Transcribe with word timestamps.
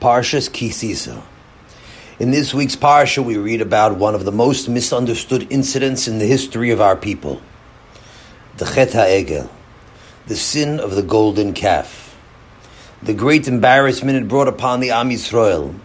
Parshas 0.00 0.48
Kisisa. 0.48 1.22
In 2.18 2.30
this 2.30 2.54
week's 2.54 2.74
Parsha, 2.74 3.22
we 3.22 3.36
read 3.36 3.60
about 3.60 3.98
one 3.98 4.14
of 4.14 4.24
the 4.24 4.32
most 4.32 4.66
misunderstood 4.66 5.46
incidents 5.50 6.08
in 6.08 6.18
the 6.18 6.24
history 6.24 6.70
of 6.70 6.80
our 6.80 6.96
people 6.96 7.42
the 8.56 8.64
Chet 8.64 8.88
HaEgel, 8.88 9.50
the 10.26 10.36
sin 10.36 10.80
of 10.80 10.94
the 10.94 11.02
golden 11.02 11.52
calf. 11.52 12.16
The 13.02 13.12
great 13.12 13.46
embarrassment 13.46 14.16
it 14.16 14.28
brought 14.28 14.48
upon 14.48 14.80
the 14.80 14.90
Am 14.90 15.10
Yisrael 15.10 15.78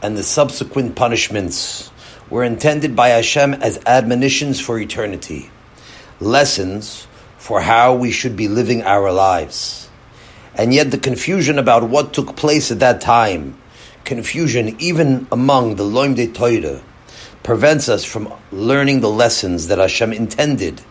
and 0.00 0.16
the 0.16 0.22
subsequent 0.22 0.96
punishments 0.96 1.90
were 2.30 2.44
intended 2.44 2.96
by 2.96 3.10
Hashem 3.10 3.52
as 3.52 3.78
admonitions 3.84 4.60
for 4.60 4.78
eternity, 4.78 5.50
lessons 6.20 7.06
for 7.36 7.60
how 7.60 7.94
we 7.94 8.12
should 8.12 8.34
be 8.34 8.48
living 8.48 8.82
our 8.82 9.12
lives 9.12 9.87
and 10.58 10.74
yet 10.74 10.90
the 10.90 10.98
confusion 10.98 11.56
about 11.56 11.88
what 11.88 12.12
took 12.12 12.34
place 12.34 12.72
at 12.72 12.80
that 12.80 13.00
time, 13.00 13.56
confusion 14.04 14.74
even 14.80 15.28
among 15.30 15.76
the 15.76 15.84
Loimde 15.84 16.34
Torah, 16.34 16.82
prevents 17.44 17.88
us 17.88 18.04
from 18.04 18.32
learning 18.50 19.00
the 19.00 19.08
lessons 19.08 19.68
that 19.68 19.78
Hashem 19.78 20.12
intended 20.12 20.82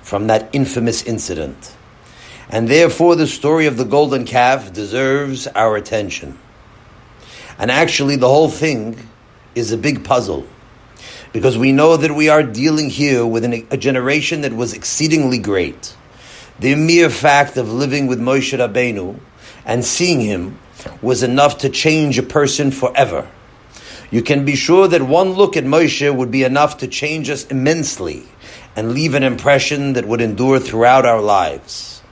from 0.00 0.28
that 0.28 0.48
infamous 0.52 1.02
incident. 1.02 1.74
And 2.48 2.68
therefore, 2.68 3.16
the 3.16 3.26
story 3.26 3.66
of 3.66 3.76
the 3.76 3.84
golden 3.84 4.24
calf 4.24 4.72
deserves 4.72 5.48
our 5.48 5.74
attention. 5.74 6.38
And 7.58 7.72
actually, 7.72 8.14
the 8.14 8.28
whole 8.28 8.48
thing 8.48 9.08
is 9.56 9.72
a 9.72 9.76
big 9.76 10.04
puzzle. 10.04 10.46
Because 11.32 11.58
we 11.58 11.72
know 11.72 11.96
that 11.96 12.14
we 12.14 12.28
are 12.28 12.44
dealing 12.44 12.88
here 12.88 13.26
with 13.26 13.44
an, 13.44 13.66
a 13.72 13.76
generation 13.76 14.42
that 14.42 14.52
was 14.52 14.72
exceedingly 14.72 15.38
great 15.38 15.96
the 16.58 16.74
mere 16.74 17.10
fact 17.10 17.56
of 17.56 17.72
living 17.72 18.06
with 18.06 18.18
Moshe 18.18 18.56
Rabbeinu 18.56 19.18
and 19.64 19.84
seeing 19.84 20.20
him 20.20 20.58
was 21.02 21.22
enough 21.22 21.58
to 21.58 21.68
change 21.68 22.18
a 22.18 22.22
person 22.22 22.70
forever. 22.70 23.28
You 24.10 24.22
can 24.22 24.44
be 24.44 24.54
sure 24.54 24.88
that 24.88 25.02
one 25.02 25.32
look 25.32 25.56
at 25.56 25.64
Moshe 25.64 26.14
would 26.14 26.30
be 26.30 26.44
enough 26.44 26.78
to 26.78 26.88
change 26.88 27.28
us 27.28 27.46
immensely 27.46 28.24
and 28.74 28.92
leave 28.92 29.14
an 29.14 29.22
impression 29.22 29.94
that 29.94 30.06
would 30.06 30.20
endure 30.20 30.60
throughout 30.60 31.04
our 31.04 31.20
lives. 31.20 32.02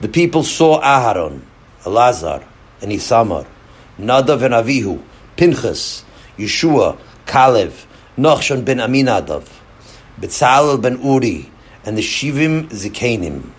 The 0.00 0.08
people 0.08 0.44
saw 0.44 0.80
Aharon, 0.80 1.42
Elazar, 1.82 2.44
and 2.80 2.92
Isamar, 2.92 3.46
Nadav 3.98 4.42
and 4.42 4.54
Avihu, 4.54 5.02
Pinchas, 5.36 6.04
Yeshua, 6.38 6.98
Kalev, 7.26 7.86
Nachshon 8.16 8.64
ben 8.64 8.78
Aminadav, 8.78 9.48
Betzalel 10.20 10.80
ben 10.80 11.02
Uri, 11.02 11.50
and 11.84 11.96
the 11.96 12.02
Shivim 12.02 12.68
Zikanim. 12.68 13.52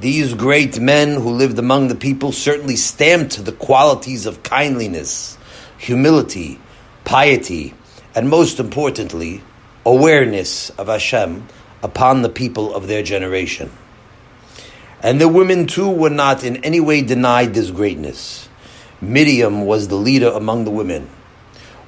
These 0.00 0.32
great 0.32 0.80
men 0.80 1.20
who 1.20 1.28
lived 1.28 1.58
among 1.58 1.88
the 1.88 1.94
people 1.94 2.32
certainly 2.32 2.76
stamped 2.76 3.44
the 3.44 3.52
qualities 3.52 4.24
of 4.24 4.42
kindliness, 4.42 5.36
humility, 5.76 6.58
piety, 7.04 7.74
and 8.14 8.30
most 8.30 8.58
importantly, 8.58 9.42
awareness 9.84 10.70
of 10.70 10.86
Hashem 10.86 11.46
upon 11.82 12.22
the 12.22 12.30
people 12.30 12.74
of 12.74 12.86
their 12.86 13.02
generation. 13.02 13.70
And 15.02 15.20
the 15.20 15.28
women 15.28 15.66
too 15.66 15.90
were 15.90 16.08
not 16.08 16.44
in 16.44 16.64
any 16.64 16.80
way 16.80 17.02
denied 17.02 17.52
this 17.52 17.70
greatness. 17.70 18.48
Miriam 19.02 19.66
was 19.66 19.88
the 19.88 19.96
leader 19.96 20.30
among 20.30 20.64
the 20.64 20.70
women, 20.70 21.10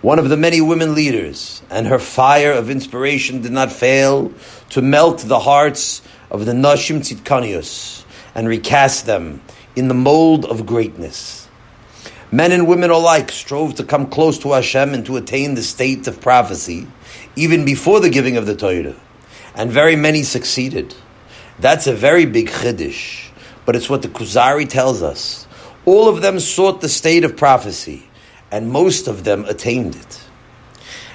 one 0.03 0.19
of 0.19 0.29
the 0.29 0.37
many 0.37 0.61
women 0.61 0.95
leaders, 0.95 1.63
and 1.71 1.87
her 1.87 1.99
fire 1.99 2.53
of 2.53 2.69
inspiration 2.69 3.41
did 3.41 3.53
not 3.53 3.73
fail 3.73 4.35
to 4.69 4.83
melt 4.83 5.21
the 5.21 5.39
hearts 5.39 6.03
of 6.31 6.45
the 6.45 6.53
Nashim 6.53 6.99
Tzidkanius 6.99 8.02
and 8.35 8.49
recast 8.49 9.07
them 9.07 9.43
in 9.77 9.89
the 9.89 9.95
mold 9.95 10.45
of 10.45 10.67
greatness. 10.67 11.49
Men 12.31 12.53
and 12.53 12.67
women 12.67 12.91
alike 12.91 13.31
strove 13.31 13.75
to 13.75 13.85
come 13.85 14.07
close 14.07 14.39
to 14.39 14.53
Hashem 14.53 14.95
and 14.95 15.05
to 15.07 15.17
attain 15.17 15.55
the 15.55 15.63
state 15.63 16.07
of 16.07 16.21
prophecy, 16.21 16.87
even 17.37 17.65
before 17.65 18.01
the 18.01 18.09
giving 18.11 18.37
of 18.37 18.47
the 18.47 18.57
Torah. 18.57 18.97
And 19.55 19.71
very 19.71 19.97
many 19.97 20.23
succeeded. 20.23 20.95
That's 21.59 21.87
a 21.87 21.95
very 21.95 22.25
big 22.25 22.49
chiddush, 22.49 23.29
but 23.67 23.77
it's 23.77 23.91
what 23.91 24.01
the 24.01 24.09
Kuzari 24.09 24.67
tells 24.67 25.03
us. 25.03 25.47
All 25.85 26.09
of 26.09 26.23
them 26.23 26.41
sought 26.41 26.81
the 26.81 26.89
state 26.89 27.25
of 27.25 27.37
prophecy, 27.37 28.09
and 28.51 28.71
most 28.71 29.09
of 29.09 29.25
them 29.25 29.45
attained 29.45 29.97
it. 29.97 30.21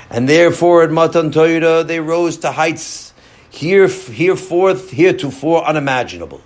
And 0.09 0.29
therefore, 0.29 0.83
at 0.83 0.91
Matan 0.91 1.31
Torah, 1.31 1.83
they 1.83 1.99
rose 1.99 2.37
to 2.37 2.51
heights 2.51 3.13
here, 3.49 3.87
hereforth, 3.87 4.91
heretofore 4.91 5.65
unimaginable. 5.65 6.41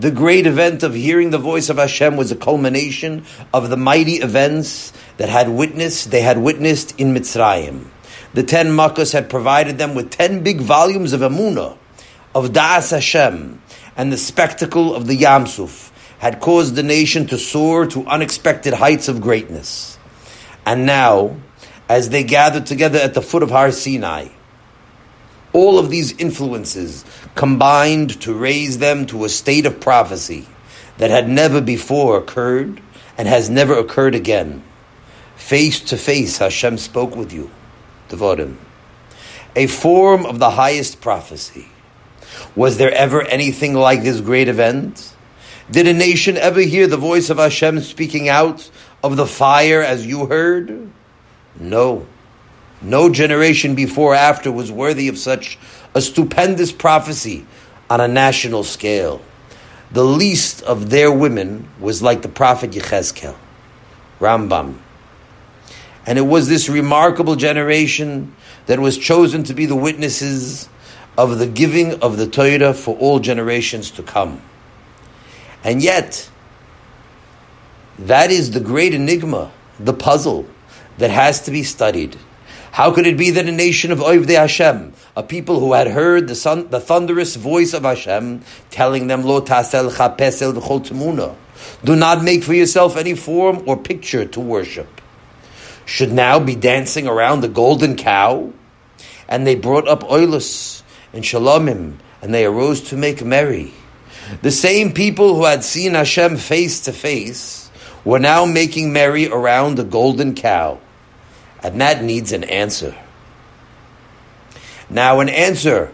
The 0.00 0.10
great 0.10 0.46
event 0.46 0.82
of 0.82 0.94
hearing 0.94 1.28
the 1.28 1.36
voice 1.36 1.68
of 1.68 1.76
Hashem 1.76 2.16
was 2.16 2.32
a 2.32 2.36
culmination 2.36 3.26
of 3.52 3.68
the 3.68 3.76
mighty 3.76 4.14
events 4.14 4.94
that 5.18 5.28
had 5.28 5.50
witnessed, 5.50 6.10
they 6.10 6.22
had 6.22 6.38
witnessed 6.38 6.98
in 6.98 7.12
Mitzrayim. 7.12 7.84
The 8.32 8.42
ten 8.42 8.68
Makkos 8.68 9.12
had 9.12 9.28
provided 9.28 9.76
them 9.76 9.94
with 9.94 10.08
ten 10.08 10.42
big 10.42 10.62
volumes 10.62 11.12
of 11.12 11.20
Emunah, 11.20 11.76
of 12.34 12.48
Da'as 12.48 12.92
Hashem, 12.92 13.60
and 13.94 14.10
the 14.10 14.16
spectacle 14.16 14.94
of 14.94 15.06
the 15.06 15.18
Yamsuf 15.18 15.90
had 16.20 16.40
caused 16.40 16.76
the 16.76 16.82
nation 16.82 17.26
to 17.26 17.36
soar 17.36 17.84
to 17.88 18.06
unexpected 18.06 18.72
heights 18.72 19.06
of 19.06 19.20
greatness. 19.20 19.98
And 20.64 20.86
now, 20.86 21.36
as 21.90 22.08
they 22.08 22.24
gathered 22.24 22.64
together 22.64 22.98
at 22.98 23.12
the 23.12 23.20
foot 23.20 23.42
of 23.42 23.50
Har 23.50 23.70
Sinai, 23.70 24.28
all 25.52 25.78
of 25.78 25.90
these 25.90 26.12
influences 26.16 27.04
combined 27.40 28.20
to 28.20 28.34
raise 28.34 28.76
them 28.76 29.06
to 29.06 29.24
a 29.24 29.28
state 29.30 29.64
of 29.64 29.80
prophecy 29.80 30.46
that 30.98 31.08
had 31.08 31.26
never 31.26 31.58
before 31.58 32.18
occurred 32.18 32.78
and 33.16 33.26
has 33.26 33.48
never 33.48 33.78
occurred 33.78 34.14
again. 34.14 34.62
Face 35.36 35.80
to 35.80 35.96
face, 35.96 36.36
Hashem 36.36 36.76
spoke 36.76 37.16
with 37.16 37.32
you, 37.32 37.50
Devarim. 38.10 38.56
A 39.56 39.66
form 39.68 40.26
of 40.26 40.38
the 40.38 40.50
highest 40.50 41.00
prophecy. 41.00 41.68
Was 42.54 42.76
there 42.76 42.92
ever 42.92 43.22
anything 43.22 43.72
like 43.72 44.02
this 44.02 44.20
great 44.20 44.48
event? 44.48 45.14
Did 45.70 45.88
a 45.88 45.94
nation 45.94 46.36
ever 46.36 46.60
hear 46.60 46.86
the 46.86 46.98
voice 46.98 47.30
of 47.30 47.38
Hashem 47.38 47.80
speaking 47.80 48.28
out 48.28 48.70
of 49.02 49.16
the 49.16 49.26
fire 49.26 49.80
as 49.80 50.06
you 50.06 50.26
heard? 50.26 50.90
No. 51.58 52.06
No 52.82 53.08
generation 53.08 53.74
before 53.74 54.12
or 54.12 54.16
after 54.16 54.52
was 54.52 54.70
worthy 54.70 55.08
of 55.08 55.16
such 55.16 55.58
a 55.94 56.00
stupendous 56.00 56.72
prophecy 56.72 57.46
on 57.88 58.00
a 58.00 58.08
national 58.08 58.64
scale. 58.64 59.20
The 59.90 60.04
least 60.04 60.62
of 60.62 60.90
their 60.90 61.10
women 61.10 61.68
was 61.80 62.02
like 62.02 62.22
the 62.22 62.28
prophet 62.28 62.70
Yechezkel, 62.70 63.36
Rambam. 64.20 64.78
And 66.06 66.18
it 66.18 66.22
was 66.22 66.48
this 66.48 66.68
remarkable 66.68 67.36
generation 67.36 68.34
that 68.66 68.78
was 68.78 68.96
chosen 68.96 69.42
to 69.44 69.54
be 69.54 69.66
the 69.66 69.76
witnesses 69.76 70.68
of 71.18 71.38
the 71.38 71.46
giving 71.46 72.00
of 72.02 72.16
the 72.16 72.26
Torah 72.26 72.72
for 72.72 72.96
all 72.96 73.18
generations 73.18 73.90
to 73.92 74.02
come. 74.02 74.40
And 75.64 75.82
yet, 75.82 76.30
that 77.98 78.30
is 78.30 78.52
the 78.52 78.60
great 78.60 78.94
enigma, 78.94 79.50
the 79.78 79.92
puzzle 79.92 80.46
that 80.98 81.10
has 81.10 81.42
to 81.42 81.50
be 81.50 81.62
studied. 81.62 82.16
How 82.72 82.92
could 82.92 83.06
it 83.06 83.18
be 83.18 83.30
that 83.32 83.48
a 83.48 83.52
nation 83.52 83.90
of 83.90 83.98
Oivdei 83.98 84.36
Hashem, 84.36 84.92
a 85.16 85.22
people 85.22 85.58
who 85.58 85.72
had 85.72 85.88
heard 85.88 86.28
the, 86.28 86.34
son, 86.34 86.68
the 86.70 86.80
thunderous 86.80 87.36
voice 87.36 87.74
of 87.74 87.82
Hashem 87.82 88.42
telling 88.70 89.08
them, 89.08 89.22
Lo 89.22 89.40
tasel 89.40 89.90
chapesel 89.90 90.54
do 91.84 91.96
not 91.96 92.24
make 92.24 92.42
for 92.42 92.54
yourself 92.54 92.96
any 92.96 93.14
form 93.14 93.64
or 93.66 93.76
picture 93.76 94.24
to 94.24 94.40
worship, 94.40 95.00
should 95.84 96.12
now 96.12 96.38
be 96.38 96.54
dancing 96.54 97.06
around 97.06 97.40
the 97.40 97.48
golden 97.48 97.96
cow? 97.96 98.52
And 99.28 99.46
they 99.46 99.54
brought 99.54 99.88
up 99.88 100.02
oilus 100.04 100.82
and 101.12 101.24
shalomim, 101.24 101.96
and 102.22 102.34
they 102.34 102.44
arose 102.44 102.80
to 102.90 102.96
make 102.96 103.24
merry. 103.24 103.72
The 104.42 104.50
same 104.50 104.92
people 104.92 105.34
who 105.34 105.44
had 105.44 105.64
seen 105.64 105.94
Hashem 105.94 106.36
face 106.36 106.80
to 106.82 106.92
face 106.92 107.70
were 108.04 108.18
now 108.18 108.44
making 108.44 108.92
merry 108.92 109.28
around 109.28 109.74
the 109.74 109.84
golden 109.84 110.34
cow. 110.34 110.80
And 111.62 111.80
that 111.80 112.02
needs 112.02 112.32
an 112.32 112.44
answer. 112.44 112.96
Now, 114.88 115.20
an 115.20 115.28
answer 115.28 115.92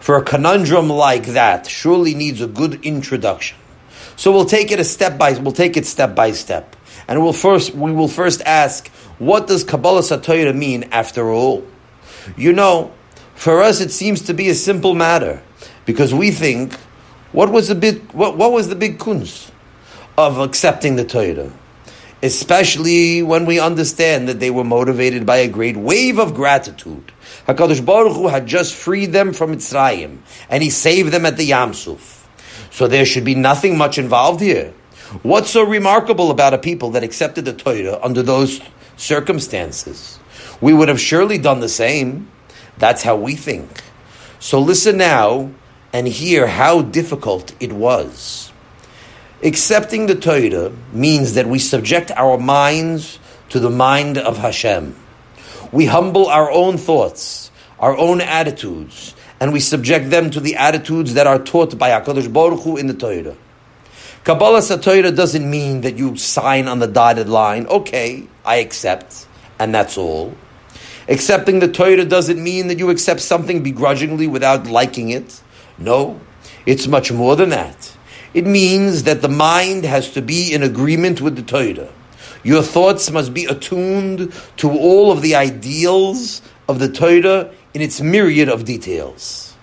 for 0.00 0.16
a 0.16 0.22
conundrum 0.22 0.90
like 0.90 1.26
that 1.28 1.66
surely 1.66 2.14
needs 2.14 2.42
a 2.42 2.46
good 2.46 2.84
introduction. 2.84 3.56
So 4.16 4.30
we'll 4.32 4.44
take 4.44 4.70
it 4.70 4.78
a 4.78 4.84
step 4.84 5.18
by 5.18 5.32
we'll 5.38 5.52
take 5.52 5.76
it 5.76 5.86
step 5.86 6.14
by 6.14 6.32
step, 6.32 6.76
and 7.08 7.22
we'll 7.22 7.32
first 7.32 7.74
we 7.74 7.90
will 7.90 8.08
first 8.08 8.42
ask, 8.42 8.88
what 9.18 9.46
does 9.46 9.64
Kabbalah 9.64 10.02
Satoira 10.02 10.54
mean 10.54 10.84
after 10.92 11.30
all? 11.30 11.66
You 12.36 12.52
know, 12.52 12.92
for 13.34 13.62
us 13.62 13.80
it 13.80 13.90
seems 13.90 14.22
to 14.22 14.34
be 14.34 14.48
a 14.50 14.54
simple 14.54 14.94
matter 14.94 15.42
because 15.86 16.14
we 16.14 16.30
think, 16.30 16.74
what 17.32 17.50
was 17.50 17.68
the 17.68 17.74
big 17.74 18.12
what, 18.12 18.36
what 18.36 18.52
was 18.52 18.68
the 18.68 18.76
big 18.76 18.98
kunz 18.98 19.50
of 20.16 20.38
accepting 20.38 20.96
the 20.96 21.04
Torah? 21.04 21.50
Especially 22.24 23.22
when 23.22 23.44
we 23.44 23.60
understand 23.60 24.28
that 24.28 24.40
they 24.40 24.50
were 24.50 24.64
motivated 24.64 25.26
by 25.26 25.36
a 25.36 25.48
great 25.48 25.76
wave 25.76 26.18
of 26.18 26.34
gratitude. 26.34 27.12
Hakadosh 27.46 27.84
Baruch 27.84 28.16
Hu 28.16 28.28
had 28.28 28.46
just 28.46 28.74
freed 28.74 29.12
them 29.12 29.34
from 29.34 29.52
Mitzrayim, 29.52 30.20
and 30.48 30.62
He 30.62 30.70
saved 30.70 31.12
them 31.12 31.26
at 31.26 31.36
the 31.36 31.50
Yamsuf. 31.50 32.24
So 32.70 32.88
there 32.88 33.04
should 33.04 33.24
be 33.24 33.34
nothing 33.34 33.76
much 33.76 33.98
involved 33.98 34.40
here. 34.40 34.72
What's 35.22 35.50
so 35.50 35.62
remarkable 35.64 36.30
about 36.30 36.54
a 36.54 36.58
people 36.58 36.92
that 36.92 37.04
accepted 37.04 37.44
the 37.44 37.52
Torah 37.52 38.00
under 38.02 38.22
those 38.22 38.62
circumstances? 38.96 40.18
We 40.62 40.72
would 40.72 40.88
have 40.88 40.98
surely 40.98 41.36
done 41.36 41.60
the 41.60 41.68
same. 41.68 42.30
That's 42.78 43.02
how 43.02 43.16
we 43.16 43.36
think. 43.36 43.82
So 44.40 44.58
listen 44.58 44.96
now 44.96 45.50
and 45.92 46.08
hear 46.08 46.46
how 46.46 46.80
difficult 46.80 47.54
it 47.60 47.72
was. 47.74 48.50
Accepting 49.44 50.06
the 50.06 50.14
Torah 50.14 50.72
means 50.90 51.34
that 51.34 51.46
we 51.46 51.58
subject 51.58 52.10
our 52.12 52.38
minds 52.38 53.18
to 53.50 53.60
the 53.60 53.68
mind 53.68 54.16
of 54.16 54.38
Hashem. 54.38 54.96
We 55.70 55.84
humble 55.84 56.28
our 56.28 56.50
own 56.50 56.78
thoughts, 56.78 57.50
our 57.78 57.94
own 57.94 58.22
attitudes, 58.22 59.14
and 59.38 59.52
we 59.52 59.60
subject 59.60 60.08
them 60.08 60.30
to 60.30 60.40
the 60.40 60.56
attitudes 60.56 61.12
that 61.12 61.26
are 61.26 61.38
taught 61.38 61.76
by 61.76 61.90
HaKadosh 61.90 62.32
Baruch 62.32 62.62
Hu 62.62 62.78
in 62.78 62.86
the 62.86 62.94
Torah. 62.94 63.36
Kabbalah 64.24 64.60
Satorah 64.60 65.14
doesn't 65.14 65.50
mean 65.50 65.82
that 65.82 65.98
you 65.98 66.16
sign 66.16 66.66
on 66.66 66.78
the 66.78 66.86
dotted 66.86 67.28
line, 67.28 67.66
okay, 67.66 68.26
I 68.46 68.56
accept, 68.56 69.26
and 69.58 69.74
that's 69.74 69.98
all. 69.98 70.34
Accepting 71.06 71.58
the 71.58 71.68
Torah 71.68 72.06
doesn't 72.06 72.42
mean 72.42 72.68
that 72.68 72.78
you 72.78 72.88
accept 72.88 73.20
something 73.20 73.62
begrudgingly 73.62 74.26
without 74.26 74.66
liking 74.66 75.10
it. 75.10 75.42
No, 75.76 76.18
it's 76.64 76.86
much 76.86 77.12
more 77.12 77.36
than 77.36 77.50
that. 77.50 77.93
It 78.34 78.46
means 78.46 79.04
that 79.04 79.22
the 79.22 79.28
mind 79.28 79.84
has 79.84 80.10
to 80.10 80.22
be 80.22 80.52
in 80.52 80.62
agreement 80.62 81.20
with 81.20 81.36
the 81.36 81.42
Torah. 81.42 81.92
Your 82.42 82.62
thoughts 82.62 83.10
must 83.10 83.32
be 83.32 83.46
attuned 83.46 84.34
to 84.58 84.70
all 84.70 85.10
of 85.12 85.22
the 85.22 85.34
ideals 85.36 86.42
of 86.68 86.78
the 86.78 86.88
Torah 86.88 87.50
in 87.72 87.80
its 87.80 88.00
myriad 88.00 88.48
of 88.48 88.64
details. 88.64 89.54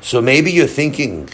So 0.00 0.20
maybe 0.20 0.50
you're 0.50 0.66
thinking, 0.66 1.28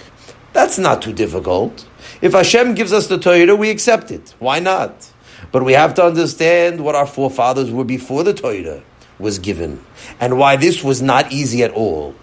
that's 0.52 0.78
not 0.78 1.02
too 1.02 1.12
difficult. 1.12 1.86
If 2.20 2.32
Hashem 2.32 2.74
gives 2.74 2.92
us 2.92 3.06
the 3.06 3.18
Torah, 3.18 3.56
we 3.56 3.70
accept 3.70 4.10
it. 4.10 4.34
Why 4.38 4.60
not? 4.60 5.10
But 5.52 5.64
we 5.64 5.72
have 5.72 5.94
to 5.94 6.04
understand 6.04 6.80
what 6.80 6.94
our 6.94 7.06
forefathers 7.06 7.70
were 7.70 7.84
before 7.84 8.22
the 8.22 8.34
Torah 8.34 8.82
was 9.18 9.38
given 9.38 9.84
and 10.20 10.38
why 10.38 10.56
this 10.56 10.84
was 10.84 11.00
not 11.00 11.32
easy 11.32 11.62
at 11.62 11.72
all. 11.72 12.14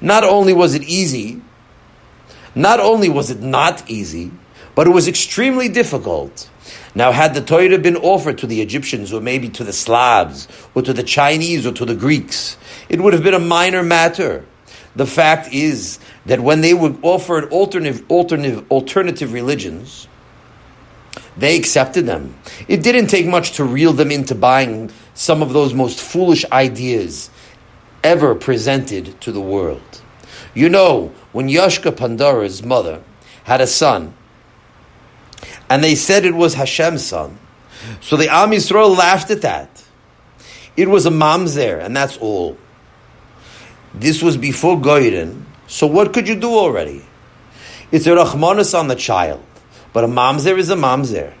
Not 0.00 0.24
only 0.24 0.52
was 0.52 0.74
it 0.74 0.82
easy, 0.82 1.40
not 2.54 2.80
only 2.80 3.08
was 3.08 3.30
it 3.30 3.40
not 3.40 3.88
easy, 3.90 4.30
but 4.74 4.86
it 4.86 4.90
was 4.90 5.08
extremely 5.08 5.68
difficult. 5.68 6.48
Now, 6.94 7.12
had 7.12 7.34
the 7.34 7.40
Torah 7.40 7.78
been 7.78 7.96
offered 7.96 8.38
to 8.38 8.46
the 8.46 8.60
Egyptians, 8.62 9.12
or 9.12 9.20
maybe 9.20 9.48
to 9.50 9.64
the 9.64 9.72
Slavs, 9.72 10.48
or 10.74 10.82
to 10.82 10.92
the 10.92 11.02
Chinese, 11.02 11.66
or 11.66 11.72
to 11.72 11.84
the 11.84 11.94
Greeks, 11.94 12.56
it 12.88 13.00
would 13.00 13.12
have 13.12 13.22
been 13.22 13.34
a 13.34 13.40
minor 13.40 13.82
matter. 13.82 14.44
The 14.96 15.06
fact 15.06 15.52
is 15.52 15.98
that 16.26 16.40
when 16.40 16.60
they 16.60 16.72
were 16.72 16.94
offered 17.02 17.52
alternative, 17.52 18.08
alternative, 18.10 18.70
alternative 18.70 19.32
religions, 19.32 20.08
they 21.36 21.56
accepted 21.56 22.06
them. 22.06 22.36
It 22.68 22.82
didn't 22.82 23.08
take 23.08 23.26
much 23.26 23.52
to 23.52 23.64
reel 23.64 23.92
them 23.92 24.10
into 24.10 24.34
buying 24.34 24.92
some 25.14 25.42
of 25.42 25.52
those 25.52 25.74
most 25.74 26.00
foolish 26.00 26.44
ideas 26.52 27.28
ever 28.04 28.34
presented 28.34 29.20
to 29.22 29.32
the 29.32 29.40
world. 29.40 30.02
You 30.54 30.68
know, 30.68 31.12
when 31.32 31.48
Yashka 31.48 31.96
Pandara's 31.96 32.62
mother 32.62 33.02
had 33.44 33.60
a 33.60 33.66
son, 33.66 34.14
and 35.68 35.82
they 35.82 35.94
said 35.94 36.24
it 36.24 36.34
was 36.34 36.54
Hashem's 36.54 37.04
son, 37.04 37.38
so 38.00 38.16
the 38.16 38.28
Am 38.28 38.50
Yisrael 38.50 38.96
laughed 38.96 39.30
at 39.30 39.42
that. 39.42 39.84
It 40.76 40.88
was 40.88 41.06
a 41.06 41.10
mamzer, 41.10 41.84
and 41.84 41.96
that's 41.96 42.16
all. 42.18 42.56
This 43.92 44.22
was 44.22 44.36
before 44.36 44.76
Goyden, 44.76 45.44
so 45.66 45.86
what 45.86 46.12
could 46.12 46.28
you 46.28 46.36
do 46.36 46.50
already? 46.50 47.04
It's 47.92 48.06
a 48.06 48.10
rachmanis 48.10 48.78
on 48.78 48.88
the 48.88 48.96
child, 48.96 49.44
but 49.92 50.04
a 50.04 50.08
mamzer 50.08 50.58
is 50.58 50.70
a 50.70 50.76
mamzer. 50.76 51.34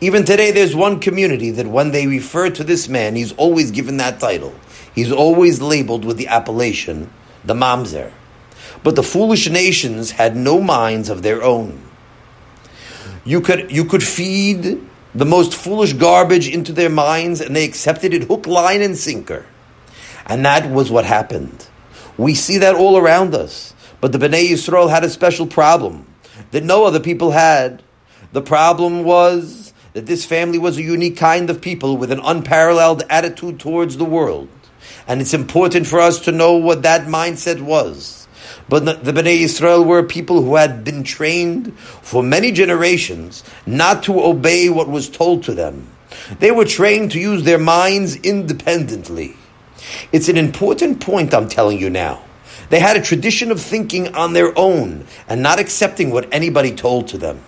Even 0.00 0.24
today, 0.24 0.52
there's 0.52 0.76
one 0.76 1.00
community 1.00 1.50
that 1.50 1.66
when 1.66 1.90
they 1.90 2.06
refer 2.06 2.50
to 2.50 2.62
this 2.62 2.88
man, 2.88 3.16
he's 3.16 3.32
always 3.32 3.72
given 3.72 3.96
that 3.96 4.20
title. 4.20 4.54
He's 4.94 5.10
always 5.10 5.60
labeled 5.60 6.04
with 6.04 6.16
the 6.16 6.28
appellation, 6.28 7.10
the 7.44 7.54
Mamzer. 7.54 8.12
But 8.82 8.96
the 8.96 9.02
foolish 9.02 9.48
nations 9.48 10.12
had 10.12 10.36
no 10.36 10.60
minds 10.60 11.08
of 11.08 11.22
their 11.22 11.42
own. 11.42 11.82
You 13.24 13.40
could, 13.40 13.70
you 13.70 13.84
could 13.84 14.02
feed 14.02 14.80
the 15.14 15.24
most 15.24 15.54
foolish 15.54 15.92
garbage 15.94 16.48
into 16.48 16.72
their 16.72 16.90
minds, 16.90 17.40
and 17.40 17.54
they 17.54 17.64
accepted 17.64 18.14
it 18.14 18.24
hook, 18.24 18.46
line, 18.46 18.82
and 18.82 18.96
sinker. 18.96 19.46
And 20.26 20.44
that 20.44 20.70
was 20.70 20.90
what 20.90 21.04
happened. 21.04 21.66
We 22.16 22.34
see 22.34 22.58
that 22.58 22.74
all 22.74 22.96
around 22.96 23.34
us. 23.34 23.74
But 24.00 24.12
the 24.12 24.18
Bnei 24.18 24.50
Yisrael 24.50 24.90
had 24.90 25.04
a 25.04 25.10
special 25.10 25.46
problem 25.46 26.06
that 26.50 26.64
no 26.64 26.84
other 26.84 27.00
people 27.00 27.32
had. 27.32 27.82
The 28.32 28.42
problem 28.42 29.04
was 29.04 29.72
that 29.92 30.06
this 30.06 30.24
family 30.24 30.58
was 30.58 30.76
a 30.76 30.82
unique 30.82 31.16
kind 31.16 31.50
of 31.50 31.60
people 31.60 31.96
with 31.96 32.12
an 32.12 32.20
unparalleled 32.22 33.02
attitude 33.10 33.58
towards 33.58 33.96
the 33.96 34.04
world. 34.04 34.48
And 35.06 35.20
it's 35.20 35.34
important 35.34 35.86
for 35.86 36.00
us 36.00 36.20
to 36.20 36.32
know 36.32 36.52
what 36.52 36.82
that 36.82 37.06
mindset 37.06 37.60
was. 37.60 38.17
But 38.68 38.84
the 39.04 39.12
Bnei 39.12 39.40
Israel 39.40 39.84
were 39.84 40.02
people 40.02 40.42
who 40.42 40.56
had 40.56 40.84
been 40.84 41.02
trained 41.02 41.78
for 41.78 42.22
many 42.22 42.52
generations 42.52 43.42
not 43.64 44.02
to 44.04 44.22
obey 44.22 44.68
what 44.68 44.88
was 44.88 45.08
told 45.08 45.44
to 45.44 45.54
them. 45.54 45.88
They 46.38 46.50
were 46.50 46.64
trained 46.64 47.12
to 47.12 47.20
use 47.20 47.44
their 47.44 47.58
minds 47.58 48.16
independently. 48.16 49.36
It's 50.12 50.28
an 50.28 50.36
important 50.36 51.00
point 51.00 51.32
I'm 51.32 51.48
telling 51.48 51.78
you 51.78 51.88
now. 51.88 52.22
They 52.68 52.80
had 52.80 52.98
a 52.98 53.02
tradition 53.02 53.50
of 53.50 53.60
thinking 53.60 54.14
on 54.14 54.34
their 54.34 54.56
own 54.58 55.06
and 55.26 55.42
not 55.42 55.58
accepting 55.58 56.10
what 56.10 56.28
anybody 56.32 56.74
told 56.74 57.08
to 57.08 57.18
them. 57.18 57.40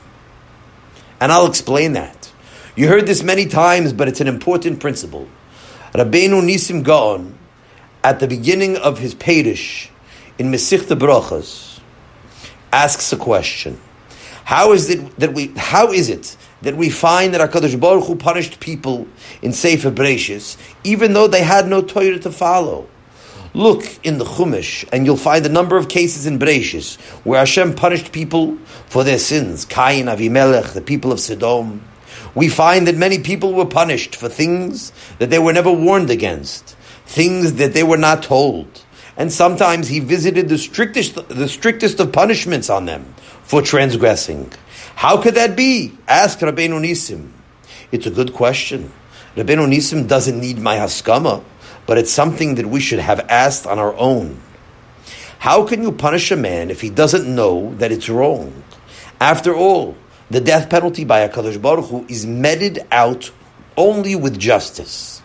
And 1.20 1.30
I'll 1.30 1.46
explain 1.46 1.92
that. 1.92 2.32
You 2.74 2.88
heard 2.88 3.06
this 3.06 3.22
many 3.22 3.44
times, 3.44 3.92
but 3.92 4.08
it's 4.08 4.22
an 4.22 4.28
important 4.28 4.80
principle. 4.80 5.28
Rabbeinu 5.92 6.40
Nisim 6.42 6.82
Gaon, 6.82 7.36
at 8.02 8.20
the 8.20 8.26
beginning 8.26 8.78
of 8.78 8.98
his 8.98 9.14
Pedish 9.14 9.89
in 10.40 10.50
Mesichta 10.50 10.98
Brachas, 10.98 11.80
asks 12.72 13.12
a 13.12 13.16
question. 13.18 13.78
How 14.44 14.72
is 14.72 14.88
it 14.88 15.14
that 15.16 15.34
we? 15.34 15.48
How 15.54 15.92
is 15.92 16.08
it 16.08 16.34
that 16.62 16.76
we 16.76 16.88
find 16.88 17.34
that 17.34 17.42
Hakadosh 17.42 17.78
Baruch 17.78 18.06
Hu 18.06 18.16
punished 18.16 18.58
people 18.58 19.06
in 19.42 19.52
Sefer 19.52 19.90
Bereshis, 19.90 20.56
even 20.82 21.12
though 21.12 21.28
they 21.28 21.42
had 21.42 21.68
no 21.68 21.82
Torah 21.82 22.18
to 22.20 22.32
follow? 22.32 22.88
Look 23.52 23.84
in 24.02 24.16
the 24.16 24.24
Chumash, 24.24 24.88
and 24.90 25.04
you'll 25.04 25.18
find 25.18 25.44
a 25.44 25.50
number 25.50 25.76
of 25.76 25.90
cases 25.90 26.24
in 26.24 26.38
Bereshis 26.38 26.98
where 27.22 27.40
Hashem 27.40 27.74
punished 27.74 28.10
people 28.10 28.56
for 28.86 29.04
their 29.04 29.18
sins. 29.18 29.66
Cain, 29.66 30.06
Avimelech, 30.06 30.72
the 30.72 30.80
people 30.80 31.12
of 31.12 31.20
Sodom 31.20 31.84
we 32.34 32.48
find 32.48 32.86
that 32.86 32.96
many 32.96 33.18
people 33.18 33.52
were 33.52 33.66
punished 33.66 34.14
for 34.14 34.28
things 34.28 34.92
that 35.18 35.30
they 35.30 35.38
were 35.38 35.52
never 35.52 35.72
warned 35.72 36.10
against, 36.10 36.76
things 37.04 37.54
that 37.54 37.72
they 37.74 37.82
were 37.82 37.96
not 37.96 38.22
told. 38.22 38.84
And 39.20 39.30
sometimes 39.30 39.86
he 39.86 40.00
visited 40.00 40.48
the 40.48 40.56
strictest, 40.56 41.28
the 41.28 41.46
strictest 41.46 42.00
of 42.00 42.10
punishments 42.10 42.70
on 42.70 42.86
them 42.86 43.04
for 43.42 43.60
transgressing. 43.60 44.50
How 44.94 45.20
could 45.20 45.34
that 45.34 45.54
be? 45.54 45.92
Ask 46.08 46.38
Rabbeinu 46.38 46.80
Nisim. 46.80 47.28
It's 47.92 48.06
a 48.06 48.10
good 48.10 48.32
question. 48.32 48.90
Rabbeinu 49.36 49.68
Nisim 49.68 50.08
doesn't 50.08 50.40
need 50.40 50.58
my 50.58 50.76
haskama, 50.76 51.44
but 51.84 51.98
it's 51.98 52.10
something 52.10 52.54
that 52.54 52.64
we 52.64 52.80
should 52.80 52.98
have 52.98 53.20
asked 53.28 53.66
on 53.66 53.78
our 53.78 53.94
own. 53.96 54.40
How 55.38 55.66
can 55.66 55.82
you 55.82 55.92
punish 55.92 56.30
a 56.30 56.36
man 56.36 56.70
if 56.70 56.80
he 56.80 56.88
doesn't 56.88 57.28
know 57.28 57.74
that 57.74 57.92
it's 57.92 58.08
wrong? 58.08 58.64
After 59.20 59.54
all, 59.54 59.98
the 60.30 60.40
death 60.40 60.70
penalty 60.70 61.04
by 61.04 61.28
HaKadosh 61.28 61.60
Baruch 61.60 61.90
Hu 61.90 62.06
is 62.08 62.24
meted 62.24 62.86
out 62.90 63.30
only 63.76 64.16
with 64.16 64.38
justice. 64.38 65.20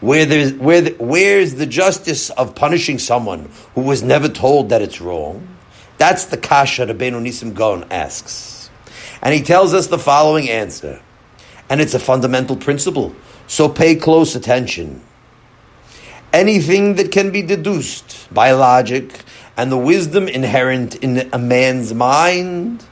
Where 0.00 0.26
there's, 0.26 0.52
where 0.54 0.80
the, 0.80 0.90
where's 0.98 1.54
the 1.54 1.66
justice 1.66 2.30
of 2.30 2.54
punishing 2.54 2.98
someone 2.98 3.50
who 3.74 3.82
was 3.82 4.02
never 4.02 4.28
told 4.28 4.68
that 4.68 4.82
it's 4.82 5.00
wrong? 5.00 5.48
That's 5.98 6.26
the 6.26 6.36
kasha 6.36 6.86
Rabbeinu 6.86 7.20
Nisim 7.20 7.54
Gaon 7.54 7.84
asks. 7.90 8.70
And 9.22 9.34
he 9.34 9.42
tells 9.42 9.74
us 9.74 9.88
the 9.88 9.98
following 9.98 10.48
answer. 10.48 11.02
And 11.68 11.80
it's 11.80 11.94
a 11.94 11.98
fundamental 11.98 12.56
principle. 12.56 13.14
So 13.46 13.68
pay 13.68 13.96
close 13.96 14.36
attention. 14.36 15.02
Anything 16.32 16.94
that 16.94 17.10
can 17.10 17.32
be 17.32 17.42
deduced 17.42 18.32
by 18.32 18.52
logic 18.52 19.24
and 19.56 19.72
the 19.72 19.78
wisdom 19.78 20.28
inherent 20.28 20.94
in 20.96 21.28
a 21.32 21.38
man's 21.38 21.92
mind 21.92 22.84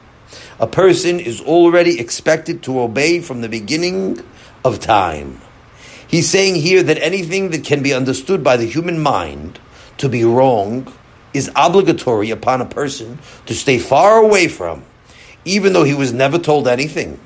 a 0.58 0.66
person 0.66 1.20
is 1.20 1.40
already 1.42 2.00
expected 2.00 2.62
to 2.62 2.80
obey 2.80 3.20
from 3.20 3.42
the 3.42 3.48
beginning 3.48 4.22
of 4.64 4.80
time. 4.80 5.40
He's 6.08 6.28
saying 6.28 6.56
here 6.56 6.82
that 6.82 7.02
anything 7.02 7.50
that 7.50 7.64
can 7.64 7.82
be 7.82 7.92
understood 7.92 8.44
by 8.44 8.56
the 8.56 8.66
human 8.66 9.00
mind 9.00 9.58
to 9.98 10.08
be 10.08 10.24
wrong 10.24 10.92
is 11.34 11.50
obligatory 11.56 12.30
upon 12.30 12.60
a 12.60 12.66
person 12.66 13.18
to 13.46 13.54
stay 13.54 13.78
far 13.78 14.18
away 14.18 14.48
from, 14.48 14.84
even 15.44 15.72
though 15.72 15.84
he 15.84 15.94
was 15.94 16.12
never 16.12 16.38
told 16.38 16.68
anything, 16.68 17.18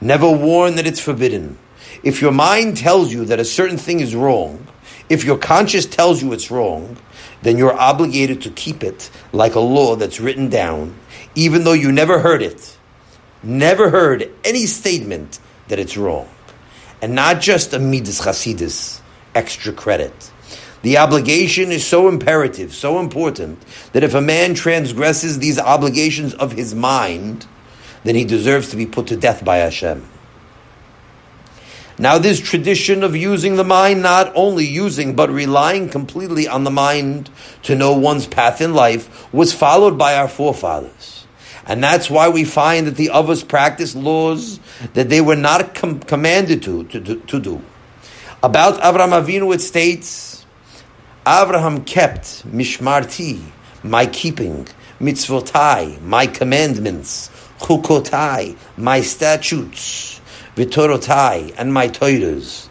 never 0.00 0.30
warned 0.30 0.78
that 0.78 0.86
it's 0.86 1.00
forbidden. 1.00 1.58
If 2.02 2.22
your 2.22 2.32
mind 2.32 2.76
tells 2.76 3.12
you 3.12 3.24
that 3.26 3.40
a 3.40 3.44
certain 3.44 3.76
thing 3.76 4.00
is 4.00 4.14
wrong, 4.14 4.66
if 5.08 5.24
your 5.24 5.38
conscience 5.38 5.86
tells 5.86 6.22
you 6.22 6.32
it's 6.32 6.50
wrong, 6.50 6.96
then 7.42 7.56
you're 7.56 7.76
obligated 7.76 8.42
to 8.42 8.50
keep 8.50 8.82
it 8.82 9.10
like 9.32 9.54
a 9.54 9.60
law 9.60 9.96
that's 9.96 10.20
written 10.20 10.48
down, 10.48 10.96
even 11.34 11.64
though 11.64 11.72
you 11.72 11.90
never 11.90 12.20
heard 12.20 12.42
it 12.42 12.78
never 13.42 13.90
heard 13.90 14.30
any 14.44 14.66
statement 14.66 15.38
that 15.68 15.78
it's 15.78 15.96
wrong. 15.96 16.28
And 17.00 17.14
not 17.14 17.40
just 17.40 17.72
a 17.72 17.78
midas 17.78 18.20
chasidis, 18.20 19.00
extra 19.34 19.72
credit. 19.72 20.32
The 20.82 20.98
obligation 20.98 21.72
is 21.72 21.86
so 21.86 22.08
imperative, 22.08 22.74
so 22.74 23.00
important, 23.00 23.60
that 23.92 24.04
if 24.04 24.14
a 24.14 24.20
man 24.20 24.54
transgresses 24.54 25.38
these 25.38 25.58
obligations 25.58 26.34
of 26.34 26.52
his 26.52 26.74
mind, 26.74 27.46
then 28.04 28.14
he 28.14 28.24
deserves 28.24 28.70
to 28.70 28.76
be 28.76 28.86
put 28.86 29.08
to 29.08 29.16
death 29.16 29.44
by 29.44 29.58
Hashem. 29.58 30.08
Now, 32.00 32.18
this 32.18 32.38
tradition 32.38 33.02
of 33.02 33.16
using 33.16 33.56
the 33.56 33.64
mind, 33.64 34.02
not 34.02 34.30
only 34.36 34.64
using, 34.64 35.16
but 35.16 35.30
relying 35.30 35.88
completely 35.88 36.46
on 36.46 36.62
the 36.62 36.70
mind 36.70 37.28
to 37.64 37.74
know 37.74 37.92
one's 37.94 38.28
path 38.28 38.60
in 38.60 38.72
life, 38.72 39.32
was 39.34 39.52
followed 39.52 39.98
by 39.98 40.14
our 40.14 40.28
forefathers. 40.28 41.17
And 41.68 41.84
that's 41.84 42.08
why 42.08 42.30
we 42.30 42.44
find 42.44 42.86
that 42.86 42.96
the 42.96 43.10
others 43.10 43.44
practiced 43.44 43.94
laws 43.94 44.58
that 44.94 45.10
they 45.10 45.20
were 45.20 45.36
not 45.36 45.74
com- 45.74 46.00
commanded 46.00 46.62
to, 46.62 46.84
to, 46.84 47.00
to, 47.00 47.20
to 47.20 47.40
do. 47.40 47.62
About 48.42 48.80
Avram 48.80 49.10
Avinu, 49.10 49.54
it 49.54 49.60
states, 49.60 50.46
Avraham 51.26 51.84
kept 51.84 52.48
mishmarti, 52.48 53.42
my 53.82 54.06
keeping, 54.06 54.66
mitzvotai, 54.98 56.00
my 56.00 56.26
commandments, 56.26 57.28
chukotai, 57.58 58.56
my 58.78 59.02
statutes, 59.02 60.22
Vitorotai, 60.56 61.54
and 61.58 61.74
my 61.74 61.88
Toiras. 61.88 62.68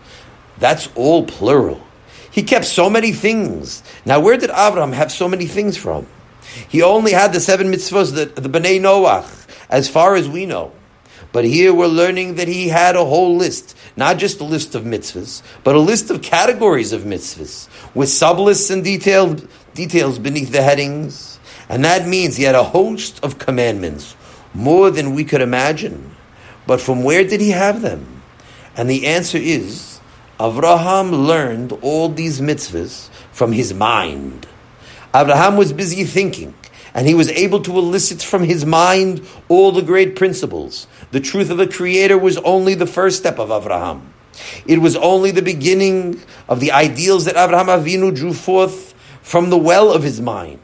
That's 0.57 0.89
all 0.95 1.25
plural. 1.25 1.85
He 2.31 2.41
kept 2.41 2.65
so 2.65 2.89
many 2.89 3.11
things. 3.11 3.83
Now, 4.05 4.19
where 4.19 4.37
did 4.37 4.49
Avram 4.49 4.93
have 4.93 5.11
so 5.11 5.27
many 5.27 5.45
things 5.45 5.77
from? 5.77 6.07
He 6.67 6.81
only 6.81 7.11
had 7.11 7.33
the 7.33 7.39
seven 7.39 7.71
mitzvahs, 7.71 8.13
the, 8.13 8.25
the 8.39 8.49
Bnei 8.49 8.79
Noach, 8.79 9.47
as 9.69 9.89
far 9.89 10.15
as 10.15 10.27
we 10.27 10.45
know. 10.45 10.71
But 11.31 11.45
here 11.45 11.73
we're 11.73 11.87
learning 11.87 12.35
that 12.35 12.47
he 12.47 12.69
had 12.69 12.95
a 12.95 13.05
whole 13.05 13.35
list, 13.35 13.77
not 13.95 14.17
just 14.17 14.39
a 14.39 14.43
list 14.43 14.75
of 14.75 14.83
mitzvahs, 14.83 15.41
but 15.63 15.75
a 15.75 15.79
list 15.79 16.09
of 16.09 16.21
categories 16.21 16.93
of 16.93 17.01
mitzvahs, 17.01 17.67
with 17.93 18.09
sublists 18.09 18.71
and 18.71 18.83
detailed 18.83 19.47
details 19.73 20.19
beneath 20.19 20.51
the 20.51 20.61
headings. 20.61 21.39
And 21.69 21.83
that 21.83 22.07
means 22.07 22.37
he 22.37 22.43
had 22.43 22.55
a 22.55 22.63
host 22.63 23.23
of 23.23 23.39
commandments, 23.39 24.15
more 24.53 24.89
than 24.89 25.13
we 25.15 25.25
could 25.25 25.41
imagine. 25.41 26.15
But 26.65 26.81
from 26.81 27.03
where 27.03 27.23
did 27.23 27.41
he 27.41 27.51
have 27.51 27.81
them? 27.81 28.21
And 28.75 28.89
the 28.89 29.07
answer 29.07 29.37
is 29.37 29.99
Avraham 30.39 31.27
learned 31.27 31.73
all 31.81 32.09
these 32.09 32.41
mitzvahs 32.41 33.09
from 33.31 33.51
his 33.51 33.73
mind. 33.73 34.47
Avraham 35.13 35.57
was 35.57 35.73
busy 35.73 36.03
thinking, 36.03 36.53
and 36.93 37.07
he 37.07 37.13
was 37.13 37.29
able 37.29 37.61
to 37.61 37.77
elicit 37.77 38.21
from 38.21 38.43
his 38.43 38.65
mind 38.65 39.25
all 39.49 39.71
the 39.71 39.81
great 39.81 40.15
principles. 40.15 40.87
The 41.11 41.19
truth 41.19 41.49
of 41.49 41.57
the 41.57 41.67
Creator 41.67 42.17
was 42.17 42.37
only 42.37 42.75
the 42.75 42.87
first 42.87 43.17
step 43.17 43.39
of 43.39 43.51
Abraham. 43.51 44.13
It 44.65 44.79
was 44.79 44.95
only 44.95 45.31
the 45.31 45.41
beginning 45.41 46.21
of 46.47 46.59
the 46.59 46.71
ideals 46.71 47.25
that 47.25 47.37
Abraham 47.37 47.67
Avinu 47.67 48.15
drew 48.15 48.33
forth 48.33 48.93
from 49.21 49.49
the 49.49 49.57
well 49.57 49.91
of 49.91 50.03
his 50.03 50.21
mind. 50.21 50.59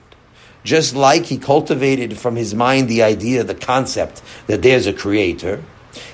Just 0.63 0.95
like 0.95 1.25
he 1.25 1.37
cultivated 1.37 2.17
from 2.17 2.35
his 2.35 2.55
mind 2.55 2.87
the 2.87 3.03
idea, 3.03 3.43
the 3.43 3.55
concept 3.55 4.21
that 4.47 4.61
there's 4.61 4.87
a 4.87 4.93
creator, 4.93 5.61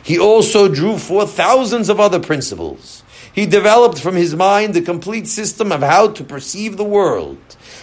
he 0.02 0.18
also 0.18 0.68
drew 0.68 0.98
forth 0.98 1.32
thousands 1.32 1.90
of 1.90 2.00
other 2.00 2.20
principles. 2.20 3.04
He 3.32 3.46
developed 3.46 4.00
from 4.00 4.16
his 4.16 4.36
mind 4.36 4.74
the 4.74 4.82
complete 4.82 5.28
system 5.28 5.72
of 5.72 5.82
how 5.82 6.10
to 6.10 6.24
perceive 6.24 6.78
the 6.78 6.84
world, 6.84 7.38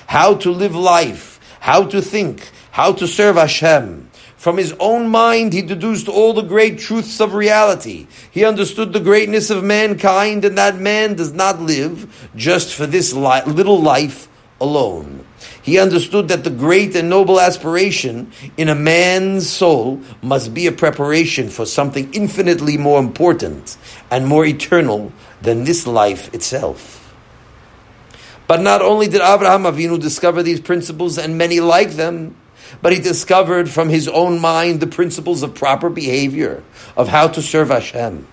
how 0.07 0.35
to 0.35 0.51
live 0.51 0.75
life, 0.75 1.41
how 1.61 1.85
to 1.85 2.01
think, 2.01 2.51
how 2.71 2.93
to 2.93 3.07
serve 3.07 3.37
Hashem. 3.37 4.11
From 4.37 4.59
his 4.59 4.75
own 4.79 5.09
mind, 5.09 5.53
he 5.53 5.63
deduced 5.63 6.09
all 6.09 6.33
the 6.33 6.43
great 6.43 6.79
truths 6.79 7.21
of 7.21 7.35
reality. 7.35 8.07
He 8.31 8.45
understood 8.45 8.93
the 8.93 9.01
greatness 9.01 9.51
of 9.51 9.65
mankind 9.65 10.45
and 10.45 10.57
that 10.57 10.79
man 10.79 11.15
does 11.15 11.33
not 11.33 11.61
live 11.61 12.31
just 12.37 12.75
for 12.75 12.87
this 12.87 13.13
li- 13.13 13.43
little 13.47 13.81
life 13.81 14.29
alone. 14.61 15.25
He 15.63 15.81
understood 15.81 16.29
that 16.29 16.45
the 16.45 16.51
great 16.51 16.95
and 16.95 17.11
noble 17.11 17.41
aspiration 17.41 18.31
in 18.57 18.69
a 18.69 18.75
man's 18.75 19.51
soul 19.51 20.01
must 20.23 20.55
be 20.55 20.69
a 20.69 20.73
preparation 20.73 21.49
for 21.49 21.67
something 21.67 22.13
infinitely 22.15 22.79
more 22.79 23.01
important 23.01 23.77
and 24.11 24.27
more 24.27 24.47
eternal 24.47 25.13
than 25.43 25.65
this 25.65 25.87
life 25.87 26.33
itself. 26.33 27.06
But 28.47 28.61
not 28.61 28.83
only 28.83 29.09
did 29.09 29.21
Abraham 29.21 29.65
Avinu 29.65 30.01
discover 30.01 30.43
these 30.43 30.61
principles 30.61 31.19
and 31.19 31.37
many 31.37 31.61
like 31.61 31.91
them, 31.93 32.37
but 32.83 32.93
he 32.93 33.01
discovered 33.01 33.69
from 33.69 33.89
his 33.89 34.09
own 34.09 34.39
mind 34.41 34.81
the 34.81 34.87
principles 34.87 35.43
of 35.43 35.55
proper 35.55 35.89
behavior, 35.89 36.63
of 36.97 37.09
how 37.09 37.29
to 37.29 37.43
serve 37.43 37.69
Hashem 37.69 38.27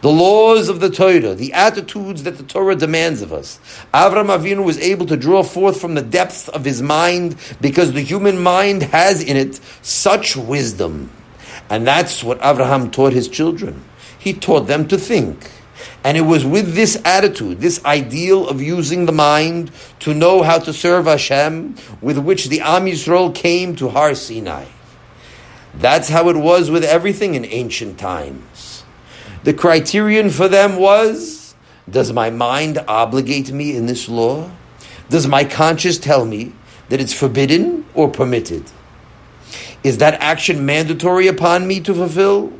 the 0.00 0.10
laws 0.10 0.68
of 0.68 0.80
the 0.80 0.90
Torah, 0.90 1.34
the 1.34 1.52
attitudes 1.52 2.24
that 2.24 2.36
the 2.36 2.42
Torah 2.42 2.76
demands 2.76 3.22
of 3.22 3.32
us. 3.32 3.58
Avram 3.92 4.26
Avinu 4.26 4.64
was 4.64 4.78
able 4.78 5.06
to 5.06 5.16
draw 5.16 5.42
forth 5.42 5.80
from 5.80 5.94
the 5.94 6.02
depths 6.02 6.48
of 6.48 6.64
his 6.64 6.82
mind 6.82 7.36
because 7.60 7.92
the 7.92 8.00
human 8.00 8.42
mind 8.42 8.82
has 8.82 9.22
in 9.22 9.36
it 9.36 9.60
such 9.82 10.36
wisdom. 10.36 11.10
And 11.70 11.86
that's 11.86 12.22
what 12.22 12.38
Abraham 12.42 12.90
taught 12.90 13.12
his 13.12 13.28
children. 13.28 13.84
He 14.18 14.32
taught 14.32 14.66
them 14.66 14.86
to 14.88 14.98
think. 14.98 15.50
And 16.04 16.18
it 16.18 16.22
was 16.22 16.44
with 16.44 16.74
this 16.74 17.00
attitude, 17.04 17.60
this 17.60 17.82
ideal 17.84 18.46
of 18.46 18.60
using 18.60 19.06
the 19.06 19.12
mind 19.12 19.70
to 20.00 20.12
know 20.12 20.42
how 20.42 20.58
to 20.58 20.72
serve 20.72 21.06
Hashem, 21.06 21.76
with 22.02 22.18
which 22.18 22.48
the 22.48 22.60
Am 22.60 22.84
Yisrael 22.84 23.34
came 23.34 23.74
to 23.76 23.88
Har 23.88 24.14
Sinai. 24.14 24.66
That's 25.72 26.10
how 26.10 26.28
it 26.28 26.36
was 26.36 26.70
with 26.70 26.84
everything 26.84 27.34
in 27.34 27.46
ancient 27.46 27.98
times. 27.98 28.84
The 29.44 29.54
criterion 29.54 30.30
for 30.30 30.46
them 30.46 30.76
was 30.76 31.54
Does 31.90 32.12
my 32.12 32.30
mind 32.30 32.78
obligate 32.86 33.50
me 33.50 33.74
in 33.74 33.86
this 33.86 34.08
law? 34.08 34.50
Does 35.08 35.26
my 35.26 35.44
conscience 35.44 35.98
tell 35.98 36.24
me 36.24 36.52
that 36.90 37.00
it's 37.00 37.12
forbidden 37.12 37.86
or 37.94 38.08
permitted? 38.08 38.70
Is 39.82 39.98
that 39.98 40.14
action 40.20 40.64
mandatory 40.64 41.28
upon 41.28 41.66
me 41.66 41.80
to 41.80 41.94
fulfill? 41.94 42.52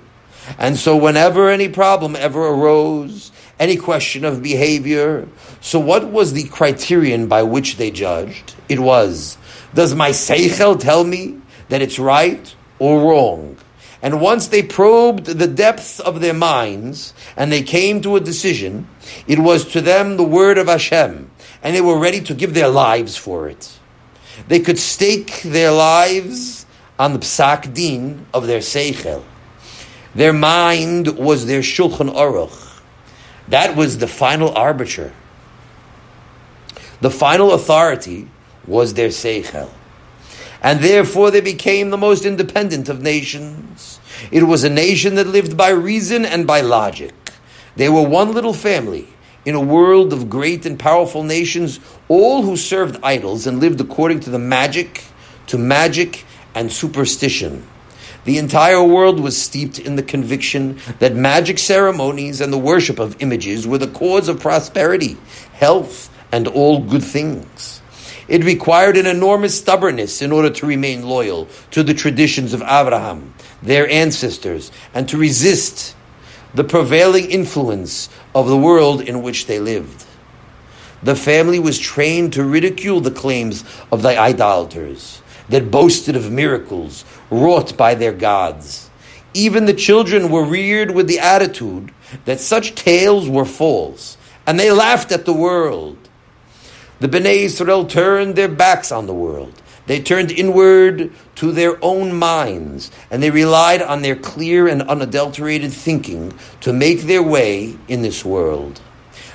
And 0.58 0.76
so, 0.76 0.94
whenever 0.94 1.48
any 1.48 1.68
problem 1.68 2.16
ever 2.16 2.46
arose, 2.46 3.32
any 3.58 3.76
question 3.76 4.24
of 4.24 4.42
behavior, 4.42 5.28
so 5.60 5.78
what 5.78 6.08
was 6.08 6.32
the 6.32 6.44
criterion 6.44 7.28
by 7.28 7.42
which 7.42 7.76
they 7.76 7.90
judged? 7.90 8.54
It 8.68 8.80
was 8.80 9.38
Does 9.74 9.94
my 9.94 10.10
seichel 10.10 10.78
tell 10.78 11.04
me 11.04 11.40
that 11.68 11.82
it's 11.82 11.98
right 11.98 12.54
or 12.78 13.00
wrong? 13.00 13.56
And 14.02 14.20
once 14.20 14.48
they 14.48 14.62
probed 14.62 15.24
the 15.24 15.46
depths 15.46 15.98
of 15.98 16.20
their 16.20 16.34
minds 16.34 17.14
and 17.38 17.50
they 17.50 17.62
came 17.62 18.02
to 18.02 18.16
a 18.16 18.20
decision, 18.20 18.86
it 19.26 19.38
was 19.38 19.72
to 19.72 19.80
them 19.80 20.16
the 20.16 20.24
word 20.24 20.58
of 20.58 20.66
Hashem, 20.66 21.30
and 21.62 21.74
they 21.74 21.80
were 21.80 21.98
ready 21.98 22.20
to 22.22 22.34
give 22.34 22.52
their 22.52 22.68
lives 22.68 23.16
for 23.16 23.48
it. 23.48 23.78
They 24.48 24.60
could 24.60 24.78
stake 24.78 25.40
their 25.42 25.70
lives 25.70 26.66
on 26.98 27.14
the 27.14 27.18
psak 27.18 27.72
din 27.72 28.26
of 28.34 28.46
their 28.46 28.60
seichel. 28.60 29.22
Their 30.14 30.32
mind 30.32 31.16
was 31.16 31.46
their 31.46 31.60
shulchan 31.60 32.14
aruch. 32.14 32.63
That 33.48 33.76
was 33.76 33.98
the 33.98 34.06
final 34.06 34.50
arbiter. 34.50 35.12
The 37.00 37.10
final 37.10 37.52
authority 37.52 38.28
was 38.66 38.94
their 38.94 39.08
seichel 39.08 39.70
and 40.64 40.80
therefore 40.80 41.30
they 41.30 41.42
became 41.42 41.90
the 41.90 41.98
most 41.98 42.24
independent 42.24 42.88
of 42.88 43.02
nations. 43.02 44.00
It 44.32 44.44
was 44.44 44.64
a 44.64 44.70
nation 44.70 45.14
that 45.16 45.26
lived 45.26 45.58
by 45.58 45.68
reason 45.68 46.24
and 46.24 46.46
by 46.46 46.62
logic. 46.62 47.12
They 47.76 47.90
were 47.90 48.08
one 48.08 48.32
little 48.32 48.54
family 48.54 49.06
in 49.44 49.54
a 49.54 49.60
world 49.60 50.14
of 50.14 50.30
great 50.30 50.64
and 50.64 50.78
powerful 50.78 51.22
nations, 51.22 51.80
all 52.08 52.42
who 52.42 52.56
served 52.56 52.98
idols 53.02 53.46
and 53.46 53.60
lived 53.60 53.78
according 53.82 54.20
to 54.20 54.30
the 54.30 54.38
magic, 54.38 55.04
to 55.48 55.58
magic 55.58 56.24
and 56.54 56.72
superstition. 56.72 57.62
The 58.24 58.38
entire 58.38 58.82
world 58.82 59.20
was 59.20 59.40
steeped 59.40 59.78
in 59.78 59.96
the 59.96 60.02
conviction 60.02 60.78
that 60.98 61.14
magic 61.14 61.58
ceremonies 61.58 62.40
and 62.40 62.52
the 62.52 62.58
worship 62.58 62.98
of 62.98 63.20
images 63.20 63.66
were 63.66 63.78
the 63.78 63.86
cause 63.86 64.28
of 64.28 64.40
prosperity, 64.40 65.18
health, 65.52 66.10
and 66.32 66.48
all 66.48 66.80
good 66.80 67.04
things. 67.04 67.82
It 68.26 68.42
required 68.42 68.96
an 68.96 69.06
enormous 69.06 69.58
stubbornness 69.58 70.22
in 70.22 70.32
order 70.32 70.48
to 70.48 70.66
remain 70.66 71.06
loyal 71.06 71.48
to 71.72 71.82
the 71.82 71.92
traditions 71.92 72.54
of 72.54 72.62
Abraham, 72.62 73.34
their 73.62 73.88
ancestors, 73.90 74.72
and 74.94 75.06
to 75.10 75.18
resist 75.18 75.94
the 76.54 76.64
prevailing 76.64 77.30
influence 77.30 78.08
of 78.34 78.48
the 78.48 78.56
world 78.56 79.02
in 79.02 79.22
which 79.22 79.46
they 79.46 79.58
lived. 79.58 80.06
The 81.02 81.16
family 81.16 81.58
was 81.58 81.78
trained 81.78 82.32
to 82.32 82.44
ridicule 82.44 83.02
the 83.02 83.10
claims 83.10 83.62
of 83.92 84.00
the 84.00 84.18
idolaters 84.18 85.20
that 85.50 85.70
boasted 85.70 86.16
of 86.16 86.32
miracles 86.32 87.04
wrought 87.42 87.76
by 87.76 87.94
their 87.94 88.12
gods. 88.12 88.90
Even 89.34 89.66
the 89.66 89.74
children 89.74 90.30
were 90.30 90.44
reared 90.44 90.92
with 90.92 91.08
the 91.08 91.18
attitude 91.18 91.92
that 92.24 92.40
such 92.40 92.74
tales 92.74 93.28
were 93.28 93.44
false, 93.44 94.16
and 94.46 94.58
they 94.58 94.70
laughed 94.70 95.10
at 95.10 95.24
the 95.24 95.32
world 95.32 95.98
the 97.04 97.08
Bnei 97.08 97.40
Israel 97.40 97.84
turned 97.84 98.34
their 98.36 98.48
backs 98.48 98.90
on 98.90 99.06
the 99.06 99.12
world. 99.12 99.60
They 99.86 100.00
turned 100.00 100.30
inward 100.30 101.12
to 101.34 101.52
their 101.52 101.76
own 101.84 102.14
minds, 102.14 102.90
and 103.10 103.22
they 103.22 103.30
relied 103.30 103.82
on 103.82 104.00
their 104.00 104.16
clear 104.16 104.66
and 104.66 104.80
unadulterated 104.80 105.72
thinking 105.72 106.32
to 106.62 106.72
make 106.72 107.02
their 107.02 107.22
way 107.22 107.76
in 107.88 108.00
this 108.00 108.24
world. 108.24 108.80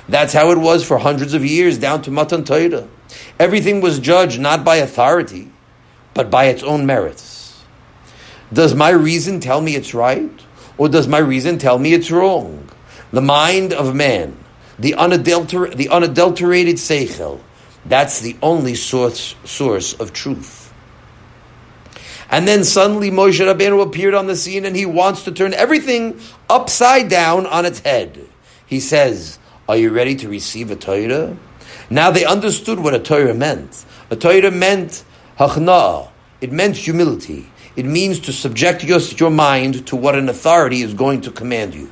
That's 0.08 0.32
how 0.32 0.50
it 0.50 0.58
was 0.58 0.84
for 0.84 0.98
hundreds 0.98 1.34
of 1.34 1.44
years 1.44 1.78
down 1.78 2.02
to 2.02 2.10
Matan 2.10 2.44
Torah. 2.44 2.88
Everything 3.38 3.80
was 3.80 4.00
judged 4.00 4.40
not 4.40 4.64
by 4.64 4.76
authority, 4.76 5.52
but 6.12 6.28
by 6.30 6.46
its 6.46 6.64
own 6.64 6.86
merits. 6.86 7.39
Does 8.52 8.74
my 8.74 8.90
reason 8.90 9.40
tell 9.40 9.60
me 9.60 9.76
it's 9.76 9.94
right, 9.94 10.30
or 10.76 10.88
does 10.88 11.06
my 11.06 11.18
reason 11.18 11.58
tell 11.58 11.78
me 11.78 11.92
it's 11.92 12.10
wrong? 12.10 12.68
The 13.12 13.20
mind 13.20 13.72
of 13.72 13.94
man, 13.94 14.36
the, 14.78 14.92
unadulter- 14.92 15.74
the 15.74 15.88
unadulterated 15.88 16.76
seichel, 16.76 17.40
that's 17.86 18.20
the 18.20 18.36
only 18.42 18.74
source, 18.74 19.34
source 19.44 19.94
of 19.94 20.12
truth. 20.12 20.72
And 22.30 22.46
then 22.46 22.62
suddenly 22.62 23.10
Moshe 23.10 23.44
Rabbeinu 23.44 23.82
appeared 23.82 24.14
on 24.14 24.26
the 24.26 24.36
scene 24.36 24.64
and 24.64 24.76
he 24.76 24.86
wants 24.86 25.24
to 25.24 25.32
turn 25.32 25.52
everything 25.52 26.20
upside 26.48 27.08
down 27.08 27.46
on 27.46 27.66
its 27.66 27.80
head. 27.80 28.28
He 28.66 28.78
says, 28.78 29.38
Are 29.68 29.76
you 29.76 29.90
ready 29.90 30.14
to 30.16 30.28
receive 30.28 30.70
a 30.70 30.76
Torah? 30.76 31.36
Now 31.88 32.12
they 32.12 32.24
understood 32.24 32.78
what 32.78 32.94
a 32.94 33.00
Torah 33.00 33.34
meant. 33.34 33.84
A 34.10 34.16
Torah 34.16 34.52
meant 34.52 35.04
hachna'ah. 35.38 36.08
It 36.40 36.52
meant 36.52 36.76
humility. 36.76 37.49
It 37.76 37.84
means 37.84 38.18
to 38.20 38.32
subject 38.32 38.84
your, 38.84 39.00
your 39.00 39.30
mind 39.30 39.86
to 39.86 39.96
what 39.96 40.16
an 40.16 40.28
authority 40.28 40.82
is 40.82 40.94
going 40.94 41.20
to 41.22 41.30
command 41.30 41.74
you. 41.74 41.90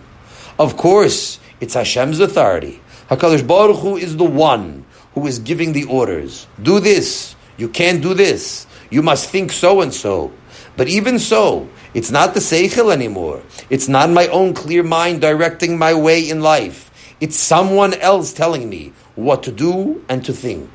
Of 0.58 0.76
course, 0.76 1.38
it's 1.60 1.74
Hashem's 1.74 2.20
authority. 2.20 2.80
HaKadosh 3.08 3.46
Baruch 3.46 3.78
Hu 3.78 3.96
is 3.96 4.16
the 4.16 4.24
one 4.24 4.84
who 5.14 5.26
is 5.26 5.38
giving 5.38 5.72
the 5.72 5.84
orders. 5.84 6.46
Do 6.62 6.80
this. 6.80 7.36
You 7.56 7.68
can't 7.68 8.02
do 8.02 8.14
this. 8.14 8.66
You 8.90 9.02
must 9.02 9.30
think 9.30 9.52
so 9.52 9.80
and 9.80 9.94
so. 9.94 10.32
But 10.76 10.88
even 10.88 11.18
so, 11.18 11.68
it's 11.94 12.10
not 12.10 12.34
the 12.34 12.40
Seichel 12.40 12.92
anymore. 12.92 13.42
It's 13.70 13.88
not 13.88 14.10
my 14.10 14.28
own 14.28 14.54
clear 14.54 14.82
mind 14.82 15.20
directing 15.20 15.78
my 15.78 15.94
way 15.94 16.28
in 16.28 16.40
life. 16.40 16.90
It's 17.20 17.36
someone 17.36 17.94
else 17.94 18.32
telling 18.32 18.68
me 18.68 18.92
what 19.16 19.42
to 19.44 19.52
do 19.52 20.04
and 20.08 20.24
to 20.24 20.32
think. 20.32 20.70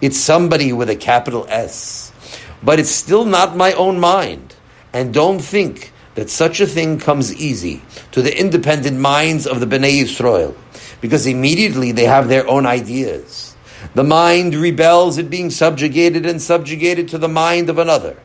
It's 0.00 0.18
somebody 0.18 0.72
with 0.72 0.90
a 0.90 0.96
capital 0.96 1.46
S. 1.48 2.12
But 2.64 2.80
it's 2.80 2.90
still 2.90 3.24
not 3.24 3.56
my 3.56 3.72
own 3.72 4.00
mind. 4.00 4.54
And 4.92 5.12
don't 5.12 5.40
think 5.40 5.92
that 6.14 6.30
such 6.30 6.60
a 6.60 6.66
thing 6.66 6.98
comes 6.98 7.34
easy 7.34 7.82
to 8.12 8.22
the 8.22 8.38
independent 8.38 8.98
minds 8.98 9.46
of 9.46 9.60
the 9.60 9.66
Bnei 9.66 10.02
Yisrael, 10.02 10.54
because 11.00 11.26
immediately 11.26 11.92
they 11.92 12.04
have 12.04 12.28
their 12.28 12.46
own 12.48 12.66
ideas. 12.66 13.56
The 13.94 14.04
mind 14.04 14.54
rebels 14.54 15.18
at 15.18 15.28
being 15.28 15.50
subjugated 15.50 16.24
and 16.24 16.40
subjugated 16.40 17.08
to 17.08 17.18
the 17.18 17.28
mind 17.28 17.68
of 17.68 17.78
another. 17.78 18.16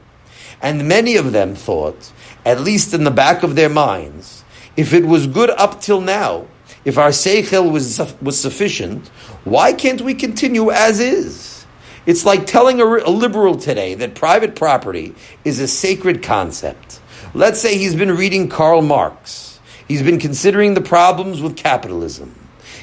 And 0.62 0.88
many 0.88 1.16
of 1.16 1.32
them 1.32 1.56
thought, 1.56 2.12
at 2.46 2.62
least 2.62 2.94
in 2.94 3.04
the 3.04 3.12
back 3.12 3.44
of 3.44 3.56
their 3.56 3.70
minds, 3.70 4.44
if 4.78 4.94
it 4.94 5.06
was 5.06 5.28
good 5.28 5.50
up 5.50 5.82
till 5.82 6.02
now, 6.02 6.48
if 6.86 6.98
our 6.98 7.10
seichel 7.10 7.72
was, 7.72 8.00
was 8.22 8.40
sufficient, 8.40 9.08
why 9.44 9.74
can't 9.74 10.02
we 10.02 10.14
continue 10.14 10.72
as 10.72 11.00
is? 11.00 11.59
It's 12.06 12.26
like 12.26 12.46
telling 12.46 12.82
a, 12.82 12.86
a 12.86 13.10
liberal 13.10 13.58
today 13.58 13.96
that 13.96 14.16
private 14.16 14.56
property 14.56 15.16
is 15.44 15.60
a 15.60 15.68
sacred 15.68 16.24
concept. 16.24 17.00
Let's 17.34 17.60
say 17.60 17.78
he's 17.78 17.96
been 17.96 18.16
reading 18.16 18.50
Karl 18.50 18.82
Marx. 18.82 19.60
He's 19.88 20.02
been 20.02 20.20
considering 20.20 20.74
the 20.74 20.82
problems 20.82 21.42
with 21.42 21.56
capitalism. 21.58 22.34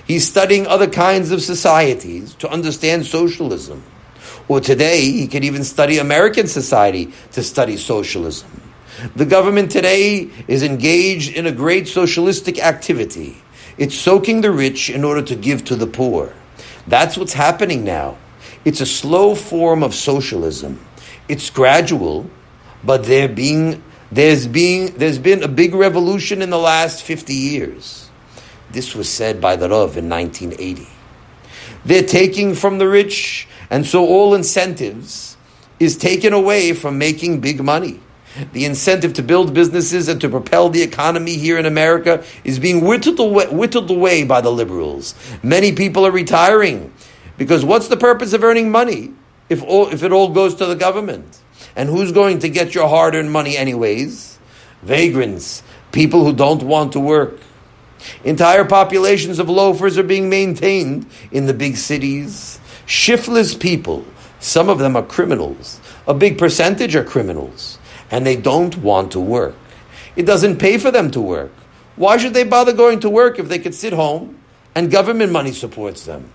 He's 0.07 0.29
studying 0.29 0.67
other 0.67 0.89
kinds 0.89 1.31
of 1.33 1.43
societies 1.43 2.35
to 2.37 2.49
understand 2.49 3.07
socialism. 3.07 3.83
Or 4.49 4.61
today, 4.61 5.11
he 5.11 5.27
could 5.27 5.45
even 5.45 5.65
study 5.65 5.99
American 5.99 6.47
society 6.47 7.13
to 7.33 7.43
study 7.43 7.77
socialism. 7.77 8.51
The 9.17 9.27
government 9.27 9.71
today 9.71 10.31
is 10.47 10.63
engaged 10.63 11.35
in 11.35 11.47
a 11.47 11.53
great 11.53 11.89
socialistic 11.89 12.59
activity. 12.65 13.37
It's 13.79 13.95
soaking 13.95 14.41
the 14.41 14.53
rich 14.53 14.89
in 14.89 15.05
order 15.05 15.23
to 15.23 15.37
give 15.37 15.65
to 15.65 15.77
the 15.77 15.87
poor. 15.87 16.33
That's 16.87 17.19
what's 17.19 17.33
happening 17.33 17.85
now. 17.85 18.17
It's 18.67 18.81
a 18.81 18.87
slow 18.87 19.37
form 19.37 19.85
of 19.85 19.95
socialism. 19.95 20.85
It's 21.29 21.51
gradual, 21.51 22.29
but 22.83 23.05
there 23.05 23.29
being, 23.29 23.81
there's, 24.11 24.49
being, 24.49 24.97
there's 24.97 25.19
been 25.19 25.45
a 25.45 25.49
big 25.49 25.73
revolution 25.73 26.43
in 26.43 26.51
the 26.51 26.59
last 26.59 27.05
50 27.05 27.33
years. 27.33 28.11
This 28.73 28.93
was 28.93 29.09
said 29.09 29.41
by 29.41 29.55
the 29.55 29.69
Rav 29.69 29.97
in 29.97 30.09
1980. 30.09 30.89
They're 31.85 32.03
taking 32.03 32.57
from 32.57 32.79
the 32.79 32.89
rich, 32.89 33.47
and 33.71 33.87
so 33.87 34.05
all 34.05 34.35
incentives 34.35 35.37
is 35.79 35.97
taken 35.97 36.33
away 36.33 36.73
from 36.73 36.99
making 36.99 37.41
big 37.41 37.63
money. 37.63 38.01
The 38.53 38.65
incentive 38.65 39.13
to 39.15 39.23
build 39.23 39.55
businesses 39.55 40.09
and 40.09 40.21
to 40.21 40.29
propel 40.29 40.71
the 40.71 40.83
economy 40.83 41.37
here 41.37 41.57
in 41.57 41.67
America 41.67 42.25
is 42.43 42.59
being 42.59 42.85
whittled 42.85 43.21
away, 43.21 43.47
whittled 43.47 43.93
away 43.93 44.25
by 44.25 44.41
the 44.41 44.51
liberals. 44.51 45.15
Many 45.45 45.71
people 45.73 46.05
are 46.05 46.11
retiring 46.11 46.93
because 47.37 47.65
what's 47.65 47.89
the 47.89 47.97
purpose 47.97 48.33
of 48.33 48.45
earning 48.45 48.71
money 48.71 49.13
if, 49.49 49.63
all, 49.63 49.89
if 49.89 50.03
it 50.03 50.13
all 50.13 50.31
goes 50.31 50.55
to 50.57 50.67
the 50.67 50.77
government? 50.77 51.41
And 51.75 51.89
who's 51.89 52.13
going 52.13 52.41
to 52.41 52.49
get 52.49 52.75
your 52.75 52.89
hard 52.89 53.15
earned 53.15 53.31
money, 53.31 53.57
anyways? 53.57 54.39
Vagrants, 54.83 55.63
people 55.93 56.25
who 56.25 56.33
don't 56.33 56.63
want 56.63 56.93
to 56.93 57.01
work. 57.01 57.39
Entire 58.25 58.65
populations 58.65 59.39
of 59.39 59.49
loafers 59.49 59.99
are 59.99 60.03
being 60.03 60.29
maintained 60.29 61.07
in 61.31 61.47
the 61.47 61.55
big 61.55 61.77
cities. 61.77 62.61
Shiftless 62.87 63.55
people, 63.55 64.05
some 64.41 64.69
of 64.69 64.79
them 64.79 64.97
are 64.97 65.03
criminals. 65.03 65.81
A 66.07 66.15
big 66.15 66.39
percentage 66.39 66.95
are 66.95 67.05
criminals. 67.05 67.79
And 68.11 68.25
they 68.25 68.37
don't 68.37 68.77
want 68.79 69.13
to 69.13 69.21
work. 69.21 69.57
It 70.15 70.25
doesn't 70.25 70.59
pay 70.59 70.79
for 70.79 70.91
them 70.91 71.11
to 71.11 71.21
work. 71.21 71.53
Why 71.97 72.17
should 72.17 72.35
they 72.35 72.45
bother 72.45 72.73
going 72.73 73.01
to 73.01 73.11
work 73.11 73.39
if 73.39 73.49
they 73.49 73.59
could 73.59 73.75
sit 73.75 73.93
home 73.93 74.39
and 74.75 74.91
government 74.91 75.33
money 75.33 75.53
supports 75.53 76.05
them? 76.05 76.31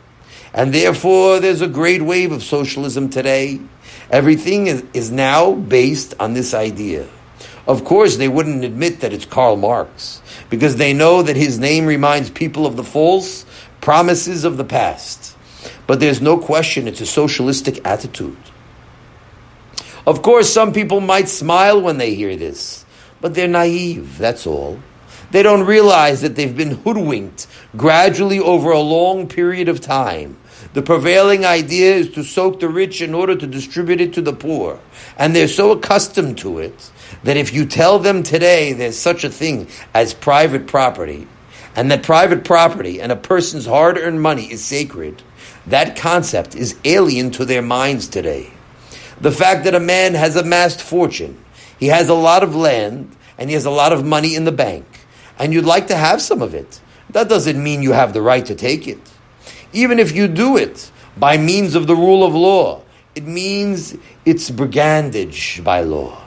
And 0.54 0.74
therefore, 0.74 1.40
there's 1.40 1.62
a 1.62 1.68
great 1.68 2.02
wave 2.02 2.32
of 2.32 2.44
socialism 2.44 3.10
today. 3.10 3.62
Everything 4.10 4.68
is, 4.68 4.84
is 4.94 5.12
now 5.12 5.54
based 5.54 6.14
on 6.20 6.34
this 6.34 6.54
idea. 6.54 7.08
Of 7.68 7.86
course, 7.86 8.18
they 8.18 8.28
wouldn't 8.28 8.66
admit 8.66 9.00
that 9.02 9.14
it's 9.14 9.26
Karl 9.26 9.56
Marx 9.56 10.22
because 10.50 10.76
they 10.76 10.94
know 10.94 11.22
that 11.22 11.36
his 11.36 11.60
name 11.60 11.86
reminds 11.86 12.30
people 12.30 12.66
of 12.66 12.76
the 12.76 12.84
false 12.84 13.46
promises 13.80 14.44
of 14.44 14.58
the 14.58 14.66
past. 14.66 15.38
But 15.88 16.00
there's 16.00 16.22
no 16.22 16.38
question 16.38 16.88
it's 16.88 17.02
a 17.02 17.06
socialistic 17.06 17.86
attitude. 17.86 18.38
Of 20.06 20.22
course, 20.22 20.52
some 20.52 20.74
people 20.74 21.00
might 21.00 21.30
smile 21.30 21.80
when 21.80 21.98
they 21.98 22.16
hear 22.16 22.36
this, 22.36 22.86
but 23.22 23.36
they're 23.36 23.48
naive, 23.48 24.18
that's 24.18 24.48
all. 24.48 24.80
They 25.30 25.44
don't 25.44 25.66
realize 25.66 26.22
that 26.22 26.36
they've 26.36 26.56
been 26.56 26.78
hoodwinked 26.78 27.48
gradually 27.78 28.40
over 28.40 28.72
a 28.72 28.80
long 28.80 29.28
period 29.28 29.70
of 29.70 29.80
time. 29.80 30.38
The 30.74 30.82
prevailing 30.82 31.46
idea 31.46 31.96
is 31.96 32.10
to 32.12 32.24
soak 32.24 32.60
the 32.60 32.70
rich 32.70 33.02
in 33.02 33.14
order 33.14 33.36
to 33.36 33.48
distribute 33.48 34.02
it 34.02 34.14
to 34.14 34.22
the 34.22 34.34
poor. 34.34 34.80
And 35.18 35.36
they're 35.36 35.48
so 35.48 35.72
accustomed 35.72 36.38
to 36.40 36.60
it 36.60 36.92
that 37.24 37.38
if 37.38 37.54
you 37.54 37.66
tell 37.66 38.00
them 38.00 38.24
today 38.24 38.74
there's 38.74 38.98
such 38.98 39.24
a 39.24 39.30
thing 39.30 39.68
as 39.94 40.14
private 40.14 40.68
property, 40.68 41.28
and 41.76 41.92
that 41.92 42.04
private 42.04 42.44
property 42.44 43.02
and 43.02 43.12
a 43.12 43.16
person's 43.16 43.66
hard 43.66 43.98
earned 43.98 44.22
money 44.22 44.52
is 44.52 44.64
sacred, 44.64 45.22
that 45.68 45.96
concept 45.96 46.56
is 46.56 46.78
alien 46.86 47.32
to 47.32 47.46
their 47.46 47.62
minds 47.62 48.08
today. 48.08 48.52
The 49.20 49.32
fact 49.32 49.66
that 49.66 49.76
a 49.76 49.80
man 49.80 50.16
has 50.16 50.36
amassed 50.36 50.82
fortune, 50.82 51.44
he 51.80 51.88
has 51.88 52.10
a 52.10 52.14
lot 52.14 52.44
of 52.44 52.56
land, 52.56 53.16
and 53.38 53.50
he 53.50 53.54
has 53.54 53.66
a 53.66 53.72
lot 53.72 53.94
of 53.94 54.06
money 54.06 54.36
in 54.36 54.46
the 54.46 54.52
bank, 54.52 54.86
and 55.38 55.54
you'd 55.54 55.66
like 55.66 55.88
to 55.88 55.96
have 55.96 56.22
some 56.22 56.42
of 56.42 56.54
it, 56.54 56.80
that 57.12 57.30
doesn't 57.30 57.62
mean 57.62 57.84
you 57.84 57.92
have 57.92 58.14
the 58.14 58.22
right 58.22 58.46
to 58.46 58.56
take 58.56 58.88
it. 58.88 59.11
Even 59.74 60.00
if 60.00 60.16
you 60.16 60.28
do 60.28 60.58
it 60.58 60.92
by 61.18 61.38
means 61.38 61.76
of 61.76 61.88
the 61.88 61.96
rule 61.96 62.24
of 62.24 62.34
law, 62.36 62.84
it 63.16 63.26
means 63.26 63.96
it's 64.26 64.50
brigandage 64.50 65.64
by 65.64 65.82
law. 65.82 66.22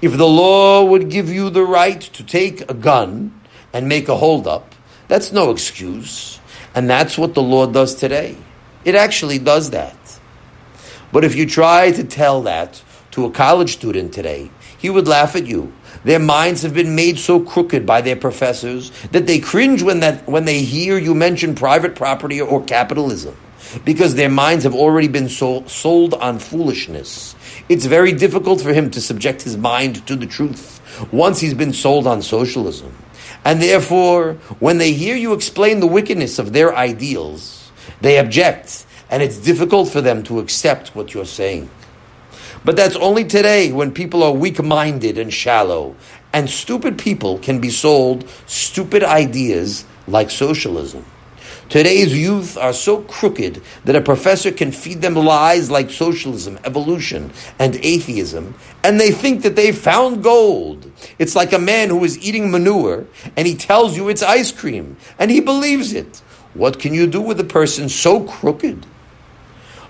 If 0.00 0.16
the 0.16 0.26
law 0.26 0.84
would 0.84 1.08
give 1.08 1.28
you 1.28 1.50
the 1.50 1.64
right 1.64 2.00
to 2.00 2.22
take 2.24 2.68
a 2.70 2.74
gun 2.74 3.40
and 3.72 3.88
make 3.88 4.08
a 4.08 4.16
holdup, 4.16 4.74
that's 5.08 5.32
no 5.32 5.50
excuse. 5.50 6.40
And 6.74 6.88
that's 6.88 7.18
what 7.18 7.34
the 7.34 7.42
law 7.42 7.66
does 7.66 7.94
today. 7.94 8.36
It 8.84 8.94
actually 8.94 9.38
does 9.38 9.70
that. 9.70 9.96
But 11.12 11.24
if 11.24 11.34
you 11.34 11.46
try 11.46 11.92
to 11.92 12.04
tell 12.04 12.42
that 12.42 12.82
to 13.12 13.26
a 13.26 13.30
college 13.30 13.74
student 13.74 14.12
today, 14.14 14.50
he 14.78 14.90
would 14.90 15.06
laugh 15.06 15.36
at 15.36 15.46
you. 15.46 15.72
Their 16.04 16.18
minds 16.18 16.62
have 16.62 16.74
been 16.74 16.94
made 16.94 17.18
so 17.18 17.40
crooked 17.40 17.86
by 17.86 18.00
their 18.00 18.16
professors 18.16 18.90
that 19.12 19.26
they 19.26 19.38
cringe 19.38 19.82
when, 19.82 20.00
that, 20.00 20.26
when 20.26 20.44
they 20.44 20.62
hear 20.62 20.98
you 20.98 21.14
mention 21.14 21.54
private 21.54 21.94
property 21.94 22.40
or 22.40 22.64
capitalism 22.64 23.36
because 23.84 24.14
their 24.14 24.28
minds 24.28 24.64
have 24.64 24.74
already 24.74 25.08
been 25.08 25.28
sold, 25.28 25.70
sold 25.70 26.14
on 26.14 26.38
foolishness. 26.38 27.34
It's 27.68 27.86
very 27.86 28.12
difficult 28.12 28.60
for 28.60 28.72
him 28.72 28.90
to 28.90 29.00
subject 29.00 29.42
his 29.42 29.56
mind 29.56 30.06
to 30.06 30.16
the 30.16 30.26
truth 30.26 30.80
once 31.12 31.40
he's 31.40 31.54
been 31.54 31.72
sold 31.72 32.06
on 32.06 32.22
socialism. 32.22 32.94
And 33.44 33.62
therefore, 33.62 34.34
when 34.60 34.78
they 34.78 34.92
hear 34.92 35.16
you 35.16 35.32
explain 35.32 35.80
the 35.80 35.86
wickedness 35.86 36.38
of 36.38 36.52
their 36.52 36.76
ideals, 36.76 37.70
they 38.00 38.18
object, 38.18 38.86
and 39.10 39.22
it's 39.22 39.38
difficult 39.38 39.88
for 39.88 40.00
them 40.00 40.22
to 40.24 40.38
accept 40.38 40.94
what 40.94 41.14
you're 41.14 41.24
saying. 41.24 41.70
But 42.64 42.76
that's 42.76 42.96
only 42.96 43.24
today 43.24 43.72
when 43.72 43.92
people 43.92 44.22
are 44.22 44.32
weak 44.32 44.62
minded 44.62 45.18
and 45.18 45.32
shallow. 45.32 45.96
And 46.32 46.48
stupid 46.48 46.98
people 46.98 47.38
can 47.38 47.60
be 47.60 47.70
sold 47.70 48.28
stupid 48.46 49.02
ideas 49.02 49.84
like 50.06 50.30
socialism. 50.30 51.04
Today's 51.68 52.16
youth 52.16 52.58
are 52.58 52.74
so 52.74 53.00
crooked 53.02 53.62
that 53.86 53.96
a 53.96 54.00
professor 54.02 54.52
can 54.52 54.72
feed 54.72 55.00
them 55.00 55.14
lies 55.14 55.70
like 55.70 55.90
socialism, 55.90 56.58
evolution, 56.64 57.32
and 57.58 57.76
atheism, 57.76 58.54
and 58.84 59.00
they 59.00 59.10
think 59.10 59.42
that 59.42 59.56
they've 59.56 59.76
found 59.76 60.22
gold. 60.22 60.90
It's 61.18 61.34
like 61.34 61.52
a 61.52 61.58
man 61.58 61.88
who 61.88 62.04
is 62.04 62.18
eating 62.18 62.50
manure 62.50 63.06
and 63.36 63.46
he 63.46 63.54
tells 63.54 63.96
you 63.96 64.10
it's 64.10 64.22
ice 64.22 64.52
cream, 64.52 64.98
and 65.18 65.30
he 65.30 65.40
believes 65.40 65.94
it. 65.94 66.18
What 66.52 66.78
can 66.78 66.92
you 66.92 67.06
do 67.06 67.22
with 67.22 67.40
a 67.40 67.44
person 67.44 67.88
so 67.88 68.20
crooked? 68.20 68.84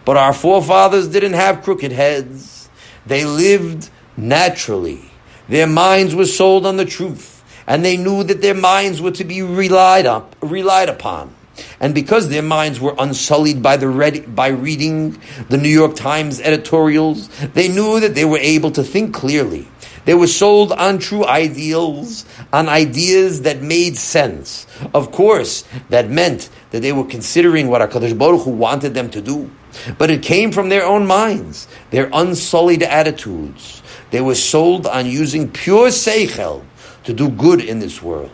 But 0.04 0.16
our 0.16 0.32
forefathers 0.32 1.08
didn't 1.08 1.32
have 1.32 1.62
crooked 1.62 1.90
heads. 1.90 2.61
They 3.06 3.24
lived 3.24 3.90
naturally. 4.16 5.10
Their 5.48 5.66
minds 5.66 6.14
were 6.14 6.26
sold 6.26 6.66
on 6.66 6.76
the 6.76 6.84
truth, 6.84 7.42
and 7.66 7.84
they 7.84 7.96
knew 7.96 8.22
that 8.24 8.42
their 8.42 8.54
minds 8.54 9.00
were 9.02 9.10
to 9.12 9.24
be 9.24 9.42
relied, 9.42 10.06
up, 10.06 10.36
relied 10.40 10.88
upon. 10.88 11.34
And 11.80 11.94
because 11.94 12.28
their 12.28 12.42
minds 12.42 12.80
were 12.80 12.94
unsullied 12.98 13.62
by, 13.62 13.76
the 13.76 13.88
read, 13.88 14.34
by 14.34 14.48
reading 14.48 15.20
the 15.48 15.58
New 15.58 15.68
York 15.68 15.96
Times 15.96 16.40
editorials, 16.40 17.28
they 17.54 17.68
knew 17.68 18.00
that 18.00 18.14
they 18.14 18.24
were 18.24 18.38
able 18.38 18.70
to 18.72 18.82
think 18.82 19.14
clearly. 19.14 19.68
They 20.04 20.14
were 20.14 20.26
sold 20.26 20.72
on 20.72 20.98
true 20.98 21.24
ideals, 21.24 22.24
on 22.52 22.68
ideas 22.68 23.42
that 23.42 23.62
made 23.62 23.96
sense. 23.96 24.66
Of 24.94 25.12
course, 25.12 25.64
that 25.90 26.08
meant 26.10 26.50
that 26.70 26.82
they 26.82 26.92
were 26.92 27.04
considering 27.04 27.68
what 27.68 27.88
HaKadosh 27.88 28.18
Baruch 28.18 28.42
Hu 28.42 28.50
wanted 28.50 28.94
them 28.94 29.10
to 29.10 29.20
do. 29.20 29.50
But 29.98 30.10
it 30.10 30.22
came 30.22 30.52
from 30.52 30.68
their 30.68 30.84
own 30.84 31.06
minds, 31.06 31.66
their 31.90 32.10
unsullied 32.12 32.82
attitudes. 32.82 33.82
They 34.10 34.20
were 34.20 34.34
sold 34.34 34.86
on 34.86 35.06
using 35.06 35.50
pure 35.50 35.88
seichel 35.88 36.64
to 37.04 37.12
do 37.12 37.28
good 37.28 37.60
in 37.60 37.78
this 37.78 38.02
world. 38.02 38.30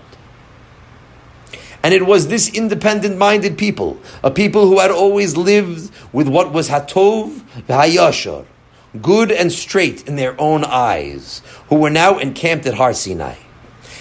And 1.82 1.94
it 1.94 2.04
was 2.04 2.28
this 2.28 2.52
independent 2.52 3.16
minded 3.18 3.56
people, 3.56 4.00
a 4.22 4.30
people 4.30 4.66
who 4.66 4.80
had 4.80 4.90
always 4.90 5.36
lived 5.36 5.90
with 6.12 6.28
what 6.28 6.52
was 6.52 6.68
hatov 6.68 7.40
v'hayashar, 7.68 8.44
good 9.00 9.30
and 9.30 9.52
straight 9.52 10.06
in 10.08 10.16
their 10.16 10.38
own 10.40 10.64
eyes, 10.64 11.40
who 11.68 11.76
were 11.76 11.90
now 11.90 12.18
encamped 12.18 12.66
at 12.66 12.74
Har 12.74 12.92
Sinai. 12.92 13.36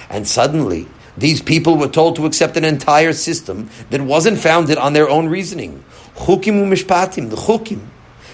And 0.10 0.28
suddenly, 0.28 0.88
these 1.18 1.42
people 1.42 1.78
were 1.78 1.88
told 1.88 2.16
to 2.16 2.26
accept 2.26 2.58
an 2.58 2.64
entire 2.64 3.14
system 3.14 3.70
that 3.90 4.02
wasn't 4.02 4.40
founded 4.40 4.78
on 4.78 4.94
their 4.94 5.10
own 5.10 5.28
reasoning. 5.28 5.84
Chukim 6.18 6.62
u'mishpatim, 6.64 7.30
the 7.30 7.36
chukim. 7.36 7.88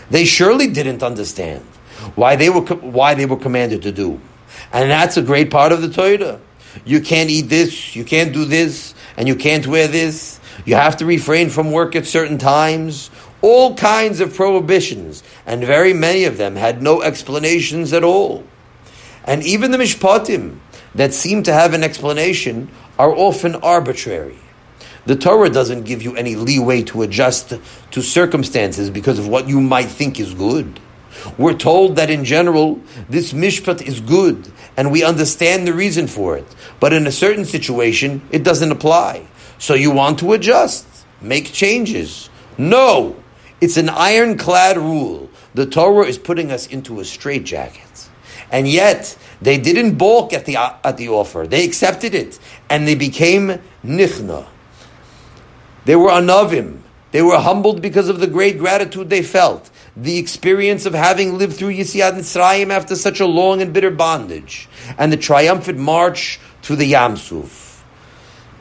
They 0.09 0.25
surely 0.25 0.67
didn't 0.67 1.03
understand 1.03 1.61
why 2.15 2.35
they 2.35 2.49
were 2.49 2.61
why 2.61 3.13
they 3.13 3.25
were 3.25 3.37
commanded 3.37 3.83
to 3.83 3.91
do, 3.91 4.19
and 4.71 4.89
that's 4.89 5.17
a 5.17 5.21
great 5.21 5.51
part 5.51 5.71
of 5.71 5.81
the 5.81 5.89
Torah. 5.89 6.39
You 6.85 7.01
can't 7.01 7.29
eat 7.29 7.49
this, 7.49 7.95
you 7.95 8.03
can't 8.03 8.33
do 8.33 8.45
this, 8.45 8.95
and 9.15 9.27
you 9.27 9.35
can't 9.35 9.67
wear 9.67 9.87
this. 9.87 10.39
You 10.65 10.75
have 10.75 10.97
to 10.97 11.05
refrain 11.05 11.49
from 11.49 11.71
work 11.71 11.95
at 11.95 12.05
certain 12.05 12.37
times. 12.37 13.11
All 13.41 13.75
kinds 13.75 14.21
of 14.21 14.33
prohibitions, 14.33 15.21
and 15.45 15.63
very 15.63 15.93
many 15.93 16.23
of 16.23 16.37
them 16.37 16.55
had 16.55 16.81
no 16.81 17.01
explanations 17.01 17.91
at 17.93 18.03
all. 18.03 18.43
And 19.25 19.43
even 19.43 19.71
the 19.71 19.77
mishpatim, 19.77 20.59
that 20.95 21.13
seem 21.13 21.43
to 21.43 21.53
have 21.53 21.73
an 21.73 21.83
explanation 21.83 22.69
are 22.97 23.13
often 23.13 23.55
arbitrary. 23.55 24.37
The 25.05 25.15
Torah 25.17 25.49
doesn't 25.49 25.83
give 25.83 26.01
you 26.01 26.15
any 26.15 26.35
leeway 26.35 26.83
to 26.83 27.01
adjust 27.01 27.53
to 27.91 28.01
circumstances 28.01 28.89
because 28.89 29.19
of 29.19 29.27
what 29.27 29.49
you 29.49 29.59
might 29.59 29.89
think 29.89 30.19
is 30.19 30.33
good. 30.33 30.79
We're 31.37 31.53
told 31.53 31.97
that 31.97 32.09
in 32.09 32.25
general, 32.25 32.81
this 33.09 33.33
mishpat 33.33 33.81
is 33.81 33.99
good, 33.99 34.51
and 34.77 34.91
we 34.91 35.03
understand 35.03 35.67
the 35.67 35.73
reason 35.73 36.07
for 36.07 36.37
it. 36.37 36.47
But 36.79 36.93
in 36.93 37.05
a 37.05 37.11
certain 37.11 37.45
situation, 37.45 38.21
it 38.31 38.43
doesn't 38.43 38.71
apply. 38.71 39.27
So 39.57 39.73
you 39.73 39.91
want 39.91 40.19
to 40.19 40.33
adjust, 40.33 40.85
make 41.21 41.51
changes. 41.51 42.29
No! 42.57 43.15
It's 43.61 43.77
an 43.77 43.89
ironclad 43.89 44.77
rule. 44.77 45.29
The 45.53 45.65
Torah 45.65 46.05
is 46.05 46.17
putting 46.17 46.51
us 46.51 46.67
into 46.67 46.99
a 46.99 47.05
straitjacket. 47.05 48.09
And 48.51 48.67
yet, 48.67 49.17
they 49.41 49.57
didn't 49.57 49.95
balk 49.95 50.33
at 50.33 50.45
the, 50.45 50.57
at 50.57 50.97
the 50.97 51.09
offer. 51.09 51.47
They 51.47 51.65
accepted 51.65 52.13
it. 52.13 52.39
And 52.69 52.87
they 52.87 52.95
became 52.95 53.59
nichna. 53.83 54.47
They 55.85 55.95
were 55.95 56.09
anavim. 56.09 56.79
They 57.11 57.21
were 57.21 57.37
humbled 57.37 57.81
because 57.81 58.09
of 58.09 58.19
the 58.19 58.27
great 58.27 58.57
gratitude 58.57 59.09
they 59.09 59.21
felt. 59.21 59.69
The 59.95 60.17
experience 60.17 60.85
of 60.85 60.93
having 60.93 61.37
lived 61.37 61.55
through 61.55 61.73
Yetzias 61.73 62.13
Mitzrayim 62.13 62.71
after 62.71 62.95
such 62.95 63.19
a 63.19 63.27
long 63.27 63.61
and 63.61 63.73
bitter 63.73 63.91
bondage. 63.91 64.67
And 64.97 65.11
the 65.11 65.17
triumphant 65.17 65.77
march 65.77 66.39
to 66.63 66.75
the 66.75 66.91
Yamsuf. 66.91 67.81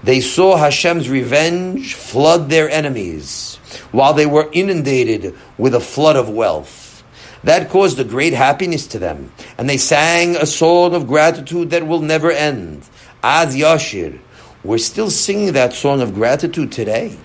They 0.04 0.20
saw 0.20 0.56
Hashem's 0.56 1.08
revenge 1.08 1.94
flood 1.94 2.50
their 2.50 2.68
enemies 2.68 3.56
while 3.92 4.12
they 4.12 4.26
were 4.26 4.50
inundated 4.52 5.36
with 5.56 5.74
a 5.74 5.80
flood 5.80 6.16
of 6.16 6.28
wealth. 6.28 7.04
That 7.44 7.70
caused 7.70 7.98
a 7.98 8.04
great 8.04 8.32
happiness 8.32 8.86
to 8.88 8.98
them, 8.98 9.32
and 9.58 9.68
they 9.68 9.76
sang 9.76 10.36
a 10.36 10.46
song 10.46 10.94
of 10.94 11.06
gratitude 11.06 11.70
that 11.70 11.86
will 11.86 12.00
never 12.00 12.30
end. 12.30 12.84
Az 13.22 13.56
Yashir. 13.56 14.20
We're 14.64 14.78
still 14.78 15.10
singing 15.10 15.52
that 15.52 15.72
song 15.72 16.00
of 16.00 16.14
gratitude 16.14 16.72
today. 16.72 17.16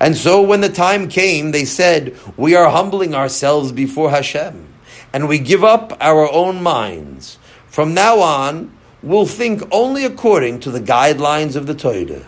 And 0.00 0.16
so 0.16 0.42
when 0.42 0.60
the 0.60 0.68
time 0.68 1.08
came, 1.08 1.50
they 1.50 1.64
said, 1.64 2.16
We 2.36 2.54
are 2.54 2.70
humbling 2.70 3.14
ourselves 3.14 3.72
before 3.72 4.10
Hashem, 4.10 4.72
and 5.12 5.28
we 5.28 5.38
give 5.38 5.64
up 5.64 5.96
our 6.00 6.30
own 6.30 6.62
minds. 6.62 7.38
From 7.66 7.94
now 7.94 8.20
on, 8.20 8.76
we'll 9.02 9.26
think 9.26 9.62
only 9.72 10.04
according 10.04 10.60
to 10.60 10.70
the 10.70 10.80
guidelines 10.80 11.56
of 11.56 11.66
the 11.66 11.74
Torah. 11.74 12.26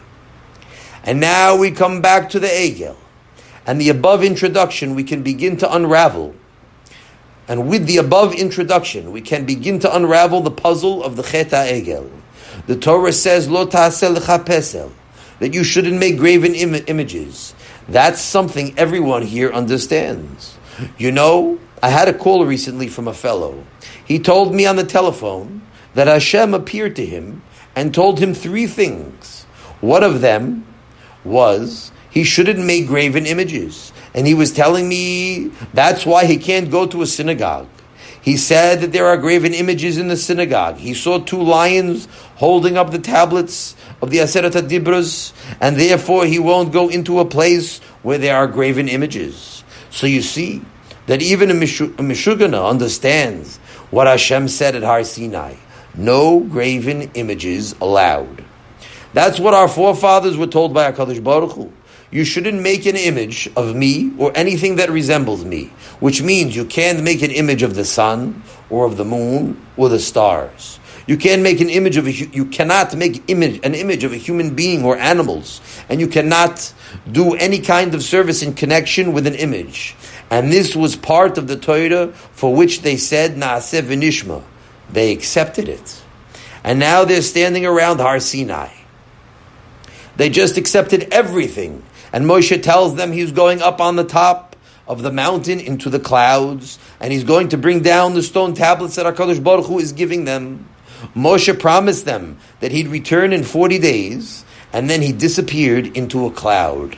And 1.05 1.21
now 1.21 1.57
we 1.57 1.71
come 1.71 2.01
back 2.01 2.31
to 2.31 2.41
the 2.41 2.49
Egel. 2.49 2.97
And 3.65 3.81
the 3.81 3.89
above 3.89 4.23
introduction, 4.23 4.95
we 4.95 5.05
can 5.05 5.23
begin 5.23 5.57
to 5.59 5.73
unravel 5.73 6.35
and 7.49 7.69
with 7.69 7.87
the 7.87 7.99
above 7.99 8.35
introduction, 8.35 9.13
we 9.13 9.21
can 9.21 9.45
begin 9.45 9.79
to 9.81 9.95
unravel 9.95 10.41
the 10.41 10.51
puzzle 10.51 11.03
of 11.03 11.17
the 11.17 11.23
Chet 11.23 11.51
Egel. 11.51 12.11
The 12.67 12.77
Torah 12.77 13.13
says, 13.13 13.49
Lo 13.49 13.67
that 13.67 15.53
you 15.53 15.65
shouldn't 15.65 15.99
make 15.99 16.17
graven 16.17 16.55
Im- 16.55 16.85
images. 16.87 17.55
That's 17.89 18.21
something 18.21 18.77
everyone 18.79 19.23
here 19.23 19.53
understands. 19.53 20.57
You 20.99 21.13
know, 21.13 21.61
I 21.83 21.91
had 21.91 22.09
a 22.09 22.15
call 22.15 22.45
recently 22.45 22.89
from 22.89 23.07
a 23.07 23.15
fellow. 23.15 23.65
He 24.05 24.19
told 24.19 24.55
me 24.55 24.67
on 24.67 24.77
the 24.77 24.85
telephone 24.85 25.63
that 25.95 26.09
Hashem 26.09 26.55
appeared 26.55 26.97
to 26.97 27.07
him 27.07 27.43
and 27.75 27.95
told 27.95 28.19
him 28.19 28.35
three 28.35 28.67
things. 28.67 29.45
One 29.81 30.03
of 30.03 30.21
them 30.21 30.67
was 31.25 31.93
he 32.11 32.25
shouldn't 32.25 32.65
make 32.65 32.87
graven 32.87 33.27
images 33.27 33.93
and 34.15 34.27
he 34.27 34.35
was 34.35 34.53
telling 34.53 34.89
me 34.89 35.51
that's 35.75 36.07
why 36.07 36.25
he 36.25 36.39
can't 36.39 36.71
go 36.71 36.87
to 36.87 37.03
a 37.03 37.07
synagogue. 37.07 37.69
He 38.27 38.37
said 38.37 38.81
that 38.81 38.91
there 38.91 39.07
are 39.07 39.17
graven 39.17 39.55
images 39.55 39.99
in 39.99 40.09
the 40.09 40.17
synagogue. 40.17 40.79
He 40.79 40.95
saw 40.95 41.21
two 41.21 41.41
lions 41.41 42.09
holding 42.35 42.77
up 42.77 42.91
the 42.91 42.99
tablets 42.99 43.77
of 44.03 44.11
the 44.11 44.19
Aseret 44.19 44.51
Dibros, 44.69 45.33
and 45.61 45.77
therefore 45.77 46.27
he 46.27 46.41
won't 46.41 46.73
go 46.73 46.89
into 46.89 47.21
a 47.21 47.25
place 47.25 47.79
where 48.03 48.19
there 48.19 48.37
are 48.37 48.49
graven 48.49 48.89
images. 48.89 49.63
So 49.91 50.09
you 50.09 50.23
see 50.23 50.61
that 51.07 51.23
even 51.23 51.53
a, 51.53 51.55
Mishugana 51.55 52.69
understands 52.69 53.59
what 53.93 54.09
Hashem 54.09 54.49
said 54.49 54.75
at 54.75 54.83
Har 54.83 55.05
Sinai. 55.05 55.55
No 55.95 56.41
graven 56.41 57.03
images 57.15 57.77
allowed. 57.81 58.45
That's 59.13 59.39
what 59.39 59.55
our 59.55 59.69
forefathers 59.69 60.37
were 60.37 60.49
told 60.49 60.75
by 60.75 60.91
HaKadosh 60.91 61.23
Baruch 61.23 61.53
Hu 61.53 61.73
you 62.11 62.25
shouldn't 62.25 62.61
make 62.63 62.87
an 62.87 62.97
image 62.97 63.49
of 63.57 63.75
me 63.75 64.13
or 64.19 64.33
anything 64.35 64.77
that 64.77 64.91
resembles 64.91 65.45
me, 65.45 65.73
which 66.01 66.23
means 66.23 66.55
you 66.55 66.65
can't 66.65 67.03
make 67.03 67.23
an 67.23 67.31
image 67.31 67.63
of 67.63 67.75
the 67.75 67.85
sun 67.85 68.43
or 68.71 68.87
of 68.87 68.97
the 68.97 69.05
moon 69.05 69.61
or 69.77 69.89
the 69.89 69.99
stars. 69.99 70.79
You 71.07 71.17
can't 71.17 71.43
make 71.43 71.61
an 71.61 71.71
image 71.71 71.97
of 71.97 72.07
a, 72.07 72.13
you 72.13 72.47
cannot 72.47 72.97
make 72.97 73.23
image, 73.29 73.61
an 73.65 73.75
image 73.75 74.03
of 74.03 74.13
a 74.13 74.17
human 74.17 74.57
being 74.57 74.85
or 74.85 74.97
animals, 74.97 75.61
and 75.89 76.01
you 76.01 76.09
cannot 76.09 76.73
do 77.11 77.35
any 77.35 77.61
kind 77.61 77.95
of 77.95 78.03
service 78.03 78.43
in 78.43 78.55
connection 78.55 79.13
with 79.13 79.27
an 79.27 79.35
image. 79.35 79.95
And 80.31 80.53
this 80.53 80.75
was 80.75 80.97
part 80.97 81.39
of 81.39 81.47
the 81.47 81.57
Torah 81.57 82.09
for 82.09 82.55
which 82.55 82.83
they 82.83 82.97
said 82.97 83.37
Naaseh 83.37 83.83
v'nishma. 83.83 84.43
They 84.91 85.13
accepted 85.13 85.69
it. 85.69 86.03
And 86.65 86.81
now 86.81 87.05
they're 87.05 87.23
standing 87.23 87.65
around 87.65 88.01
Har 88.01 88.19
Sinai. 88.19 88.71
They 90.17 90.31
just 90.31 90.57
accepted 90.57 91.09
everything 91.13 91.85
and 92.17 92.25
Moshe 92.25 92.63
tells 92.63 92.95
them 92.95 93.13
he's 93.13 93.31
going 93.31 93.61
up 93.61 93.79
on 93.79 93.97
the 93.97 94.03
top 94.03 94.57
of 94.89 95.03
the 95.03 95.13
mountain 95.13 95.61
into 95.61 95.91
the 95.91 96.01
clouds, 96.01 96.79
and 96.99 97.13
he's 97.13 97.25
going 97.25 97.51
to 97.51 97.59
bring 97.59 97.83
down 97.83 98.15
the 98.15 98.23
stone 98.23 98.55
tablets 98.55 98.97
that 98.97 99.05
HaKadosh 99.05 99.45
Baruch 99.45 99.67
Hu 99.67 99.79
is 99.79 99.93
giving 99.93 100.25
them. 100.25 100.67
Moshe 101.15 101.61
promised 101.61 102.07
them 102.07 102.39
that 102.61 102.73
he'd 102.73 102.89
return 102.89 103.35
in 103.35 103.45
40 103.45 103.79
days, 103.81 104.47
and 104.73 104.89
then 104.89 105.03
he 105.03 105.13
disappeared 105.13 105.95
into 105.95 106.25
a 106.25 106.31
cloud. 106.31 106.97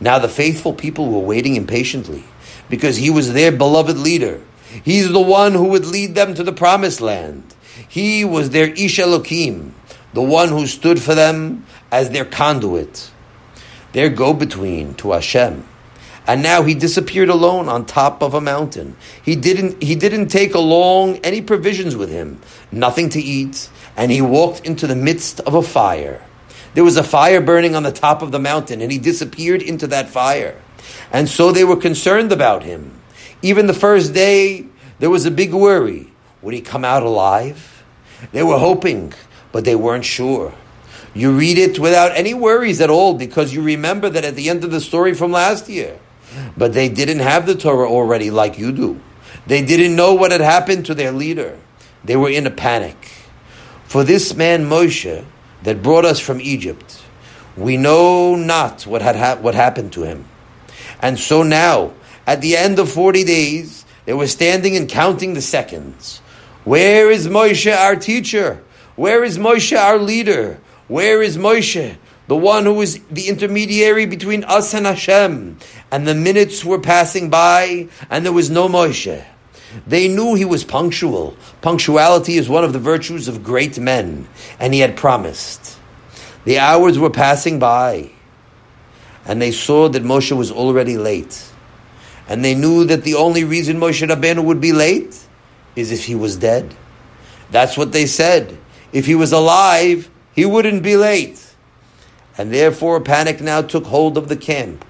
Now 0.00 0.18
the 0.18 0.28
faithful 0.28 0.72
people 0.72 1.12
were 1.12 1.24
waiting 1.24 1.54
impatiently 1.54 2.24
because 2.68 2.96
he 2.96 3.10
was 3.10 3.32
their 3.32 3.52
beloved 3.52 3.96
leader. 3.96 4.40
He's 4.84 5.12
the 5.12 5.20
one 5.20 5.52
who 5.52 5.66
would 5.66 5.86
lead 5.86 6.16
them 6.16 6.34
to 6.34 6.42
the 6.42 6.52
promised 6.52 7.00
land. 7.00 7.44
He 7.88 8.24
was 8.24 8.50
their 8.50 8.70
Ish 8.70 8.98
Elokim, 8.98 9.70
the 10.14 10.22
one 10.22 10.48
who 10.48 10.66
stood 10.66 11.00
for 11.00 11.14
them 11.14 11.64
as 11.92 12.10
their 12.10 12.24
conduit, 12.24 13.11
their 13.92 14.08
go-between 14.08 14.94
to 14.94 15.12
Hashem. 15.12 15.66
And 16.26 16.42
now 16.42 16.62
he 16.62 16.74
disappeared 16.74 17.28
alone 17.28 17.68
on 17.68 17.84
top 17.84 18.22
of 18.22 18.34
a 18.34 18.40
mountain. 18.40 18.96
He 19.24 19.34
didn't, 19.34 19.82
he 19.82 19.94
didn't 19.94 20.28
take 20.28 20.54
along 20.54 21.16
any 21.18 21.40
provisions 21.42 21.96
with 21.96 22.10
him, 22.10 22.40
nothing 22.70 23.08
to 23.10 23.20
eat, 23.20 23.68
and 23.96 24.12
he 24.12 24.22
walked 24.22 24.64
into 24.64 24.86
the 24.86 24.94
midst 24.94 25.40
of 25.40 25.54
a 25.54 25.62
fire. 25.62 26.24
There 26.74 26.84
was 26.84 26.96
a 26.96 27.02
fire 27.02 27.40
burning 27.40 27.74
on 27.74 27.82
the 27.82 27.92
top 27.92 28.22
of 28.22 28.30
the 28.32 28.38
mountain, 28.38 28.80
and 28.80 28.90
he 28.90 28.98
disappeared 28.98 29.62
into 29.62 29.88
that 29.88 30.08
fire. 30.08 30.60
And 31.12 31.28
so 31.28 31.52
they 31.52 31.64
were 31.64 31.76
concerned 31.76 32.32
about 32.32 32.62
him. 32.62 32.92
Even 33.42 33.66
the 33.66 33.74
first 33.74 34.14
day, 34.14 34.66
there 35.00 35.10
was 35.10 35.26
a 35.26 35.30
big 35.30 35.52
worry. 35.52 36.12
Would 36.40 36.54
he 36.54 36.60
come 36.60 36.84
out 36.84 37.02
alive? 37.02 37.84
They 38.30 38.42
were 38.42 38.58
hoping, 38.58 39.12
but 39.50 39.64
they 39.64 39.74
weren't 39.74 40.04
sure. 40.04 40.54
You 41.14 41.32
read 41.32 41.58
it 41.58 41.78
without 41.78 42.16
any 42.16 42.32
worries 42.32 42.80
at 42.80 42.90
all 42.90 43.14
because 43.14 43.52
you 43.52 43.62
remember 43.62 44.08
that 44.08 44.24
at 44.24 44.34
the 44.34 44.48
end 44.48 44.64
of 44.64 44.70
the 44.70 44.80
story 44.80 45.14
from 45.14 45.30
last 45.32 45.68
year. 45.68 45.98
But 46.56 46.72
they 46.72 46.88
didn't 46.88 47.18
have 47.18 47.46
the 47.46 47.54
Torah 47.54 47.88
already 47.88 48.30
like 48.30 48.58
you 48.58 48.72
do. 48.72 49.00
They 49.46 49.62
didn't 49.62 49.96
know 49.96 50.14
what 50.14 50.30
had 50.30 50.40
happened 50.40 50.86
to 50.86 50.94
their 50.94 51.12
leader. 51.12 51.58
They 52.04 52.16
were 52.16 52.30
in 52.30 52.46
a 52.46 52.50
panic. 52.50 52.96
For 53.84 54.04
this 54.04 54.34
man 54.34 54.64
Moshe 54.64 55.24
that 55.64 55.82
brought 55.82 56.04
us 56.04 56.18
from 56.18 56.40
Egypt, 56.40 57.02
we 57.56 57.76
know 57.76 58.34
not 58.34 58.86
what 58.86 59.02
had 59.02 59.16
ha- 59.16 59.36
what 59.36 59.54
happened 59.54 59.92
to 59.92 60.04
him. 60.04 60.24
And 61.00 61.18
so 61.18 61.42
now, 61.42 61.92
at 62.26 62.40
the 62.40 62.56
end 62.56 62.78
of 62.78 62.90
40 62.90 63.24
days, 63.24 63.84
they 64.06 64.14
were 64.14 64.26
standing 64.26 64.76
and 64.76 64.88
counting 64.88 65.34
the 65.34 65.42
seconds. 65.42 66.20
Where 66.64 67.10
is 67.10 67.28
Moshe, 67.28 67.76
our 67.76 67.96
teacher? 67.96 68.62
Where 68.96 69.24
is 69.24 69.36
Moshe, 69.38 69.76
our 69.76 69.98
leader? 69.98 70.60
Where 70.92 71.22
is 71.22 71.38
Moshe, 71.38 71.96
the 72.28 72.36
one 72.36 72.66
who 72.66 72.78
is 72.82 73.00
the 73.10 73.28
intermediary 73.28 74.04
between 74.04 74.44
us 74.44 74.74
and 74.74 74.84
Hashem? 74.84 75.56
And 75.90 76.06
the 76.06 76.14
minutes 76.14 76.66
were 76.66 76.78
passing 76.78 77.30
by, 77.30 77.88
and 78.10 78.26
there 78.26 78.32
was 78.34 78.50
no 78.50 78.68
Moshe. 78.68 79.24
They 79.86 80.08
knew 80.08 80.34
he 80.34 80.44
was 80.44 80.64
punctual. 80.64 81.34
Punctuality 81.62 82.36
is 82.36 82.46
one 82.46 82.62
of 82.62 82.74
the 82.74 82.78
virtues 82.78 83.26
of 83.26 83.42
great 83.42 83.78
men, 83.78 84.28
and 84.60 84.74
he 84.74 84.80
had 84.80 84.94
promised. 84.94 85.78
The 86.44 86.58
hours 86.58 86.98
were 86.98 87.08
passing 87.08 87.58
by, 87.58 88.10
and 89.24 89.40
they 89.40 89.50
saw 89.50 89.88
that 89.88 90.04
Moshe 90.04 90.36
was 90.36 90.52
already 90.52 90.98
late. 90.98 91.42
And 92.28 92.44
they 92.44 92.54
knew 92.54 92.84
that 92.84 93.02
the 93.02 93.14
only 93.14 93.44
reason 93.44 93.80
Moshe 93.80 94.06
Rabbeinu 94.06 94.44
would 94.44 94.60
be 94.60 94.74
late 94.74 95.18
is 95.74 95.90
if 95.90 96.04
he 96.04 96.14
was 96.14 96.36
dead. 96.36 96.74
That's 97.50 97.78
what 97.78 97.92
they 97.92 98.04
said. 98.04 98.58
If 98.92 99.06
he 99.06 99.14
was 99.14 99.32
alive, 99.32 100.10
he 100.34 100.44
wouldn't 100.44 100.82
be 100.82 100.96
late. 100.96 101.54
And 102.38 102.52
therefore, 102.52 103.00
panic 103.00 103.40
now 103.40 103.62
took 103.62 103.86
hold 103.86 104.16
of 104.16 104.28
the 104.28 104.36
camp. 104.36 104.84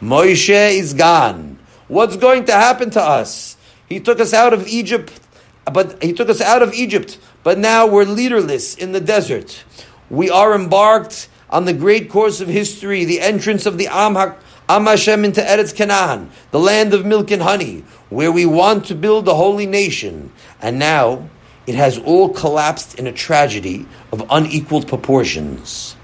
Moshe 0.00 0.78
is 0.78 0.94
gone. 0.94 1.58
What's 1.88 2.16
going 2.16 2.44
to 2.46 2.52
happen 2.52 2.90
to 2.90 3.02
us? 3.02 3.56
He 3.88 4.00
took 4.00 4.20
us 4.20 4.32
out 4.32 4.52
of 4.52 4.66
Egypt, 4.66 5.20
but 5.72 6.02
he 6.02 6.12
took 6.12 6.28
us 6.28 6.40
out 6.40 6.62
of 6.62 6.72
Egypt, 6.72 7.18
but 7.42 7.58
now 7.58 7.86
we're 7.86 8.04
leaderless 8.04 8.74
in 8.74 8.92
the 8.92 9.00
desert. 9.00 9.64
We 10.10 10.30
are 10.30 10.54
embarked 10.54 11.28
on 11.50 11.64
the 11.64 11.72
great 11.72 12.08
course 12.08 12.40
of 12.40 12.48
history, 12.48 13.04
the 13.04 13.20
entrance 13.20 13.66
of 13.66 13.78
the 13.78 13.86
Am, 13.88 14.16
Am 14.68 14.86
Hashem 14.86 15.24
into 15.24 15.40
Eretz 15.40 15.74
Canaan, 15.74 16.30
the 16.50 16.58
land 16.60 16.94
of 16.94 17.04
milk 17.04 17.30
and 17.30 17.42
honey, 17.42 17.84
where 18.08 18.32
we 18.32 18.46
want 18.46 18.86
to 18.86 18.94
build 18.94 19.28
a 19.28 19.34
holy 19.34 19.66
nation. 19.66 20.32
And 20.60 20.78
now 20.78 21.28
it 21.66 21.74
has 21.74 21.98
all 21.98 22.28
collapsed 22.28 22.98
in 22.98 23.06
a 23.06 23.12
tragedy 23.12 23.86
of 24.12 24.26
unequaled 24.30 24.88
proportions. 24.88 25.96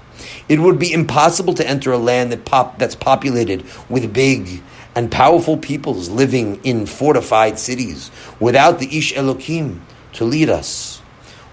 It 0.49 0.59
would 0.59 0.79
be 0.79 0.91
impossible 0.91 1.53
to 1.55 1.67
enter 1.67 1.91
a 1.91 1.97
land 1.97 2.31
that 2.31 2.45
pop, 2.45 2.77
that's 2.79 2.95
populated 2.95 3.63
with 3.89 4.13
big 4.13 4.61
and 4.95 5.11
powerful 5.11 5.57
peoples 5.57 6.09
living 6.09 6.59
in 6.63 6.85
fortified 6.85 7.57
cities 7.57 8.11
without 8.39 8.79
the 8.79 8.97
Ish 8.97 9.13
Elokim 9.13 9.79
to 10.13 10.25
lead 10.25 10.49
us. 10.49 10.99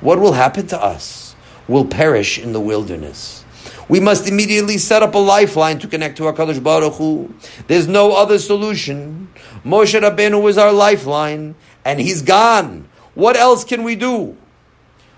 What 0.01 0.19
will 0.19 0.33
happen 0.33 0.67
to 0.69 0.83
us? 0.83 1.37
We'll 1.69 1.85
perish 1.85 2.39
in 2.39 2.53
the 2.53 2.61
wilderness. 2.61 3.45
We 3.89 4.01
must 4.01 4.29
immediately 4.29 4.79
set 4.79 5.03
up 5.03 5.15
a 5.15 5.19
lifeline 5.19 5.79
to 5.81 5.89
connect 5.89 6.17
to 6.19 6.25
HaKadosh 6.25 6.63
Baruch 6.63 6.95
Hu. 6.95 7.33
There's 7.69 7.89
no 7.89 8.13
other 8.13 8.39
solution. 8.39 9.29
Moshe 9.65 9.99
Rabbeinu 9.99 10.43
was 10.43 10.59
our 10.59 10.73
lifeline, 10.73 11.55
and 11.85 12.01
he's 12.01 12.23
gone. 12.23 12.88
What 13.19 13.37
else 13.37 13.65
can 13.65 13.83
we 13.83 13.97
do? 13.97 14.37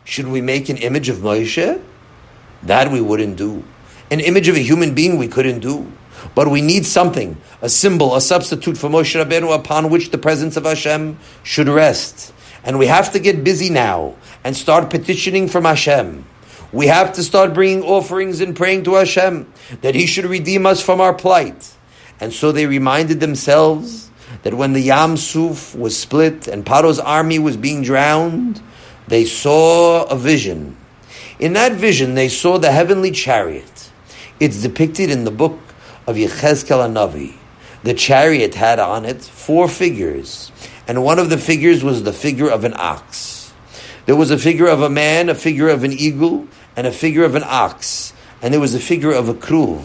Should 0.05 0.27
we 0.27 0.41
make 0.41 0.71
an 0.71 0.79
image 0.79 1.11
of 1.11 1.19
Moshe? 1.19 1.83
That 2.63 2.91
we 2.91 3.03
wouldn't 3.03 3.37
do. 3.37 3.63
An 4.11 4.21
image 4.21 4.49
of 4.49 4.57
a 4.57 4.61
human 4.61 4.95
being 4.95 5.19
we 5.19 5.29
couldn't 5.29 5.61
do. 5.61 5.93
But 6.35 6.49
we 6.49 6.63
need 6.63 6.87
something, 6.87 7.37
a 7.61 7.69
symbol, 7.69 8.17
a 8.17 8.23
substitute 8.23 8.79
for 8.79 8.89
Moshe 8.89 9.23
Rabbeinu 9.23 9.55
upon 9.55 9.91
which 9.91 10.13
the 10.13 10.17
presence 10.17 10.57
of 10.57 10.65
Hashem 10.65 11.19
should 11.43 11.69
rest. 11.69 12.33
And 12.65 12.79
we 12.79 12.87
have 12.87 13.13
to 13.13 13.19
get 13.19 13.45
busy 13.45 13.69
now 13.69 14.17
and 14.45 14.57
start 14.57 14.89
petitioning 14.89 15.47
from 15.47 15.67
Hashem. 15.67 16.25
We 16.73 16.87
have 16.87 17.13
to 17.13 17.23
start 17.23 17.53
bringing 17.53 17.83
offerings 17.83 18.41
and 18.41 18.57
praying 18.57 18.85
to 18.85 18.95
Hashem 18.95 19.53
that 19.83 19.95
He 19.95 20.07
should 20.07 20.25
redeem 20.25 20.65
us 20.65 20.83
from 20.83 21.03
our 21.03 21.13
plight. 21.13 21.75
And 22.19 22.33
so 22.33 22.51
they 22.51 22.65
reminded 22.65 23.21
themselves 23.21 24.10
that 24.43 24.55
when 24.55 24.73
the 24.73 24.81
Yam 24.81 25.17
Suf 25.17 25.75
was 25.75 25.99
split 25.99 26.49
and 26.49 26.65
Paro's 26.65 26.99
army 26.99 27.39
was 27.39 27.57
being 27.57 27.83
drowned, 27.83 28.63
they 29.09 29.25
saw 29.25 30.05
a 30.05 30.17
vision. 30.17 30.77
In 31.39 31.55
that 31.55 31.73
vision, 31.73 32.15
they 32.15 32.29
saw 32.29 32.59
the 32.59 32.73
heavenly 32.73 33.11
chariot. 33.11 33.91
It's 34.39 34.63
depicted 34.63 35.11
in 35.11 35.25
the 35.25 35.31
book 35.31 35.59
of 36.07 36.17
Yechezkel 36.17 36.91
Navi. 36.93 37.35
The 37.83 37.95
chariot 37.95 38.55
had 38.55 38.79
on 38.79 39.05
it 39.05 39.23
four 39.23 39.69
figures, 39.69 40.53
and 40.87 41.03
one 41.03 41.19
of 41.19 41.31
the 41.31 41.39
figures 41.39 41.83
was 41.83 42.03
the 42.03 42.13
figure 42.13 42.51
of 42.51 42.65
an 42.65 42.75
ox. 42.77 43.53
There 44.07 44.17
was 44.17 44.31
a 44.31 44.39
figure 44.39 44.67
of 44.67 44.83
a 44.83 44.91
man, 44.91 45.29
a 45.29 45.35
figure 45.35 45.69
of 45.69 45.85
an 45.85 45.93
eagle, 45.93 46.47
and 46.77 46.87
a 46.87 46.93
figure 46.93 47.25
of 47.25 47.35
an 47.35 47.45
ox, 47.45 48.13
and 48.43 48.53
there 48.53 48.61
was 48.61 48.75
a 48.75 48.81
figure 48.81 49.13
of 49.13 49.29
a 49.29 49.35
kruv, 49.35 49.85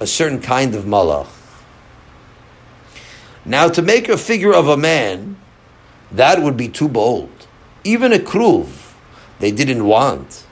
a 0.00 0.06
certain 0.06 0.40
kind 0.40 0.74
of 0.74 0.84
malach. 0.84 1.35
Now, 3.46 3.68
to 3.68 3.80
make 3.80 4.08
a 4.08 4.18
figure 4.18 4.52
of 4.52 4.66
a 4.66 4.76
man, 4.76 5.36
that 6.10 6.42
would 6.42 6.56
be 6.56 6.68
too 6.68 6.88
bold. 6.88 7.30
Even 7.84 8.12
a 8.12 8.18
kruv, 8.18 8.66
they 9.38 9.52
didn't 9.52 9.84
want. 9.84 10.44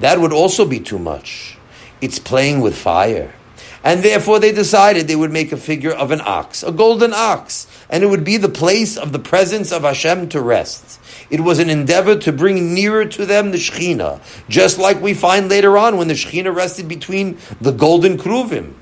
That 0.00 0.20
would 0.20 0.34
also 0.34 0.66
be 0.66 0.78
too 0.78 0.98
much. 0.98 1.56
It's 2.02 2.18
playing 2.18 2.60
with 2.60 2.76
fire. 2.76 3.34
And 3.82 4.02
therefore 4.02 4.38
they 4.38 4.52
decided 4.52 5.08
they 5.08 5.16
would 5.16 5.32
make 5.32 5.50
a 5.50 5.56
figure 5.56 5.92
of 5.92 6.10
an 6.10 6.20
ox, 6.20 6.62
a 6.62 6.70
golden 6.70 7.14
ox, 7.14 7.66
and 7.88 8.04
it 8.04 8.08
would 8.08 8.22
be 8.22 8.36
the 8.36 8.48
place 8.48 8.98
of 8.98 9.12
the 9.12 9.18
presence 9.18 9.72
of 9.72 9.82
Hashem 9.82 10.28
to 10.28 10.40
rest. 10.40 11.00
It 11.30 11.40
was 11.40 11.58
an 11.58 11.70
endeavor 11.70 12.16
to 12.18 12.32
bring 12.32 12.74
nearer 12.74 13.06
to 13.06 13.24
them 13.24 13.50
the 13.50 13.56
Shekhinah, 13.56 14.20
just 14.48 14.78
like 14.78 15.00
we 15.00 15.14
find 15.14 15.48
later 15.48 15.78
on 15.78 15.96
when 15.96 16.08
the 16.08 16.14
Shekhinah 16.14 16.54
rested 16.54 16.86
between 16.86 17.38
the 17.60 17.72
golden 17.72 18.18
kruvim. 18.18 18.74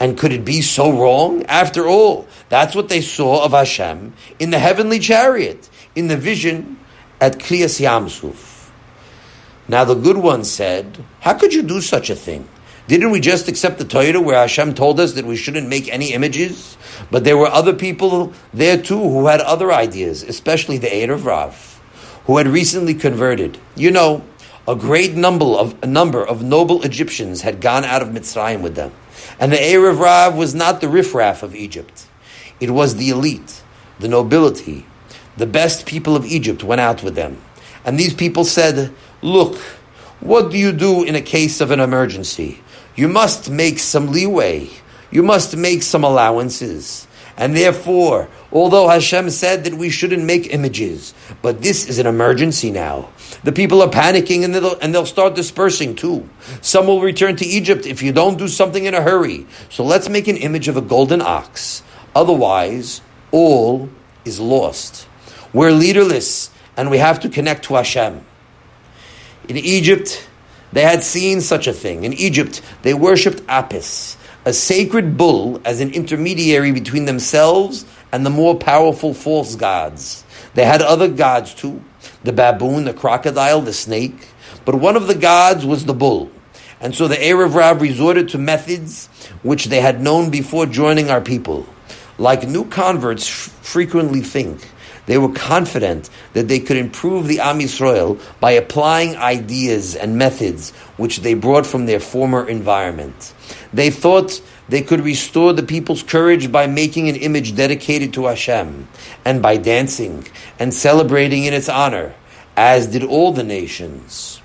And 0.00 0.16
could 0.16 0.32
it 0.32 0.44
be 0.44 0.62
so 0.62 0.90
wrong? 0.90 1.44
After 1.44 1.86
all, 1.86 2.26
that's 2.48 2.74
what 2.74 2.88
they 2.88 3.02
saw 3.02 3.44
of 3.44 3.52
Hashem 3.52 4.14
in 4.38 4.50
the 4.50 4.58
heavenly 4.58 4.98
chariot, 4.98 5.68
in 5.94 6.08
the 6.08 6.16
vision 6.16 6.78
at 7.20 7.38
Kriyas 7.38 7.78
Yamsuf. 7.80 8.70
Now 9.68 9.84
the 9.84 9.94
good 9.94 10.16
one 10.16 10.42
said, 10.42 11.04
How 11.20 11.34
could 11.34 11.52
you 11.52 11.62
do 11.62 11.80
such 11.80 12.08
a 12.10 12.16
thing? 12.16 12.48
Didn't 12.88 13.12
we 13.12 13.20
just 13.20 13.46
accept 13.46 13.78
the 13.78 13.84
Torah 13.84 14.20
where 14.20 14.36
Hashem 14.36 14.74
told 14.74 14.98
us 14.98 15.12
that 15.12 15.24
we 15.24 15.36
shouldn't 15.36 15.68
make 15.68 15.88
any 15.88 16.12
images? 16.12 16.76
But 17.08 17.22
there 17.22 17.36
were 17.36 17.46
other 17.46 17.72
people 17.72 18.32
there 18.52 18.82
too 18.82 18.98
who 18.98 19.26
had 19.26 19.40
other 19.40 19.70
ideas, 19.70 20.24
especially 20.24 20.78
the 20.78 20.88
Erev 20.88 21.24
Rav, 21.24 21.80
who 22.24 22.38
had 22.38 22.48
recently 22.48 22.94
converted. 22.94 23.58
You 23.76 23.92
know, 23.92 24.24
a 24.66 24.74
great 24.74 25.14
number 25.14 25.44
of 25.44 25.76
a 25.84 25.86
number 25.86 26.26
of 26.26 26.42
noble 26.42 26.82
Egyptians 26.82 27.42
had 27.42 27.60
gone 27.60 27.84
out 27.84 28.02
of 28.02 28.08
Mitzrayim 28.08 28.60
with 28.60 28.74
them, 28.74 28.92
and 29.40 29.50
the 29.50 29.56
Erev 29.56 29.98
Rav 29.98 30.36
was 30.36 30.54
not 30.54 30.80
the 30.80 30.88
riffraff 30.88 31.42
of 31.42 31.56
Egypt; 31.56 32.06
it 32.60 32.70
was 32.70 32.94
the 32.94 33.10
elite, 33.10 33.62
the 33.98 34.08
nobility, 34.08 34.86
the 35.36 35.46
best 35.46 35.86
people 35.86 36.14
of 36.14 36.24
Egypt 36.24 36.62
went 36.62 36.80
out 36.80 37.02
with 37.02 37.16
them, 37.16 37.38
and 37.84 37.98
these 37.98 38.14
people 38.14 38.44
said, 38.44 38.92
"Look, 39.22 39.56
what 40.20 40.52
do 40.52 40.58
you 40.58 40.70
do 40.70 41.02
in 41.02 41.16
a 41.16 41.20
case 41.22 41.60
of 41.60 41.72
an 41.72 41.80
emergency? 41.80 42.60
you 43.00 43.08
must 43.08 43.50
make 43.50 43.78
some 43.78 44.12
leeway. 44.12 44.68
You 45.10 45.22
must 45.22 45.56
make 45.56 45.82
some 45.82 46.04
allowances. 46.04 47.06
And 47.36 47.56
therefore, 47.56 48.28
although 48.52 48.88
Hashem 48.88 49.30
said 49.30 49.64
that 49.64 49.74
we 49.74 49.88
shouldn't 49.88 50.24
make 50.24 50.52
images, 50.52 51.14
but 51.40 51.62
this 51.62 51.88
is 51.88 51.98
an 51.98 52.06
emergency 52.06 52.70
now. 52.70 53.08
The 53.42 53.52
people 53.52 53.80
are 53.82 53.88
panicking 53.88 54.44
and 54.44 54.54
they'll, 54.54 54.78
and 54.80 54.94
they'll 54.94 55.06
start 55.06 55.34
dispersing 55.34 55.94
too. 55.94 56.28
Some 56.60 56.86
will 56.86 57.00
return 57.00 57.36
to 57.36 57.46
Egypt 57.46 57.86
if 57.86 58.02
you 58.02 58.12
don't 58.12 58.36
do 58.36 58.48
something 58.48 58.84
in 58.84 58.94
a 58.94 59.00
hurry. 59.00 59.46
So 59.70 59.84
let's 59.84 60.08
make 60.08 60.28
an 60.28 60.36
image 60.36 60.68
of 60.68 60.76
a 60.76 60.82
golden 60.82 61.22
ox. 61.22 61.82
Otherwise, 62.14 63.00
all 63.30 63.88
is 64.24 64.38
lost. 64.38 65.08
We're 65.52 65.70
leaderless 65.70 66.50
and 66.76 66.90
we 66.90 66.98
have 66.98 67.20
to 67.20 67.28
connect 67.28 67.64
to 67.64 67.74
Hashem. 67.74 68.24
In 69.48 69.56
Egypt, 69.56 70.28
they 70.72 70.82
had 70.82 71.02
seen 71.02 71.40
such 71.40 71.66
a 71.66 71.72
thing. 71.72 72.04
In 72.04 72.12
Egypt, 72.12 72.60
they 72.82 72.94
worshipped 72.94 73.42
Apis, 73.48 74.16
a 74.44 74.52
sacred 74.52 75.16
bull, 75.16 75.60
as 75.64 75.80
an 75.80 75.92
intermediary 75.92 76.72
between 76.72 77.06
themselves 77.06 77.84
and 78.12 78.24
the 78.24 78.30
more 78.30 78.54
powerful 78.54 79.14
false 79.14 79.56
gods. 79.56 80.24
They 80.54 80.64
had 80.64 80.82
other 80.82 81.08
gods 81.08 81.54
too 81.54 81.82
the 82.24 82.32
baboon, 82.32 82.84
the 82.84 82.94
crocodile, 82.94 83.60
the 83.60 83.72
snake. 83.72 84.28
But 84.64 84.76
one 84.76 84.96
of 84.96 85.06
the 85.06 85.14
gods 85.14 85.64
was 85.64 85.84
the 85.84 85.94
bull. 85.94 86.30
And 86.80 86.94
so 86.94 87.08
the 87.08 87.16
Erev 87.16 87.54
Rav 87.54 87.82
resorted 87.82 88.30
to 88.30 88.38
methods 88.38 89.06
which 89.42 89.66
they 89.66 89.80
had 89.80 90.00
known 90.00 90.30
before 90.30 90.66
joining 90.66 91.10
our 91.10 91.20
people. 91.20 91.66
Like 92.18 92.46
new 92.46 92.64
converts 92.64 93.26
frequently 93.26 94.20
think, 94.20 94.66
they 95.06 95.18
were 95.18 95.32
confident 95.32 96.08
that 96.34 96.48
they 96.48 96.60
could 96.60 96.76
improve 96.76 97.26
the 97.26 97.40
Am 97.40 97.58
Yisrael 97.58 98.20
by 98.38 98.52
applying 98.52 99.16
ideas 99.16 99.96
and 99.96 100.16
methods 100.16 100.70
which 100.98 101.20
they 101.20 101.34
brought 101.34 101.66
from 101.66 101.86
their 101.86 102.00
former 102.00 102.48
environment. 102.48 103.34
They 103.72 103.90
thought 103.90 104.40
they 104.70 104.82
could 104.82 105.00
restore 105.00 105.52
the 105.52 105.64
people's 105.64 106.04
courage 106.04 106.50
by 106.50 106.66
making 106.68 107.08
an 107.08 107.16
image 107.16 107.56
dedicated 107.56 108.14
to 108.14 108.26
Hashem 108.26 108.88
and 109.24 109.42
by 109.42 109.56
dancing 109.56 110.26
and 110.60 110.72
celebrating 110.72 111.44
in 111.44 111.52
its 111.52 111.68
honor, 111.68 112.14
as 112.56 112.86
did 112.86 113.02
all 113.02 113.32
the 113.32 113.42
nations. 113.42 114.40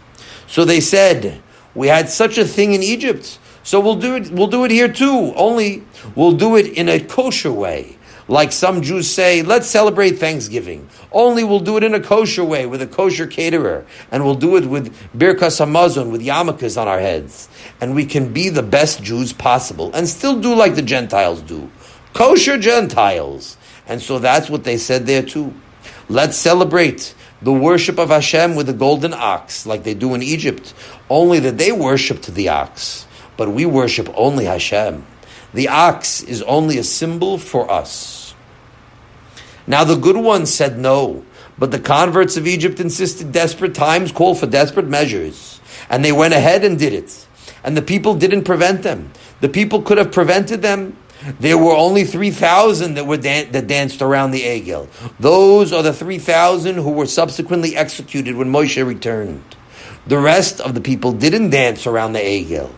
So 0.48 0.66
they 0.66 0.82
said, 0.82 1.42
We 1.76 1.88
had 1.88 2.10
such 2.10 2.40
a 2.40 2.46
thing 2.46 2.74
in 2.74 2.82
Egypt, 2.82 3.38
so 3.62 3.80
we'll 3.80 3.96
do 3.96 4.16
it, 4.16 4.32
we'll 4.32 4.48
do 4.48 4.66
it 4.66 4.72
here 4.72 4.92
too, 4.92 5.32
only 5.36 5.84
we'll 6.16 6.32
do 6.32 6.56
it 6.56 6.68
in 6.68 6.90
a 6.90 7.00
kosher 7.00 7.52
way 7.52 7.95
like 8.28 8.52
some 8.52 8.82
Jews 8.82 9.10
say, 9.10 9.44
let's 9.44 9.68
celebrate 9.68 10.18
Thanksgiving. 10.18 10.90
Only 11.12 11.44
we'll 11.44 11.60
do 11.60 11.78
it 11.78 11.84
in 11.84 11.94
a 11.94 12.00
kosher 12.00 12.44
way 12.44 12.66
with 12.66 12.82
a 12.82 12.88
kosher 12.88 13.28
caterer, 13.28 13.86
and 14.12 14.26
we'll 14.26 14.36
do 14.36 14.56
it 14.56 14.66
with 14.66 14.96
birkas 15.16 15.64
hamazon, 15.64 16.12
with 16.12 16.22
yarmulkes 16.22 16.80
on 16.82 16.88
our 16.88 17.00
heads, 17.00 17.50
and 17.80 17.94
we 17.94 18.06
can 18.06 18.34
be 18.34 18.50
the 18.50 18.64
best 18.64 19.04
Jews 19.04 19.32
possible 19.32 19.92
and 19.94 20.08
still 20.08 20.40
do 20.40 20.56
like 20.56 20.76
the 20.76 20.82
Gentiles 20.82 21.42
do, 21.42 21.70
kosher 22.14 22.58
Gentiles. 22.58 23.58
And 23.88 24.02
so 24.02 24.18
that's 24.18 24.50
what 24.50 24.64
they 24.64 24.78
said 24.78 25.06
there 25.06 25.22
too. 25.22 25.54
Let's 26.10 26.38
celebrate 26.38 27.14
the 27.42 27.54
worship 27.54 28.00
of 28.00 28.10
Hashem 28.10 28.56
with 28.56 28.66
the 28.66 28.74
golden 28.74 29.14
ox, 29.14 29.68
like 29.68 29.84
they 29.84 29.94
do 29.94 30.16
in 30.16 30.24
Egypt. 30.24 30.74
Only 31.10 31.40
that 31.40 31.60
they 31.60 31.72
worshipped 31.72 32.34
the 32.34 32.50
ox, 32.50 33.06
but 33.38 33.50
we 33.50 33.68
worship 33.68 34.10
only 34.16 34.46
Hashem. 34.46 35.06
The 35.56 35.70
ox 35.70 36.22
is 36.22 36.42
only 36.42 36.78
a 36.78 36.84
symbol 36.84 37.38
for 37.38 37.72
us. 37.72 38.36
Now 39.66 39.86
the 39.86 39.96
good 39.96 40.18
ones 40.18 40.54
said 40.54 40.78
no, 40.78 41.24
but 41.58 41.72
the 41.72 41.80
converts 41.80 42.36
of 42.36 42.46
Egypt 42.46 42.82
insisted 42.82 43.32
desperate 43.32 43.74
times 43.74 44.12
call 44.12 44.36
for 44.36 44.48
desperate 44.48 44.90
measures. 44.90 45.62
And 45.90 46.04
they 46.04 46.12
went 46.12 46.34
ahead 46.34 46.66
and 46.66 46.78
did 46.78 46.92
it. 46.92 47.26
And 47.64 47.78
the 47.78 47.82
people 47.82 48.16
didn't 48.16 48.44
prevent 48.44 48.84
them. 48.84 49.14
The 49.40 49.48
people 49.48 49.82
could 49.82 49.98
have 49.98 50.12
prevented 50.12 50.62
them. 50.62 50.98
There 51.40 51.58
were 51.58 51.74
only 51.74 52.04
3,000 52.04 52.96
that 52.96 53.08
were 53.08 53.16
dan- 53.16 53.54
that 53.54 53.66
danced 53.66 54.02
around 54.02 54.32
the 54.32 54.42
Egel. 54.42 54.90
Those 55.22 55.72
are 55.72 55.82
the 55.82 55.94
3,000 55.94 56.76
who 56.76 56.92
were 56.92 57.08
subsequently 57.08 57.78
executed 57.78 58.36
when 58.36 58.52
Moshe 58.52 58.86
returned. 58.86 59.56
The 60.06 60.18
rest 60.18 60.60
of 60.60 60.74
the 60.74 60.82
people 60.82 61.14
didn't 61.14 61.52
dance 61.52 61.88
around 61.88 62.12
the 62.12 62.20
Egel 62.20 62.72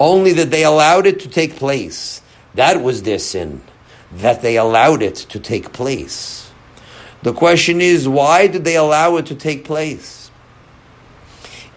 only 0.00 0.32
that 0.34 0.50
they 0.50 0.64
allowed 0.64 1.06
it 1.06 1.20
to 1.20 1.28
take 1.28 1.56
place. 1.56 2.20
That 2.54 2.82
was 2.82 3.02
their 3.02 3.18
sin, 3.18 3.62
that 4.12 4.42
they 4.42 4.56
allowed 4.56 5.02
it 5.02 5.16
to 5.16 5.40
take 5.40 5.72
place. 5.72 6.50
The 7.22 7.32
question 7.32 7.80
is, 7.80 8.08
why 8.08 8.48
did 8.48 8.64
they 8.64 8.76
allow 8.76 9.16
it 9.16 9.26
to 9.26 9.34
take 9.34 9.64
place? 9.64 10.30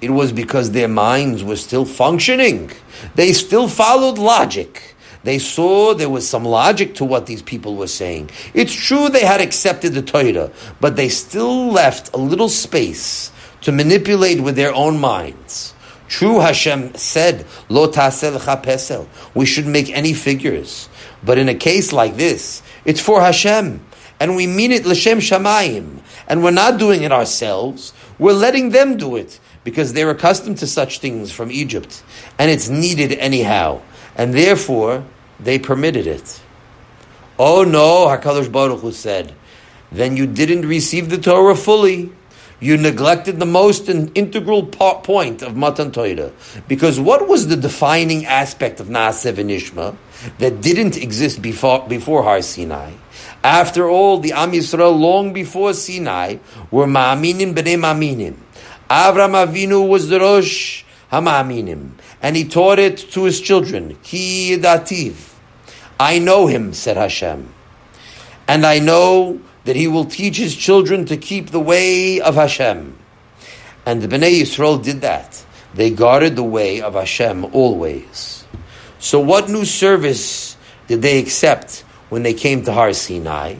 It 0.01 0.09
was 0.09 0.31
because 0.31 0.71
their 0.71 0.87
minds 0.87 1.43
were 1.43 1.55
still 1.55 1.85
functioning. 1.85 2.71
They 3.15 3.31
still 3.31 3.67
followed 3.67 4.17
logic. 4.17 4.95
They 5.23 5.39
saw 5.39 5.93
there 5.93 6.09
was 6.09 6.27
some 6.27 6.45
logic 6.45 6.95
to 6.95 7.05
what 7.05 7.27
these 7.27 7.41
people 7.41 7.75
were 7.75 7.87
saying. 7.87 8.31
It's 8.53 8.73
true 8.73 9.09
they 9.09 9.25
had 9.25 9.41
accepted 9.41 9.93
the 9.93 10.01
Torah, 10.01 10.51
but 10.79 10.95
they 10.95 11.09
still 11.09 11.71
left 11.71 12.13
a 12.13 12.17
little 12.17 12.49
space 12.49 13.31
to 13.61 13.71
manipulate 13.71 14.41
with 14.41 14.55
their 14.55 14.73
own 14.73 14.99
minds. 14.99 15.74
True, 16.07 16.39
Hashem 16.39 16.95
said, 16.95 17.45
"Lo 17.69 17.87
pesel." 17.87 19.07
We 19.33 19.45
shouldn't 19.45 19.73
make 19.73 19.89
any 19.89 20.13
figures. 20.13 20.89
But 21.23 21.37
in 21.37 21.49
a 21.49 21.55
case 21.55 21.91
like 21.91 22.17
this, 22.17 22.61
it's 22.85 22.99
for 22.99 23.21
Hashem, 23.21 23.81
and 24.19 24.35
we 24.35 24.47
mean 24.47 24.71
it 24.71 24.85
l'shem 24.85 25.19
shamayim, 25.19 25.99
and 26.27 26.43
we're 26.43 26.51
not 26.51 26.77
doing 26.77 27.03
it 27.03 27.11
ourselves. 27.11 27.93
We're 28.19 28.33
letting 28.33 28.69
them 28.69 28.97
do 28.97 29.15
it 29.15 29.39
because 29.63 29.93
they're 29.93 30.11
accustomed 30.11 30.59
to 30.59 30.67
such 30.67 30.99
things 30.99 31.31
from 31.31 31.51
Egypt, 31.51 32.03
and 32.37 32.51
it's 32.51 32.69
needed 32.69 33.13
anyhow, 33.13 33.81
and 34.15 34.33
therefore 34.33 35.03
they 35.39 35.57
permitted 35.57 36.05
it. 36.07 36.39
Oh 37.37 37.63
no, 37.63 38.07
Hakadosh 38.07 38.51
Baruch 38.51 38.81
Hu 38.81 38.91
said, 38.91 39.33
then 39.91 40.17
you 40.17 40.25
didn't 40.25 40.67
receive 40.67 41.09
the 41.09 41.17
Torah 41.17 41.55
fully 41.55 42.11
you 42.59 42.77
neglected 42.77 43.39
the 43.39 43.45
most 43.45 43.89
integral 43.89 44.65
point 44.65 45.41
of 45.41 45.55
Matan 45.55 45.91
Torah. 45.91 46.31
Because 46.67 46.99
what 46.99 47.27
was 47.27 47.47
the 47.47 47.55
defining 47.55 48.25
aspect 48.25 48.79
of 48.79 48.87
Naaseh 48.87 49.33
V'Nishma 49.33 49.95
that 50.39 50.61
didn't 50.61 50.97
exist 50.97 51.41
before, 51.41 51.87
before 51.87 52.23
Har 52.23 52.41
Sinai? 52.41 52.93
After 53.43 53.89
all, 53.89 54.19
the 54.19 54.31
Am 54.31 54.53
Yisrael, 54.53 54.97
long 54.97 55.33
before 55.33 55.73
Sinai, 55.73 56.37
were 56.71 56.87
Ma'aminim 56.87 57.53
b'nei 57.53 57.77
Ma'aminim. 57.77 58.35
Avram 58.89 59.33
Avinu 59.45 59.87
was 59.87 60.09
the 60.09 60.19
Rosh 60.19 60.83
HaMa'aminim, 61.11 61.91
and 62.21 62.35
he 62.35 62.43
taught 62.45 62.79
it 62.79 62.97
to 62.97 63.23
his 63.23 63.41
children. 63.41 63.97
Ki 64.03 64.57
Dativ. 64.57 65.33
I 65.99 66.19
know 66.19 66.47
him, 66.47 66.73
said 66.73 66.97
Hashem. 66.97 67.53
And 68.47 68.65
I 68.65 68.79
know 68.79 69.41
that 69.65 69.75
he 69.75 69.87
will 69.87 70.05
teach 70.05 70.37
his 70.37 70.55
children 70.55 71.05
to 71.05 71.17
keep 71.17 71.49
the 71.49 71.59
way 71.59 72.21
of 72.21 72.35
Hashem. 72.35 72.97
And 73.85 74.01
the 74.01 74.07
Bnei 74.07 74.41
Yisrael 74.41 74.81
did 74.81 75.01
that. 75.01 75.43
They 75.73 75.89
guarded 75.89 76.35
the 76.35 76.43
way 76.43 76.81
of 76.81 76.93
Hashem 76.93 77.45
always. 77.45 78.45
So 78.99 79.19
what 79.19 79.49
new 79.49 79.65
service 79.65 80.55
did 80.87 81.01
they 81.01 81.19
accept 81.19 81.81
when 82.09 82.23
they 82.23 82.33
came 82.33 82.63
to 82.63 82.71
Har 82.71 82.93
Sinai? 82.93 83.55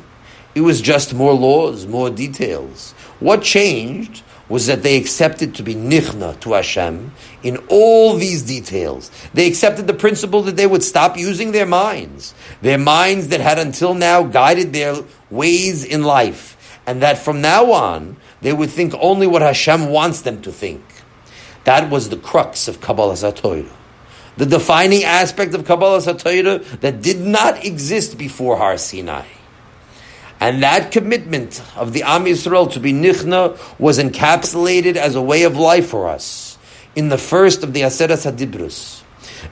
It 0.56 0.62
was 0.62 0.82
just 0.82 1.13
more 1.13 1.34
laws, 1.34 1.86
more 1.86 2.10
details. 2.10 2.94
What 3.20 3.44
changed 3.44 4.24
was 4.47 4.67
that 4.67 4.84
they 4.84 4.97
accepted 4.97 5.55
to 5.55 5.63
be 5.63 5.73
nichna 5.73 6.39
to 6.39 6.53
Hashem 6.53 7.12
in 7.41 7.58
all 7.67 8.15
these 8.15 8.43
details. 8.43 9.10
They 9.34 9.47
accepted 9.47 9.88
the 9.88 9.93
principle 9.93 10.43
that 10.43 10.55
they 10.55 10.67
would 10.67 10.84
stop 10.84 11.17
using 11.17 11.51
their 11.51 11.65
minds, 11.65 12.36
their 12.62 12.77
minds 12.77 13.29
that 13.29 13.39
had 13.39 13.58
until 13.58 13.93
now 13.93 14.23
guided 14.23 14.71
their 14.71 14.97
ways 15.31 15.84
in 15.84 16.03
life, 16.03 16.79
and 16.86 17.01
that 17.01 17.17
from 17.17 17.41
now 17.41 17.71
on 17.71 18.17
they 18.41 18.53
would 18.53 18.69
think 18.69 18.93
only 18.99 19.25
what 19.25 19.41
Hashem 19.41 19.89
wants 19.89 20.21
them 20.21 20.41
to 20.43 20.51
think. 20.51 20.84
That 21.63 21.89
was 21.89 22.10
the 22.10 22.17
crux 22.17 22.67
of 22.67 22.79
Kabbalah 22.79 23.31
Torah. 23.31 23.65
The 24.38 24.45
defining 24.45 25.03
aspect 25.03 25.55
of 25.55 25.65
Kabbalah 25.65 26.01
Torah 26.01 26.60
that 26.81 27.01
did 27.01 27.19
not 27.19 27.65
exist 27.65 28.17
before 28.17 28.58
Har 28.58 28.77
Sinai. 28.77 29.25
And 30.39 30.63
that 30.63 30.91
commitment 30.91 31.63
of 31.76 31.93
the 31.93 32.04
Am 32.04 32.26
Yisrael 32.26 32.71
to 32.74 32.80
be 32.80 32.91
nichna 32.91 33.58
was 33.80 34.00
encapsulated 34.00 34.95
as 34.95 35.15
a 35.15 35.21
way 35.21 35.43
of 35.43 35.58
life 35.58 35.88
for 35.88 36.10
us 36.10 36.58
in 36.95 37.10
the 37.10 37.17
first 37.17 37.63
of 37.63 37.74
the 37.74 37.82
Aseret 37.82 38.30
Hadibrus. 38.30 39.02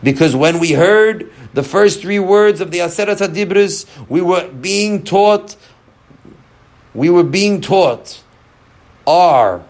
Because 0.02 0.36
when 0.36 0.60
we 0.60 0.72
heard 0.72 1.32
the 1.54 1.64
first 1.64 2.02
three 2.02 2.20
words 2.20 2.62
of 2.62 2.72
the 2.72 2.80
Aseret 2.80 3.18
Hadibrus, 3.18 3.86
we 4.10 4.22
were 4.22 4.48
being 4.50 5.04
taught, 5.04 5.56
we 6.94 7.10
were 7.10 7.24
being 7.24 7.62
taught 7.62 8.22
are 9.06 9.64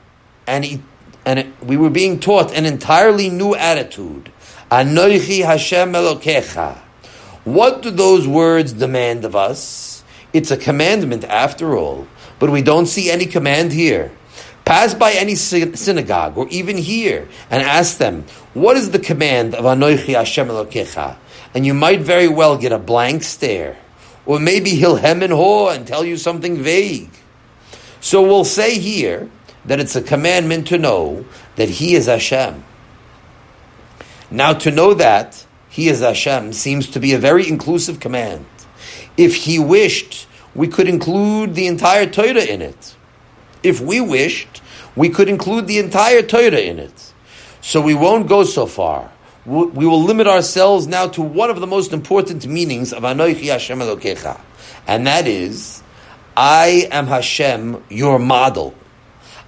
and 0.47 0.83
and 1.25 1.53
we 1.61 1.77
were 1.77 1.89
being 1.89 2.19
taught 2.19 2.53
an 2.53 2.65
entirely 2.65 3.29
new 3.29 3.55
attitude. 3.55 4.31
Anoichi 4.69 5.45
Hashem 5.45 5.93
Elokecha. 5.93 6.77
What 7.45 7.81
do 7.81 7.91
those 7.91 8.27
words 8.27 8.73
demand 8.73 9.23
of 9.23 9.35
us? 9.35 9.92
It's 10.33 10.51
a 10.51 10.57
commandment 10.57 11.23
after 11.25 11.77
all, 11.77 12.07
but 12.39 12.49
we 12.49 12.61
don't 12.61 12.87
see 12.87 13.11
any 13.11 13.27
command 13.27 13.71
here. 13.71 14.11
Pass 14.65 14.93
by 14.93 15.11
any 15.11 15.35
synagogue 15.35 16.37
or 16.37 16.47
even 16.49 16.77
here 16.77 17.27
and 17.51 17.61
ask 17.61 17.97
them, 17.97 18.25
what 18.53 18.77
is 18.77 18.91
the 18.91 18.99
command 18.99 19.53
of 19.55 19.65
Anoichi 19.65 20.15
Hashem 20.15 20.47
Elokecha? 20.47 21.17
And 21.53 21.65
you 21.65 21.73
might 21.73 21.99
very 21.99 22.27
well 22.27 22.57
get 22.57 22.71
a 22.71 22.79
blank 22.79 23.23
stare. 23.23 23.77
Or 24.25 24.39
maybe 24.39 24.71
he'll 24.71 24.95
hem 24.95 25.21
and 25.21 25.33
haw 25.33 25.69
and 25.69 25.85
tell 25.85 26.05
you 26.05 26.17
something 26.17 26.57
vague. 26.57 27.11
So 27.99 28.21
we'll 28.21 28.45
say 28.45 28.79
here 28.79 29.29
that 29.65 29.79
it's 29.79 29.95
a 29.95 30.01
commandment 30.01 30.67
to 30.67 30.77
know 30.77 31.25
that 31.57 31.69
he 31.69 31.93
is 31.95 32.07
Hashem. 32.07 32.63
Now 34.31 34.53
to 34.53 34.71
know 34.71 34.93
that 34.93 35.45
he 35.69 35.89
is 35.89 35.99
Hashem 35.99 36.53
seems 36.53 36.89
to 36.91 36.99
be 36.99 37.13
a 37.13 37.19
very 37.19 37.47
inclusive 37.47 37.99
command. 37.99 38.45
If 39.17 39.35
he 39.35 39.59
wished, 39.59 40.27
we 40.55 40.67
could 40.67 40.87
include 40.87 41.55
the 41.55 41.67
entire 41.67 42.05
Torah 42.05 42.43
in 42.43 42.61
it. 42.61 42.95
If 43.61 43.79
we 43.79 44.01
wished, 44.01 44.61
we 44.95 45.09
could 45.09 45.29
include 45.29 45.67
the 45.67 45.79
entire 45.79 46.21
Torah 46.21 46.59
in 46.59 46.79
it. 46.79 47.13
So 47.61 47.81
we 47.81 47.93
won't 47.93 48.27
go 48.27 48.43
so 48.43 48.65
far. 48.65 49.09
We 49.45 49.85
will 49.85 50.01
limit 50.01 50.27
ourselves 50.27 50.87
now 50.87 51.07
to 51.09 51.21
one 51.21 51.49
of 51.49 51.59
the 51.59 51.67
most 51.67 51.91
important 51.91 52.47
meanings 52.47 52.93
of 52.93 53.03
Anoichi 53.03 53.47
Hashem 53.51 53.79
Elokecha, 53.79 54.39
and 54.87 55.05
that 55.05 55.27
is, 55.27 55.83
I 56.37 56.87
am 56.91 57.07
Hashem, 57.07 57.83
your 57.89 58.19
model. 58.19 58.73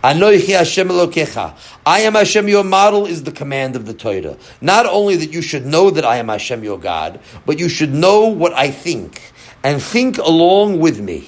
Anoichi 0.03 0.49
Hashem 0.49 0.89
Elokecha. 0.89 1.57
I 1.86 2.01
am 2.01 2.13
Hashem, 2.13 2.49
your 2.49 2.66
model 2.66 3.05
is 3.05 3.24
the 3.24 3.32
command 3.32 3.78
of 3.78 3.86
the 3.86 3.93
Torah. 3.93 4.38
Not 4.59 4.86
only 4.86 5.16
that 5.16 5.32
you 5.32 5.41
should 5.41 5.66
know 5.66 5.89
that 5.89 6.03
I 6.03 6.18
am 6.18 6.28
Hashem, 6.28 6.63
your 6.63 6.78
God, 6.78 7.22
but 7.45 7.57
you 7.57 7.70
should 7.70 7.93
know 7.93 8.28
what 8.28 8.51
I 8.51 8.72
think 8.72 9.22
and 9.66 9.82
think 9.82 10.20
along 10.20 10.80
with 10.80 11.01
me. 11.01 11.28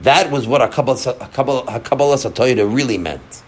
That 0.00 0.32
was 0.32 0.48
what 0.48 0.60
a 0.60 0.66
Kabbalah 0.68 2.18
Torah 2.18 2.66
really 2.66 2.98
meant. 2.98 3.42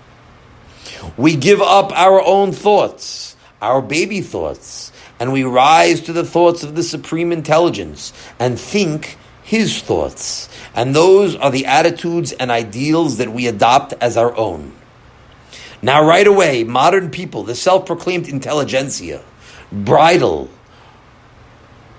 We 1.16 1.34
give 1.34 1.60
up 1.60 1.90
our 1.90 2.22
own 2.22 2.52
thoughts, 2.52 3.34
our 3.60 3.82
baby 3.82 4.20
thoughts, 4.20 4.92
and 5.18 5.32
we 5.32 5.42
rise 5.42 6.00
to 6.02 6.12
the 6.12 6.24
thoughts 6.24 6.62
of 6.62 6.76
the 6.76 6.84
Supreme 6.84 7.32
Intelligence 7.32 8.12
and 8.38 8.58
think 8.58 9.18
His 9.42 9.82
thoughts. 9.82 10.48
And 10.76 10.94
those 10.94 11.34
are 11.34 11.50
the 11.50 11.66
attitudes 11.66 12.30
and 12.30 12.52
ideals 12.52 13.18
that 13.18 13.32
we 13.32 13.48
adopt 13.48 13.94
as 13.94 14.16
our 14.16 14.36
own. 14.36 14.72
Now, 15.82 16.06
right 16.06 16.26
away, 16.26 16.62
modern 16.62 17.10
people, 17.10 17.42
the 17.42 17.56
self 17.56 17.84
proclaimed 17.84 18.28
intelligentsia, 18.28 19.24
bridle 19.72 20.48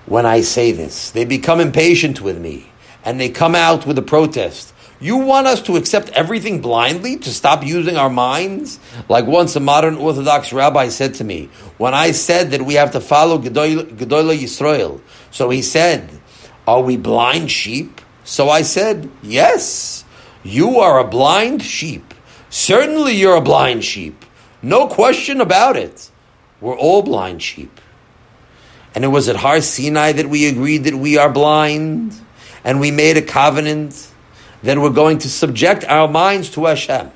when 0.06 0.26
I 0.26 0.42
say 0.42 0.72
this. 0.72 1.12
They 1.12 1.26
become 1.26 1.60
impatient 1.60 2.22
with 2.22 2.40
me 2.40 2.72
and 3.04 3.20
they 3.20 3.30
come 3.30 3.56
out 3.56 3.86
with 3.86 3.98
a 3.98 4.04
protest. 4.04 4.74
You 5.00 5.18
want 5.18 5.48
us 5.48 5.64
to 5.64 5.78
accept 5.78 6.10
everything 6.10 6.62
blindly, 6.62 7.18
to 7.18 7.34
stop 7.34 7.66
using 7.66 7.98
our 7.98 8.10
minds? 8.10 8.80
Like 9.10 9.26
once 9.26 9.56
a 9.56 9.60
modern 9.60 9.96
Orthodox 9.96 10.54
rabbi 10.54 10.90
said 10.90 11.16
to 11.16 11.24
me, 11.24 11.50
when 11.78 11.96
I 11.96 12.12
said 12.12 12.52
that 12.52 12.62
we 12.62 12.76
have 12.76 12.92
to 12.92 13.02
follow 13.02 13.40
Gedolei 13.40 14.38
Yisrael, 14.38 15.02
so 15.32 15.50
he 15.50 15.64
said, 15.64 16.08
Are 16.68 16.82
we 16.82 16.98
blind 16.98 17.50
sheep? 17.50 18.00
So 18.24 18.50
I 18.50 18.62
said, 18.62 19.10
Yes, 19.24 20.06
you 20.44 20.78
are 20.78 21.00
a 21.00 21.08
blind 21.08 21.64
sheep. 21.64 22.14
Certainly 22.52 23.16
you're 23.16 23.38
a 23.38 23.42
blind 23.42 23.84
sheep. 23.84 24.24
No 24.62 24.88
question 24.88 25.42
about 25.42 25.78
it. 25.78 26.12
We're 26.60 26.78
all 26.78 27.02
blind 27.02 27.42
sheep. 27.42 27.82
And 28.94 29.04
it 29.04 29.08
was 29.08 29.30
at 29.30 29.38
Har 29.38 29.62
Sinai 29.62 30.14
that 30.14 30.28
we 30.28 30.48
agreed 30.48 30.86
that 30.86 30.96
we 30.96 31.18
are 31.18 31.32
blind, 31.32 32.20
and 32.64 32.80
we 32.80 32.92
made 32.92 33.18
a 33.18 33.22
covenant 33.22 34.12
that 34.64 34.78
we're 34.78 34.90
going 34.90 35.20
to 35.20 35.30
subject 35.30 35.86
our 35.86 36.08
minds 36.08 36.50
to 36.52 36.66
Hashem. 36.66 37.12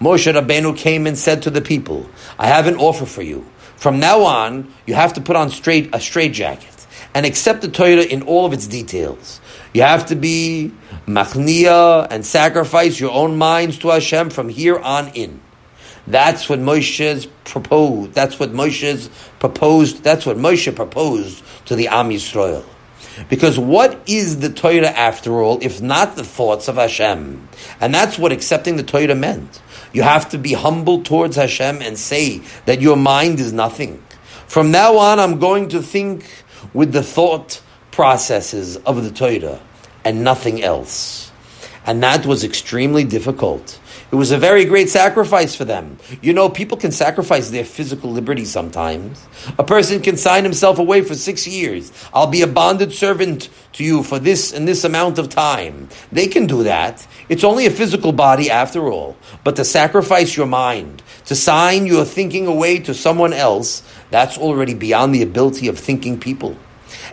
Moshe 0.00 0.32
Rabbeinu 0.32 0.76
came 0.76 1.06
and 1.06 1.18
said 1.18 1.42
to 1.42 1.50
the 1.50 1.60
people, 1.60 2.08
I 2.38 2.46
have 2.46 2.66
an 2.66 2.76
offer 2.76 3.06
for 3.06 3.22
you. 3.22 3.46
From 3.76 3.98
now 3.98 4.22
on, 4.22 4.72
you 4.86 4.94
have 4.94 5.14
to 5.14 5.20
put 5.20 5.36
on 5.36 5.50
straight 5.50 5.94
a 5.94 6.00
straight 6.00 6.32
jacket 6.32 6.86
and 7.14 7.26
accept 7.26 7.62
the 7.62 7.68
Torah 7.68 8.02
in 8.02 8.22
all 8.22 8.46
of 8.46 8.52
its 8.52 8.66
details. 8.66 9.40
You 9.72 9.82
have 9.82 10.06
to 10.06 10.16
be 10.16 10.72
machnia 11.06 12.06
and 12.10 12.24
sacrifice 12.24 13.00
your 13.00 13.10
own 13.10 13.36
minds 13.36 13.78
to 13.78 13.88
Hashem 13.88 14.30
from 14.30 14.48
here 14.48 14.78
on 14.78 15.08
in. 15.08 15.40
That's 16.08 16.48
what 16.48 16.58
Moshe's 16.58 17.26
proposed. 17.44 18.14
That's 18.14 18.40
what 18.40 18.52
Moshe's 18.52 19.10
proposed. 19.40 20.02
That's 20.02 20.24
what 20.24 20.38
Moshe 20.38 20.74
proposed 20.74 21.42
to 21.66 21.76
the 21.76 21.88
Am 21.88 22.08
Yisrael. 22.08 22.64
Because 23.28 23.58
what 23.58 24.00
is 24.06 24.40
the 24.40 24.48
Torah 24.48 24.88
after 24.88 25.42
all, 25.42 25.58
if 25.60 25.82
not 25.82 26.16
the 26.16 26.24
thoughts 26.24 26.66
of 26.66 26.76
Hashem? 26.76 27.46
And 27.78 27.94
that's 27.94 28.18
what 28.18 28.32
accepting 28.32 28.76
the 28.76 28.82
Torah 28.82 29.14
meant. 29.14 29.60
You 29.92 30.02
have 30.02 30.30
to 30.30 30.38
be 30.38 30.54
humble 30.54 31.02
towards 31.02 31.36
Hashem 31.36 31.82
and 31.82 31.98
say 31.98 32.42
that 32.64 32.80
your 32.80 32.96
mind 32.96 33.38
is 33.38 33.52
nothing. 33.52 34.02
From 34.46 34.70
now 34.70 34.96
on, 34.96 35.20
I'm 35.20 35.38
going 35.38 35.68
to 35.70 35.82
think 35.82 36.24
with 36.72 36.92
the 36.92 37.02
thought 37.02 37.60
processes 37.90 38.78
of 38.78 39.04
the 39.04 39.10
Torah 39.10 39.60
and 40.06 40.24
nothing 40.24 40.62
else. 40.62 41.30
And 41.84 42.02
that 42.02 42.24
was 42.24 42.44
extremely 42.44 43.04
difficult. 43.04 43.77
It 44.10 44.14
was 44.14 44.30
a 44.30 44.38
very 44.38 44.64
great 44.64 44.88
sacrifice 44.88 45.54
for 45.54 45.66
them. 45.66 45.98
You 46.22 46.32
know, 46.32 46.48
people 46.48 46.78
can 46.78 46.92
sacrifice 46.92 47.50
their 47.50 47.64
physical 47.64 48.10
liberty 48.10 48.46
sometimes. 48.46 49.22
A 49.58 49.64
person 49.64 50.00
can 50.00 50.16
sign 50.16 50.44
himself 50.44 50.78
away 50.78 51.02
for 51.02 51.14
six 51.14 51.46
years. 51.46 51.92
I'll 52.14 52.26
be 52.26 52.40
a 52.40 52.46
bonded 52.46 52.94
servant 52.94 53.50
to 53.74 53.84
you 53.84 54.02
for 54.02 54.18
this 54.18 54.50
and 54.50 54.66
this 54.66 54.82
amount 54.82 55.18
of 55.18 55.28
time. 55.28 55.90
They 56.10 56.26
can 56.26 56.46
do 56.46 56.62
that. 56.62 57.06
It's 57.28 57.44
only 57.44 57.66
a 57.66 57.70
physical 57.70 58.12
body 58.12 58.50
after 58.50 58.88
all. 58.88 59.18
But 59.44 59.56
to 59.56 59.64
sacrifice 59.64 60.38
your 60.38 60.46
mind, 60.46 61.02
to 61.26 61.36
sign 61.36 61.84
your 61.84 62.06
thinking 62.06 62.46
away 62.46 62.78
to 62.80 62.94
someone 62.94 63.34
else, 63.34 63.82
that's 64.10 64.38
already 64.38 64.72
beyond 64.72 65.14
the 65.14 65.22
ability 65.22 65.68
of 65.68 65.78
thinking 65.78 66.18
people. 66.18 66.56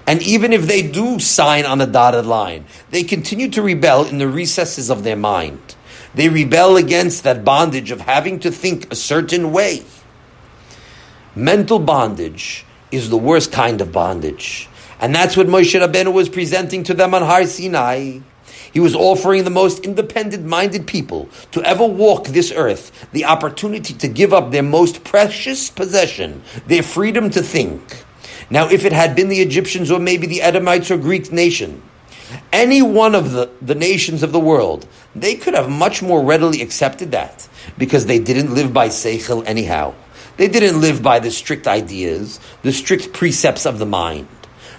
And 0.08 0.22
even 0.24 0.54
if 0.54 0.62
they 0.68 0.82
do 0.82 1.20
sign 1.20 1.66
on 1.66 1.80
the 1.80 1.88
dotted 1.88 2.26
line, 2.26 2.66
they 2.91 3.04
continue 3.04 3.50
to 3.50 3.62
rebel 3.62 4.06
in 4.06 4.18
the 4.18 4.30
recesses 4.30 4.89
of 4.89 5.04
their 5.04 5.18
mind. 5.18 5.74
They 6.16 6.30
rebel 6.30 6.78
against 6.78 7.24
that 7.24 7.43
bondage 7.43 7.91
of 7.91 8.01
having 8.01 8.39
to 8.39 8.51
think 8.51 8.91
a 8.91 8.95
certain 8.95 9.51
way. 9.51 9.84
Mental 11.36 11.80
bondage 11.80 12.66
is 12.91 13.09
the 13.09 13.18
worst 13.18 13.51
kind 13.51 13.82
of 13.82 13.91
bondage. 13.91 14.70
And 14.99 15.13
that's 15.13 15.36
what 15.36 15.47
Moshe 15.47 15.78
Rabbeinu 15.78 16.13
was 16.13 16.30
presenting 16.30 16.84
to 16.86 16.93
them 16.93 17.13
on 17.13 17.22
Har 17.22 17.45
Sinai. 17.45 18.20
He 18.72 18.80
was 18.80 18.95
offering 18.95 19.43
the 19.43 19.49
most 19.49 19.84
independent 19.86 20.45
minded 20.45 20.88
people 20.88 21.30
to 21.51 21.61
ever 21.63 21.86
walk 21.86 22.28
this 22.28 22.51
earth 22.53 23.07
the 23.11 23.26
opportunity 23.26 23.93
to 23.93 24.07
give 24.07 24.34
up 24.34 24.51
their 24.51 24.63
most 24.63 25.03
precious 25.03 25.70
possession, 25.70 26.41
their 26.68 26.84
freedom 26.84 27.30
to 27.32 27.41
think. 27.41 28.03
Now, 28.49 28.70
if 28.70 28.86
it 28.86 28.93
had 28.93 29.16
been 29.16 29.30
the 29.30 29.41
Egyptians 29.41 29.91
or 29.91 29.99
maybe 29.99 30.28
the 30.28 30.41
Edomites 30.41 30.91
or 30.91 30.97
Greek 30.97 31.32
nation, 31.32 31.82
any 32.51 32.81
one 32.81 33.15
of 33.15 33.31
the, 33.31 33.49
the 33.61 33.75
nations 33.75 34.23
of 34.23 34.31
the 34.31 34.39
world, 34.39 34.88
they 35.15 35.36
could 35.36 35.53
have 35.53 35.69
much 35.69 36.01
more 36.01 36.23
readily 36.23 36.61
accepted 36.61 37.11
that 37.11 37.47
because 37.77 38.05
they 38.05 38.19
didn't 38.19 38.53
live 38.53 38.73
by 38.73 38.89
Seichel 38.89 39.45
anyhow. 39.45 39.93
They 40.38 40.47
didn't 40.47 40.81
live 40.81 41.01
by 41.01 41.19
the 41.19 41.31
strict 41.31 41.67
ideas, 41.67 42.39
the 42.61 42.73
strict 42.73 43.13
precepts 43.13 43.65
of 43.65 43.79
the 43.79 43.86
mind. 43.86 44.27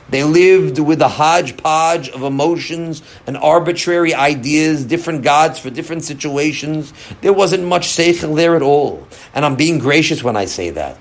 They 0.08 0.22
lived 0.22 0.78
with 0.78 1.02
a 1.02 1.08
hodgepodge 1.08 2.10
of 2.10 2.22
emotions 2.22 3.02
and 3.26 3.36
arbitrary 3.36 4.14
ideas, 4.14 4.84
different 4.84 5.22
gods 5.22 5.58
for 5.58 5.70
different 5.70 6.04
situations. 6.04 6.92
There 7.22 7.32
wasn't 7.32 7.64
much 7.64 7.88
seichel 7.88 8.36
there 8.36 8.54
at 8.54 8.62
all. 8.62 9.06
And 9.34 9.44
I'm 9.44 9.56
being 9.56 9.78
gracious 9.78 10.22
when 10.22 10.36
I 10.36 10.44
say 10.44 10.70
that. 10.70 10.98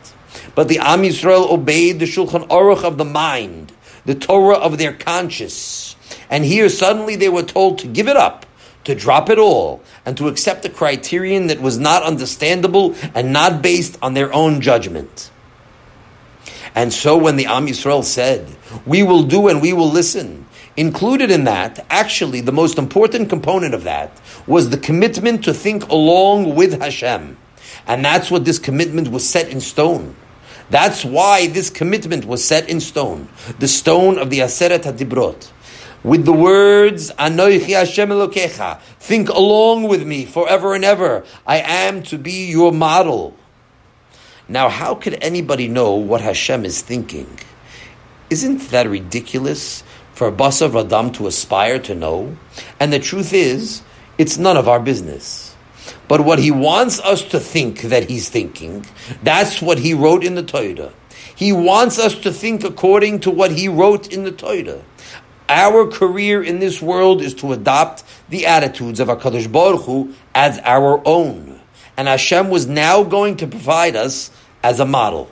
But 0.55 0.69
the 0.69 0.79
Am 0.79 1.03
Yisrael 1.03 1.51
obeyed 1.51 1.99
the 1.99 2.05
Shulchan 2.05 2.47
Aruch 2.47 2.83
of 2.83 2.97
the 2.97 3.05
mind, 3.05 3.71
the 4.05 4.15
Torah 4.15 4.57
of 4.57 4.77
their 4.77 4.93
conscience. 4.93 5.94
And 6.29 6.43
here 6.45 6.69
suddenly 6.69 7.15
they 7.15 7.29
were 7.29 7.43
told 7.43 7.79
to 7.79 7.87
give 7.87 8.07
it 8.07 8.17
up, 8.17 8.45
to 8.83 8.95
drop 8.95 9.29
it 9.29 9.39
all, 9.39 9.83
and 10.05 10.17
to 10.17 10.27
accept 10.27 10.65
a 10.65 10.69
criterion 10.69 11.47
that 11.47 11.61
was 11.61 11.77
not 11.77 12.03
understandable 12.03 12.95
and 13.13 13.33
not 13.33 13.61
based 13.61 13.97
on 14.01 14.13
their 14.13 14.33
own 14.33 14.61
judgment. 14.61 15.31
And 16.75 16.91
so 16.91 17.17
when 17.17 17.37
the 17.37 17.45
Am 17.45 17.67
Yisrael 17.67 18.03
said, 18.03 18.47
we 18.85 19.01
will 19.01 19.23
do 19.23 19.47
and 19.47 19.61
we 19.61 19.71
will 19.71 19.89
listen, 19.89 20.45
included 20.75 21.31
in 21.31 21.45
that, 21.45 21.85
actually 21.89 22.41
the 22.41 22.51
most 22.51 22.77
important 22.77 23.29
component 23.29 23.73
of 23.73 23.85
that, 23.85 24.11
was 24.45 24.69
the 24.69 24.77
commitment 24.77 25.45
to 25.45 25.53
think 25.53 25.87
along 25.87 26.53
with 26.55 26.81
Hashem. 26.81 27.37
And 27.87 28.03
that's 28.03 28.29
what 28.29 28.45
this 28.45 28.59
commitment 28.59 29.07
was 29.07 29.27
set 29.27 29.47
in 29.47 29.61
stone. 29.61 30.15
That's 30.69 31.05
why 31.05 31.47
this 31.47 31.69
commitment 31.69 32.25
was 32.25 32.43
set 32.43 32.67
in 32.67 32.79
stone. 32.79 33.29
The 33.59 33.67
stone 33.67 34.17
of 34.17 34.29
the 34.29 34.39
Aseret 34.39 34.83
HaDibrot. 34.83 35.51
With 36.05 36.23
the 36.23 36.33
words, 36.33 37.09
Anoichi 37.17 37.73
Hashem 37.73 38.09
Elokecha, 38.09 38.79
think 38.99 39.27
along 39.27 39.87
with 39.87 40.05
me 40.05 40.23
forever 40.25 40.75
and 40.75 40.85
ever. 40.85 41.25
I 41.47 41.61
am 41.61 42.03
to 42.03 42.19
be 42.19 42.45
your 42.45 42.71
model. 42.71 43.35
Now, 44.47 44.69
how 44.69 44.93
could 44.93 45.17
anybody 45.19 45.67
know 45.67 45.95
what 45.95 46.21
Hashem 46.21 46.63
is 46.63 46.83
thinking? 46.83 47.39
Isn't 48.29 48.69
that 48.69 48.87
ridiculous 48.87 49.83
for 50.13 50.27
a 50.27 50.31
Basar 50.31 50.69
Adam 50.79 51.11
to 51.13 51.25
aspire 51.25 51.79
to 51.79 51.95
know? 51.95 52.37
And 52.79 52.93
the 52.93 52.99
truth 52.99 53.33
is, 53.33 53.81
it's 54.19 54.37
none 54.37 54.57
of 54.57 54.67
our 54.67 54.79
business. 54.79 55.55
But 56.07 56.21
what 56.21 56.37
he 56.37 56.51
wants 56.51 56.99
us 56.99 57.23
to 57.23 57.39
think 57.39 57.81
that 57.81 58.11
he's 58.11 58.29
thinking, 58.29 58.85
that's 59.23 59.59
what 59.59 59.79
he 59.79 59.95
wrote 59.95 60.23
in 60.23 60.35
the 60.35 60.43
Torah. 60.43 60.93
He 61.35 61.51
wants 61.51 61.97
us 61.97 62.13
to 62.19 62.31
think 62.31 62.63
according 62.63 63.21
to 63.21 63.31
what 63.31 63.53
he 63.53 63.67
wrote 63.67 64.13
in 64.13 64.23
the 64.23 64.31
Torah. 64.31 64.83
Our 65.47 65.87
career 65.87 66.41
in 66.41 66.59
this 66.59 66.81
world 66.81 67.21
is 67.21 67.33
to 67.35 67.53
adopt 67.53 68.03
the 68.29 68.45
attitudes 68.47 68.99
of 68.99 69.07
HaKadosh 69.07 69.51
Baruch 69.51 69.83
Hu 69.85 70.13
as 70.33 70.59
our 70.63 71.01
own 71.05 71.55
and 71.97 72.07
Hashem 72.07 72.49
was 72.49 72.67
now 72.67 73.03
going 73.03 73.37
to 73.37 73.47
provide 73.47 73.95
us 73.95 74.31
as 74.63 74.79
a 74.79 74.85
model. 74.85 75.29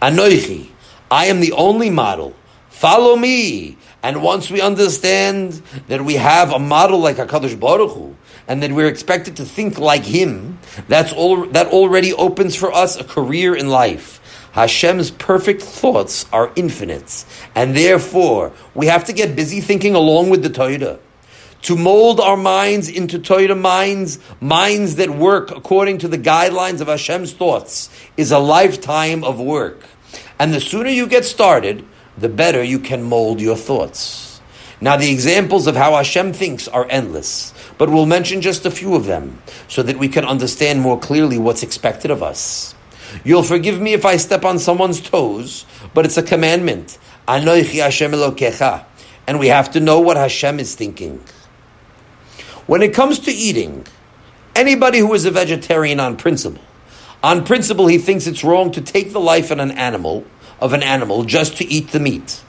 Anoichi, 0.00 0.68
I 1.10 1.26
am 1.26 1.40
the 1.40 1.52
only 1.52 1.90
model. 1.90 2.34
Follow 2.68 3.16
me. 3.16 3.76
And 4.02 4.22
once 4.22 4.50
we 4.50 4.60
understand 4.60 5.62
that 5.88 6.04
we 6.04 6.14
have 6.14 6.52
a 6.52 6.58
model 6.58 7.00
like 7.00 7.16
HaKadosh 7.16 7.58
Baruch 7.58 7.92
Hu, 7.92 8.16
and 8.46 8.62
that 8.62 8.70
we're 8.70 8.86
expected 8.86 9.36
to 9.36 9.44
think 9.44 9.78
like 9.78 10.04
him, 10.04 10.58
that's 10.86 11.12
all, 11.12 11.46
that 11.46 11.68
already 11.68 12.12
opens 12.12 12.54
for 12.54 12.72
us 12.72 12.96
a 12.96 13.02
career 13.02 13.56
in 13.56 13.68
life. 13.68 14.15
Hashem's 14.56 15.10
perfect 15.10 15.60
thoughts 15.60 16.24
are 16.32 16.50
infinite, 16.56 17.26
and 17.54 17.76
therefore 17.76 18.52
we 18.74 18.86
have 18.86 19.04
to 19.04 19.12
get 19.12 19.36
busy 19.36 19.60
thinking 19.60 19.94
along 19.94 20.30
with 20.30 20.42
the 20.42 20.48
Torah 20.48 20.98
to 21.60 21.76
mold 21.76 22.20
our 22.20 22.38
minds 22.38 22.88
into 22.88 23.18
Torah 23.18 23.54
minds, 23.54 24.18
minds 24.40 24.96
that 24.96 25.10
work 25.10 25.50
according 25.50 25.98
to 25.98 26.08
the 26.08 26.16
guidelines 26.16 26.80
of 26.80 26.86
Hashem's 26.86 27.34
thoughts, 27.34 27.90
is 28.16 28.32
a 28.32 28.38
lifetime 28.38 29.24
of 29.24 29.38
work. 29.38 29.84
And 30.38 30.54
the 30.54 30.60
sooner 30.62 30.88
you 30.88 31.06
get 31.06 31.26
started, 31.26 31.84
the 32.16 32.30
better 32.30 32.64
you 32.64 32.78
can 32.78 33.02
mold 33.02 33.42
your 33.42 33.56
thoughts. 33.56 34.40
Now, 34.80 34.96
the 34.96 35.10
examples 35.10 35.66
of 35.66 35.76
how 35.76 35.96
Hashem 35.96 36.32
thinks 36.32 36.66
are 36.66 36.86
endless, 36.88 37.52
but 37.76 37.90
we'll 37.90 38.06
mention 38.06 38.40
just 38.40 38.64
a 38.64 38.70
few 38.70 38.94
of 38.94 39.04
them 39.04 39.42
so 39.68 39.82
that 39.82 39.98
we 39.98 40.08
can 40.08 40.24
understand 40.24 40.80
more 40.80 40.98
clearly 40.98 41.36
what's 41.36 41.62
expected 41.62 42.10
of 42.10 42.22
us. 42.22 42.75
You'll 43.24 43.42
forgive 43.42 43.80
me 43.80 43.92
if 43.92 44.04
I 44.04 44.16
step 44.16 44.44
on 44.44 44.58
someone's 44.58 45.00
toes, 45.00 45.64
but 45.94 46.04
it's 46.04 46.16
a 46.16 46.22
commandment. 46.22 46.98
Anoichi 47.26 47.82
Hashem 47.82 48.12
Elokecha. 48.12 48.84
And 49.26 49.38
we 49.38 49.48
have 49.48 49.72
to 49.72 49.80
know 49.80 50.00
what 50.00 50.16
Hashem 50.16 50.60
is 50.60 50.74
thinking. 50.74 51.22
When 52.66 52.82
it 52.82 52.94
comes 52.94 53.18
to 53.20 53.30
eating, 53.30 53.86
anybody 54.54 54.98
who 54.98 55.12
is 55.14 55.24
a 55.24 55.30
vegetarian 55.30 56.00
on 56.00 56.16
principle, 56.16 56.62
on 57.22 57.44
principle 57.44 57.86
he 57.86 57.98
thinks 57.98 58.26
it's 58.26 58.44
wrong 58.44 58.70
to 58.72 58.80
take 58.80 59.12
the 59.12 59.20
life 59.20 59.50
of 59.50 59.58
an 59.58 59.72
animal, 59.72 60.24
of 60.60 60.72
an 60.72 60.82
animal 60.82 61.24
just 61.24 61.56
to 61.58 61.64
eat 61.64 61.88
the 61.88 62.00
meat. 62.00 62.42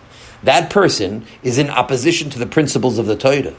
That 0.43 0.69
person 0.69 1.25
is 1.41 1.57
in 1.57 1.69
opposition 1.69 2.29
to 2.31 2.39
the 2.39 2.45
principles 2.45 2.97
of 2.99 3.05
the 3.05 3.15
Torah. 3.15 3.55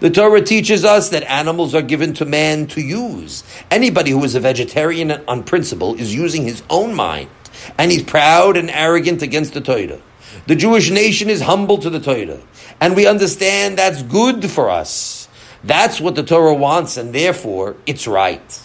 The 0.00 0.10
Torah 0.10 0.42
teaches 0.42 0.84
us 0.84 1.10
that 1.10 1.24
animals 1.24 1.74
are 1.74 1.82
given 1.82 2.12
to 2.14 2.24
man 2.24 2.66
to 2.68 2.80
use. 2.80 3.44
Anybody 3.70 4.10
who 4.10 4.22
is 4.24 4.34
a 4.34 4.40
vegetarian 4.40 5.10
on 5.10 5.44
principle 5.44 5.94
is 5.94 6.14
using 6.14 6.44
his 6.44 6.62
own 6.70 6.94
mind, 6.94 7.30
and 7.78 7.90
he's 7.90 8.02
proud 8.02 8.56
and 8.56 8.70
arrogant 8.70 9.22
against 9.22 9.54
the 9.54 9.60
Torah. 9.60 10.00
The 10.46 10.56
Jewish 10.56 10.90
nation 10.90 11.30
is 11.30 11.40
humble 11.40 11.78
to 11.78 11.90
the 11.90 12.00
Torah, 12.00 12.40
and 12.80 12.96
we 12.96 13.06
understand 13.06 13.78
that's 13.78 14.02
good 14.02 14.50
for 14.50 14.70
us. 14.70 15.28
That's 15.64 16.00
what 16.00 16.14
the 16.14 16.22
Torah 16.22 16.54
wants, 16.54 16.96
and 16.96 17.14
therefore 17.14 17.76
it's 17.86 18.06
right. 18.06 18.62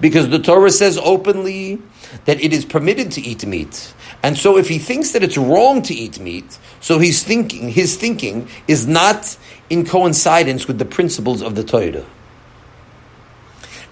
Because 0.00 0.28
the 0.28 0.40
Torah 0.40 0.70
says 0.70 0.98
openly 0.98 1.80
that 2.24 2.40
it 2.40 2.52
is 2.52 2.64
permitted 2.64 3.12
to 3.12 3.20
eat 3.20 3.46
meat. 3.46 3.94
And 4.26 4.36
so 4.36 4.58
if 4.58 4.66
he 4.66 4.80
thinks 4.80 5.12
that 5.12 5.22
it's 5.22 5.38
wrong 5.38 5.82
to 5.82 5.94
eat 5.94 6.18
meat, 6.18 6.58
so 6.80 6.98
he's 6.98 7.22
thinking 7.22 7.68
his 7.68 7.96
thinking 7.96 8.48
is 8.66 8.84
not 8.84 9.36
in 9.70 9.86
coincidence 9.86 10.66
with 10.66 10.80
the 10.80 10.84
principles 10.84 11.42
of 11.42 11.54
the 11.54 11.62
Torah. 11.62 12.04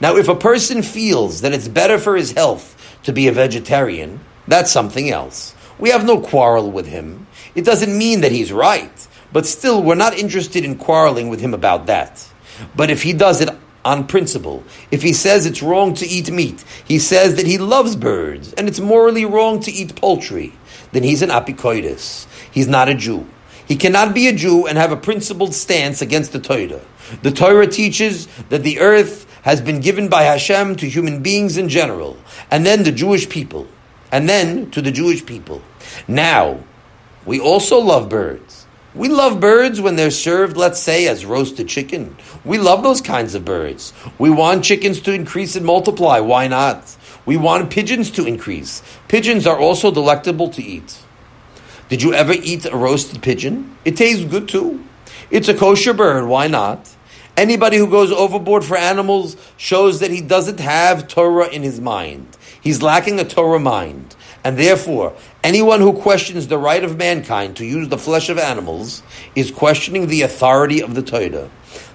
Now 0.01 0.17
if 0.17 0.27
a 0.27 0.35
person 0.35 0.83
feels 0.83 1.43
that 1.43 1.53
it's 1.53 1.69
better 1.69 2.01
for 2.01 2.17
his 2.17 2.33
health 2.33 2.75
to 3.05 3.13
be 3.13 3.29
a 3.29 3.33
vegetarian, 3.33 4.19
that's 4.49 4.73
something 4.73 5.09
else. 5.09 5.55
We 5.79 5.91
have 5.91 6.05
no 6.05 6.21
quarrel 6.21 6.69
with 6.69 6.89
him. 6.89 7.29
It 7.55 7.65
doesn't 7.65 7.97
mean 7.97 8.23
that 8.23 8.33
he's 8.33 8.51
right. 8.51 9.07
But 9.33 9.47
still, 9.47 9.85
we're 9.85 9.95
not 9.95 10.19
interested 10.19 10.65
in 10.65 10.79
quarreling 10.79 11.29
with 11.29 11.39
him 11.39 11.55
about 11.55 11.87
that. 11.87 12.29
But 12.75 12.91
if 12.91 13.05
he 13.05 13.13
does 13.13 13.41
it 13.41 13.51
on 13.85 14.07
principle, 14.07 14.65
if 14.91 15.03
he 15.03 15.13
says 15.13 15.47
it's 15.47 15.63
wrong 15.63 15.95
to 15.95 16.07
eat 16.07 16.31
meat, 16.31 16.65
he 16.85 16.99
says 16.99 17.37
that 17.37 17.47
he 17.47 17.59
loves 17.59 17.97
birds, 17.97 18.53
and 18.55 18.69
it's 18.69 18.81
morally 18.81 19.25
wrong 19.25 19.61
to 19.61 19.71
eat 19.71 19.95
poultry, 19.97 20.53
then 20.93 21.03
he's 21.03 21.23
an 21.23 21.31
apikoidis. 21.31 22.27
He's 22.51 22.69
not 22.69 22.89
a 22.89 22.95
Jew. 22.95 23.27
He 23.67 23.77
cannot 23.77 24.15
be 24.15 24.29
a 24.29 24.33
Jew 24.33 24.67
and 24.67 24.79
have 24.79 24.93
a 24.93 24.97
principled 24.97 25.55
stance 25.55 26.03
against 26.03 26.33
the 26.33 26.41
Torah. 26.41 26.83
The 27.23 27.31
Torah 27.31 27.67
teaches 27.67 28.27
that 28.49 28.63
the 28.63 28.81
earth 28.81 29.27
has 29.43 29.61
been 29.61 29.81
given 29.81 30.09
by 30.09 30.23
Hashem 30.23 30.77
to 30.77 30.89
human 30.89 31.23
beings 31.23 31.57
in 31.59 31.69
general, 31.69 32.17
and 32.51 32.65
then 32.65 32.83
the 32.83 32.93
Jewish 32.93 33.29
people, 33.29 33.67
and 34.11 34.29
then 34.29 34.71
to 34.71 34.81
the 34.81 34.91
Jewish 34.93 35.25
people. 35.27 35.61
Now, 36.09 36.61
we 37.27 37.41
also 37.41 37.79
love 37.79 38.09
birds. 38.09 38.64
We 38.95 39.09
love 39.09 39.41
birds 39.41 39.81
when 39.81 39.97
they're 39.97 40.13
served, 40.13 40.57
let's 40.57 40.79
say, 40.79 41.09
as 41.09 41.27
roasted 41.27 41.69
chicken. 41.69 42.17
We 42.45 42.59
love 42.59 42.85
those 42.85 43.01
kinds 43.01 43.35
of 43.35 43.45
birds. 43.45 43.93
We 44.19 44.31
want 44.31 44.65
chickens 44.65 45.01
to 45.01 45.13
increase 45.13 45.57
and 45.57 45.67
multiply. 45.67 46.21
Why 46.21 46.47
not? 46.47 46.97
We 47.27 47.37
want 47.37 47.71
pigeons 47.71 48.13
to 48.13 48.25
increase. 48.25 48.83
Pigeons 49.09 49.49
are 49.49 49.59
also 49.59 49.91
delectable 49.91 50.49
to 50.51 50.63
eat. 50.63 50.99
Did 51.89 52.03
you 52.03 52.15
ever 52.15 52.35
eat 52.35 52.67
a 52.67 52.77
roasted 52.77 53.21
pigeon? 53.21 53.77
It 53.85 53.97
tastes 53.97 54.25
good 54.25 54.49
too. 54.49 54.85
It's 55.29 55.49
a 55.49 55.55
kosher 55.55 55.93
bird. 55.93 56.27
Why 56.29 56.47
not? 56.47 56.89
Anybody 57.37 57.79
who 57.79 57.89
goes 57.89 58.13
overboard 58.13 58.65
for 58.65 58.77
animals 58.77 59.37
shows 59.57 59.99
that 60.01 60.13
he 60.13 60.21
doesn't 60.21 60.61
have 60.61 61.09
Torah 61.09 61.49
in 61.49 61.63
his 61.63 61.81
mind. 61.81 62.37
He's 62.61 62.81
lacking 62.81 63.19
a 63.19 63.25
Torah 63.25 63.59
mind. 63.59 64.15
And 64.45 64.59
therefore, 64.59 65.17
anyone 65.45 65.81
who 65.81 65.93
questions 65.93 66.49
the 66.49 66.59
right 66.59 66.83
of 66.83 66.97
mankind 66.97 67.57
to 67.57 67.67
use 67.67 67.89
the 67.89 67.99
flesh 67.99 68.31
of 68.31 68.39
animals 68.39 69.03
is 69.37 69.51
questioning 69.51 70.09
the 70.09 70.23
authority 70.23 70.83
of 70.83 70.95
the 70.95 71.03
Torah. 71.03 71.51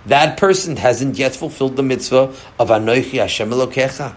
That 0.05 0.37
person 0.37 0.77
hasn't 0.77 1.17
yet 1.17 1.35
fulfilled 1.35 1.75
the 1.75 1.83
mitzvah 1.83 2.33
of 2.59 2.69
Anoichi 2.69 3.19
Hashem 3.19 3.49
Elokecha. 3.49 4.15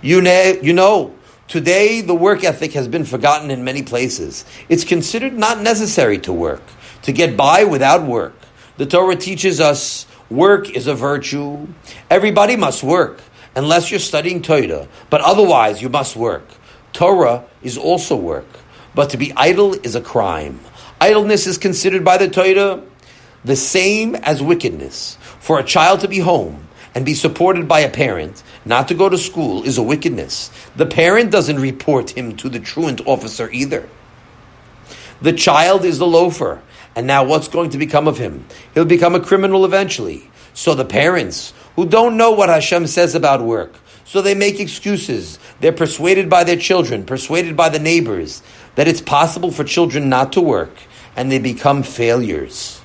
You 0.00 0.22
know, 0.22 0.58
you 0.62 0.72
know, 0.72 1.14
today 1.48 2.00
the 2.00 2.14
work 2.14 2.44
ethic 2.44 2.72
has 2.72 2.86
been 2.86 3.04
forgotten 3.04 3.50
in 3.50 3.64
many 3.64 3.82
places. 3.82 4.44
It's 4.68 4.84
considered 4.84 5.34
not 5.34 5.60
necessary 5.60 6.18
to 6.20 6.32
work, 6.32 6.62
to 7.02 7.12
get 7.12 7.36
by 7.36 7.64
without 7.64 8.04
work. 8.04 8.34
The 8.76 8.86
Torah 8.86 9.16
teaches 9.16 9.60
us 9.60 10.06
work 10.30 10.70
is 10.70 10.86
a 10.86 10.94
virtue. 10.94 11.66
Everybody 12.08 12.54
must 12.54 12.84
work, 12.84 13.20
unless 13.56 13.90
you're 13.90 13.98
studying 13.98 14.42
Torah, 14.42 14.86
but 15.10 15.20
otherwise 15.22 15.82
you 15.82 15.88
must 15.88 16.14
work. 16.14 16.46
Torah 16.92 17.44
is 17.62 17.78
also 17.78 18.16
work, 18.16 18.46
but 18.94 19.10
to 19.10 19.16
be 19.16 19.32
idle 19.36 19.74
is 19.74 19.94
a 19.94 20.00
crime. 20.00 20.60
Idleness 21.00 21.46
is 21.46 21.58
considered 21.58 22.04
by 22.04 22.16
the 22.16 22.28
Torah 22.28 22.82
the 23.44 23.56
same 23.56 24.14
as 24.16 24.42
wickedness. 24.42 25.16
For 25.38 25.58
a 25.58 25.64
child 25.64 26.00
to 26.00 26.08
be 26.08 26.18
home 26.18 26.68
and 26.94 27.06
be 27.06 27.14
supported 27.14 27.68
by 27.68 27.80
a 27.80 27.90
parent, 27.90 28.42
not 28.64 28.88
to 28.88 28.94
go 28.94 29.08
to 29.08 29.16
school, 29.16 29.62
is 29.62 29.78
a 29.78 29.82
wickedness. 29.82 30.50
The 30.74 30.86
parent 30.86 31.30
doesn't 31.30 31.60
report 31.60 32.10
him 32.10 32.36
to 32.38 32.48
the 32.48 32.58
truant 32.58 33.00
officer 33.06 33.50
either. 33.50 33.88
The 35.22 35.32
child 35.32 35.84
is 35.84 35.98
the 35.98 36.06
loafer, 36.06 36.62
and 36.96 37.06
now 37.06 37.24
what's 37.24 37.48
going 37.48 37.70
to 37.70 37.78
become 37.78 38.08
of 38.08 38.18
him? 38.18 38.44
He'll 38.74 38.84
become 38.84 39.14
a 39.14 39.20
criminal 39.20 39.64
eventually. 39.64 40.30
So 40.54 40.74
the 40.74 40.84
parents, 40.84 41.52
who 41.76 41.86
don't 41.86 42.16
know 42.16 42.32
what 42.32 42.48
Hashem 42.48 42.88
says 42.88 43.14
about 43.14 43.42
work, 43.42 43.74
so 44.08 44.22
they 44.22 44.34
make 44.34 44.58
excuses. 44.58 45.38
They're 45.60 45.70
persuaded 45.70 46.30
by 46.30 46.44
their 46.44 46.56
children, 46.56 47.04
persuaded 47.04 47.58
by 47.58 47.68
the 47.68 47.78
neighbors, 47.78 48.42
that 48.74 48.88
it's 48.88 49.02
possible 49.02 49.50
for 49.50 49.64
children 49.64 50.08
not 50.08 50.32
to 50.32 50.40
work, 50.40 50.74
and 51.14 51.30
they 51.30 51.38
become 51.38 51.82
failures. 51.82 52.80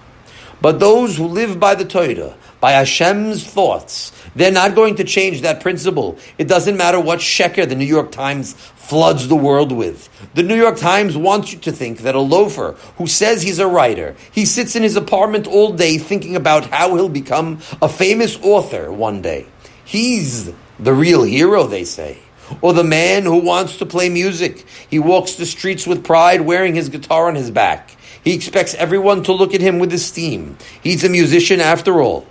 But 0.62 0.82
those 0.82 1.16
who 1.16 1.28
live 1.28 1.62
by 1.62 1.76
the 1.76 1.86
Torah, 1.86 2.36
by 2.60 2.74
Hashem's 2.74 3.46
thoughts, 3.46 4.12
they're 4.36 4.52
not 4.52 4.76
going 4.76 4.96
to 4.96 5.06
change 5.06 5.42
that 5.42 5.62
principle. 5.62 6.18
It 6.38 6.50
doesn't 6.50 6.76
matter 6.76 7.00
what 7.00 7.20
sheker 7.20 7.68
the 7.68 7.76
New 7.76 7.86
York 7.86 8.12
Times 8.12 8.54
floods 8.76 9.30
the 9.30 9.36
world 9.36 9.72
with. 9.72 10.10
The 10.34 10.44
New 10.44 10.56
York 10.56 10.78
Times 10.78 11.16
wants 11.16 11.54
you 11.54 11.60
to 11.60 11.72
think 11.72 12.00
that 12.00 12.16
a 12.16 12.20
loafer 12.20 12.76
who 12.98 13.08
says 13.08 13.42
he's 13.42 13.60
a 13.60 13.68
writer, 13.68 14.18
he 14.34 14.46
sits 14.46 14.76
in 14.76 14.84
his 14.84 14.98
apartment 14.98 15.48
all 15.48 15.72
day 15.72 15.98
thinking 15.98 16.36
about 16.36 16.66
how 16.66 16.96
he'll 16.96 17.08
become 17.08 17.60
a 17.82 17.88
famous 17.88 18.38
author 18.42 18.92
one 18.92 19.22
day. 19.22 19.46
He's 19.86 20.52
the 20.80 20.94
real 20.94 21.24
hero, 21.24 21.68
they 21.68 21.84
say. 21.84 22.20
Or 22.62 22.74
the 22.74 22.84
man 22.84 23.24
who 23.24 23.38
wants 23.38 23.78
to 23.78 23.86
play 23.86 24.10
music. 24.10 24.66
He 24.90 25.00
walks 25.00 25.36
the 25.36 25.46
streets 25.46 25.88
with 25.88 26.04
pride, 26.04 26.42
wearing 26.42 26.76
his 26.76 26.90
guitar 26.90 27.28
on 27.28 27.36
his 27.36 27.52
back. 27.52 27.96
He 28.24 28.34
expects 28.34 28.74
everyone 28.76 29.24
to 29.24 29.34
look 29.34 29.54
at 29.54 29.62
him 29.62 29.80
with 29.80 29.94
esteem. 29.94 30.58
He's 30.82 31.04
a 31.04 31.10
musician 31.10 31.60
after 31.60 32.02
all. 32.02 32.28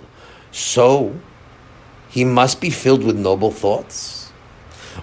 So, 0.51 1.19
he 2.09 2.25
must 2.25 2.61
be 2.61 2.69
filled 2.69 3.03
with 3.03 3.17
noble 3.17 3.51
thoughts. 3.51 4.31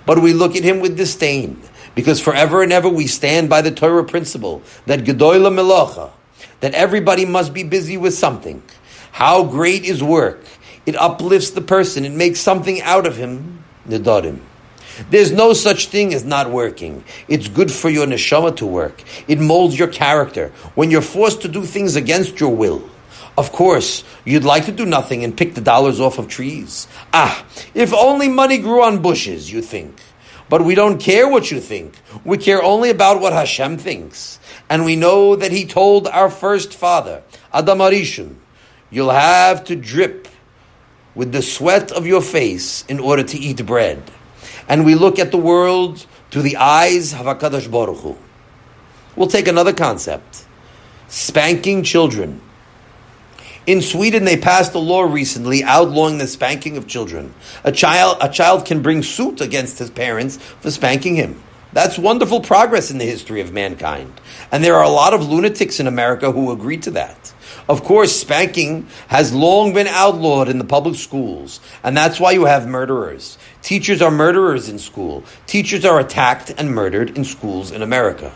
But 0.07 0.22
we 0.22 0.32
look 0.32 0.57
at 0.57 0.64
him 0.64 0.80
with 0.80 0.97
disdain, 0.97 1.61
because 1.95 2.20
forever 2.20 2.62
and 2.62 2.72
ever 2.72 2.88
we 2.88 3.07
stand 3.07 3.49
by 3.51 3.62
the 3.62 3.72
Torah 3.72 4.05
principle 4.05 4.62
that 4.86 5.01
Gedoyla 5.01 5.53
Melocha, 5.53 6.11
that 6.61 6.74
everybody 6.74 7.24
must 7.24 7.53
be 7.53 7.64
busy 7.64 7.97
with 7.97 8.14
something. 8.14 8.62
How 9.12 9.43
great 9.43 9.84
is 9.84 10.03
work! 10.03 10.45
It 10.87 10.97
uplifts 10.97 11.51
the 11.51 11.61
person. 11.61 12.05
It 12.05 12.12
makes 12.12 12.41
something 12.41 12.81
out 12.83 13.07
of 13.07 13.16
him. 13.16 13.64
Nidarim. 13.89 14.41
There's 15.09 15.33
no 15.33 15.53
such 15.53 15.87
thing 15.87 16.12
as 16.12 16.24
not 16.24 16.51
working. 16.51 17.05
It's 17.28 17.49
good 17.49 17.70
for 17.70 17.89
your 17.89 18.07
neshama 18.07 18.57
to 18.57 18.66
work. 18.66 19.03
It 19.28 19.41
molds 19.41 19.78
your 19.78 19.89
character. 19.89 20.49
When 20.74 20.91
you're 20.91 21.01
forced 21.01 21.43
to 21.43 21.49
do 21.49 21.64
things 21.64 21.97
against 21.97 22.41
your 22.41 22.55
will, 22.55 22.89
of 23.39 23.53
course, 23.53 24.05
you'd 24.24 24.45
like 24.45 24.66
to 24.66 24.72
do 24.72 24.85
nothing 24.85 25.24
and 25.24 25.37
pick 25.37 25.55
the 25.55 25.61
dollars 25.61 26.01
off 26.01 26.18
of 26.18 26.28
trees. 26.28 26.87
Ah, 27.12 27.47
if 27.72 27.95
only 27.95 28.28
money 28.28 28.59
grew 28.59 28.83
on 28.83 29.01
bushes, 29.01 29.51
you 29.51 29.62
think. 29.62 30.01
But 30.51 30.64
we 30.64 30.74
don't 30.74 31.01
care 31.01 31.28
what 31.28 31.51
you 31.51 31.61
think. 31.61 31.95
We 32.24 32.37
care 32.37 32.62
only 32.62 32.91
about 32.91 33.20
what 33.20 33.33
Hashem 33.33 33.78
thinks. 33.78 34.41
And 34.68 34.85
we 34.85 34.97
know 34.97 35.37
that 35.37 35.53
he 35.53 35.64
told 35.64 36.09
our 36.09 36.28
first 36.28 36.74
father, 36.74 37.22
Adam 37.53 37.78
HaRishon, 37.78 38.35
you'll 38.91 39.11
have 39.11 39.64
to 39.64 39.76
drip 39.76 40.26
with 41.14 41.32
the 41.32 41.42
sweat 41.42 41.90
of 41.92 42.06
your 42.06 42.22
face 42.22 42.84
in 42.88 43.00
order 43.00 43.22
to 43.22 43.38
eat 43.38 43.64
bread. 43.66 44.02
And 44.68 44.84
we 44.84 44.94
look 44.94 45.18
at 45.18 45.30
the 45.30 45.38
world 45.38 46.06
through 46.30 46.42
the 46.42 46.56
eyes 46.56 47.12
of 47.12 47.20
HaKadosh 47.20 47.70
Baruch 47.70 47.98
Hu. 47.98 48.16
We'll 49.16 49.28
take 49.28 49.48
another 49.48 49.72
concept. 49.72 50.44
Spanking 51.08 51.82
children. 51.82 52.40
In 53.66 53.82
Sweden, 53.82 54.24
they 54.24 54.36
passed 54.36 54.74
a 54.74 54.78
law 54.78 55.02
recently 55.02 55.62
outlawing 55.62 56.18
the 56.18 56.26
spanking 56.26 56.76
of 56.76 56.86
children. 56.86 57.34
A 57.62 57.72
child, 57.72 58.16
a 58.20 58.28
child 58.28 58.64
can 58.64 58.80
bring 58.80 59.02
suit 59.02 59.40
against 59.40 59.78
his 59.78 59.90
parents 59.90 60.38
for 60.38 60.70
spanking 60.70 61.16
him. 61.16 61.42
That's 61.72 61.98
wonderful 61.98 62.40
progress 62.40 62.90
in 62.90 62.98
the 62.98 63.04
history 63.04 63.40
of 63.40 63.52
mankind. 63.52 64.20
And 64.50 64.64
there 64.64 64.74
are 64.74 64.82
a 64.82 64.88
lot 64.88 65.14
of 65.14 65.28
lunatics 65.28 65.78
in 65.78 65.86
America 65.86 66.32
who 66.32 66.50
agree 66.50 66.78
to 66.78 66.90
that. 66.92 67.32
Of 67.70 67.84
course, 67.84 68.20
spanking 68.20 68.88
has 69.06 69.32
long 69.32 69.72
been 69.72 69.86
outlawed 69.86 70.48
in 70.48 70.58
the 70.58 70.64
public 70.64 70.96
schools, 70.96 71.60
and 71.84 71.96
that's 71.96 72.18
why 72.18 72.32
you 72.32 72.46
have 72.46 72.66
murderers. 72.66 73.38
Teachers 73.62 74.02
are 74.02 74.10
murderers 74.10 74.68
in 74.68 74.80
school. 74.80 75.22
Teachers 75.46 75.84
are 75.84 76.00
attacked 76.00 76.52
and 76.58 76.74
murdered 76.74 77.16
in 77.16 77.24
schools 77.24 77.70
in 77.70 77.80
America. 77.80 78.34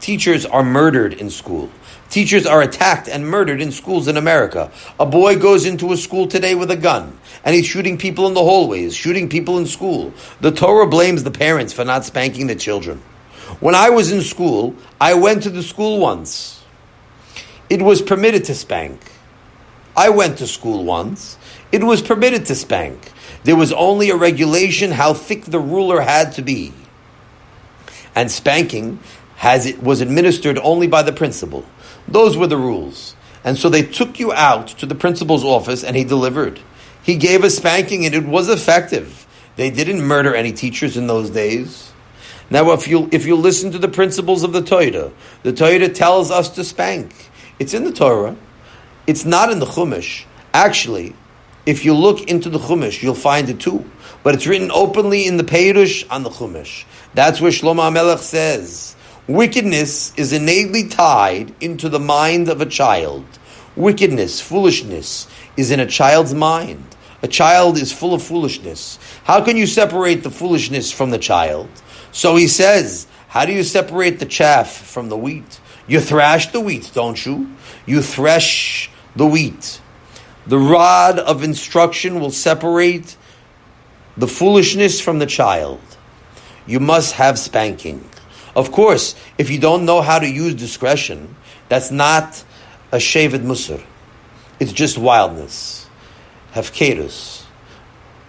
Teachers 0.00 0.44
are 0.44 0.62
murdered 0.62 1.14
in 1.14 1.30
school. 1.30 1.70
Teachers 2.10 2.44
are 2.44 2.60
attacked 2.60 3.08
and 3.08 3.26
murdered 3.26 3.62
in 3.62 3.72
schools 3.72 4.06
in 4.06 4.18
America. 4.18 4.70
A 5.00 5.06
boy 5.06 5.38
goes 5.38 5.64
into 5.64 5.90
a 5.94 5.96
school 5.96 6.26
today 6.26 6.54
with 6.54 6.70
a 6.70 6.76
gun 6.76 7.18
and 7.46 7.54
he's 7.54 7.64
shooting 7.64 7.96
people 7.96 8.26
in 8.26 8.34
the 8.34 8.44
hallways, 8.44 8.94
shooting 8.94 9.30
people 9.30 9.56
in 9.56 9.64
school. 9.64 10.12
The 10.42 10.50
Torah 10.50 10.86
blames 10.86 11.24
the 11.24 11.30
parents 11.30 11.72
for 11.72 11.86
not 11.86 12.04
spanking 12.04 12.46
the 12.46 12.56
children. 12.56 13.00
When 13.60 13.74
I 13.74 13.90
was 13.90 14.10
in 14.10 14.22
school, 14.22 14.76
I 15.00 15.14
went 15.14 15.44
to 15.44 15.50
the 15.50 15.62
school 15.62 15.98
once. 15.98 16.64
It 17.68 17.82
was 17.82 18.02
permitted 18.02 18.44
to 18.44 18.54
spank. 18.54 19.00
I 19.96 20.10
went 20.10 20.38
to 20.38 20.46
school 20.46 20.84
once. 20.84 21.38
It 21.70 21.84
was 21.84 22.02
permitted 22.02 22.46
to 22.46 22.54
spank. 22.54 23.12
There 23.44 23.56
was 23.56 23.72
only 23.72 24.10
a 24.10 24.16
regulation 24.16 24.92
how 24.92 25.14
thick 25.14 25.44
the 25.44 25.58
ruler 25.58 26.00
had 26.00 26.32
to 26.32 26.42
be. 26.42 26.72
And 28.14 28.30
spanking 28.30 29.00
has 29.36 29.66
it 29.66 29.82
was 29.82 30.00
administered 30.00 30.58
only 30.58 30.86
by 30.86 31.02
the 31.02 31.12
principal. 31.12 31.64
Those 32.06 32.36
were 32.36 32.46
the 32.46 32.56
rules. 32.56 33.16
And 33.44 33.58
so 33.58 33.68
they 33.68 33.82
took 33.82 34.20
you 34.20 34.32
out 34.32 34.68
to 34.68 34.86
the 34.86 34.94
principal's 34.94 35.44
office 35.44 35.82
and 35.82 35.96
he 35.96 36.04
delivered. 36.04 36.60
He 37.02 37.16
gave 37.16 37.42
a 37.42 37.50
spanking 37.50 38.06
and 38.06 38.14
it 38.14 38.24
was 38.24 38.48
effective. 38.48 39.26
They 39.56 39.70
didn't 39.70 40.02
murder 40.02 40.34
any 40.34 40.52
teachers 40.52 40.96
in 40.96 41.06
those 41.06 41.30
days. 41.30 41.91
Now, 42.52 42.72
if 42.72 42.86
you 42.86 43.08
if 43.10 43.24
you 43.24 43.34
listen 43.34 43.72
to 43.72 43.78
the 43.78 43.88
principles 43.88 44.42
of 44.42 44.52
the 44.52 44.60
Torah, 44.60 45.10
the 45.42 45.54
Torah 45.54 45.88
tells 45.88 46.30
us 46.30 46.50
to 46.50 46.64
spank. 46.64 47.30
It's 47.58 47.72
in 47.72 47.84
the 47.84 47.92
Torah. 47.92 48.36
It's 49.06 49.24
not 49.24 49.50
in 49.50 49.58
the 49.58 49.64
Chumash. 49.64 50.26
Actually, 50.52 51.14
if 51.64 51.86
you 51.86 51.94
look 51.94 52.28
into 52.28 52.50
the 52.50 52.58
Chumash, 52.58 53.02
you'll 53.02 53.14
find 53.14 53.48
it 53.48 53.58
too. 53.58 53.90
But 54.22 54.34
it's 54.34 54.46
written 54.46 54.70
openly 54.70 55.26
in 55.26 55.38
the 55.38 55.44
Peirush 55.44 56.04
on 56.10 56.24
the 56.24 56.28
Chumash. 56.28 56.84
That's 57.14 57.40
where 57.40 57.50
Shlomo 57.50 57.90
HaMelech 57.90 58.18
says, 58.18 58.96
Wickedness 59.26 60.12
is 60.18 60.34
innately 60.34 60.88
tied 60.88 61.54
into 61.58 61.88
the 61.88 62.00
mind 62.00 62.50
of 62.50 62.60
a 62.60 62.66
child. 62.66 63.24
Wickedness, 63.76 64.42
foolishness, 64.42 65.26
is 65.56 65.70
in 65.70 65.80
a 65.80 65.86
child's 65.86 66.34
mind. 66.34 66.84
A 67.22 67.28
child 67.28 67.78
is 67.78 67.92
full 67.92 68.12
of 68.12 68.22
foolishness. 68.22 68.98
How 69.24 69.42
can 69.42 69.56
you 69.56 69.66
separate 69.66 70.22
the 70.22 70.30
foolishness 70.30 70.92
from 70.92 71.08
the 71.08 71.18
child? 71.18 71.70
So 72.12 72.36
he 72.36 72.46
says, 72.46 73.06
How 73.28 73.44
do 73.44 73.52
you 73.52 73.64
separate 73.64 74.20
the 74.20 74.26
chaff 74.26 74.70
from 74.70 75.08
the 75.08 75.16
wheat? 75.16 75.60
You 75.86 76.00
thrash 76.00 76.52
the 76.52 76.60
wheat, 76.60 76.90
don't 76.94 77.24
you? 77.26 77.50
You 77.86 78.02
thresh 78.02 78.90
the 79.16 79.26
wheat. 79.26 79.80
The 80.46 80.58
rod 80.58 81.18
of 81.18 81.42
instruction 81.42 82.20
will 82.20 82.30
separate 82.30 83.16
the 84.16 84.28
foolishness 84.28 85.00
from 85.00 85.18
the 85.18 85.26
child. 85.26 85.80
You 86.66 86.80
must 86.80 87.14
have 87.14 87.38
spanking. 87.38 88.08
Of 88.54 88.70
course, 88.70 89.14
if 89.38 89.50
you 89.50 89.58
don't 89.58 89.84
know 89.84 90.02
how 90.02 90.18
to 90.18 90.28
use 90.28 90.54
discretion, 90.54 91.34
that's 91.68 91.90
not 91.90 92.44
a 92.92 92.96
shevet 92.96 93.42
musar. 93.42 93.82
It's 94.60 94.72
just 94.72 94.98
wildness, 94.98 95.88
hefkerus. 96.52 97.44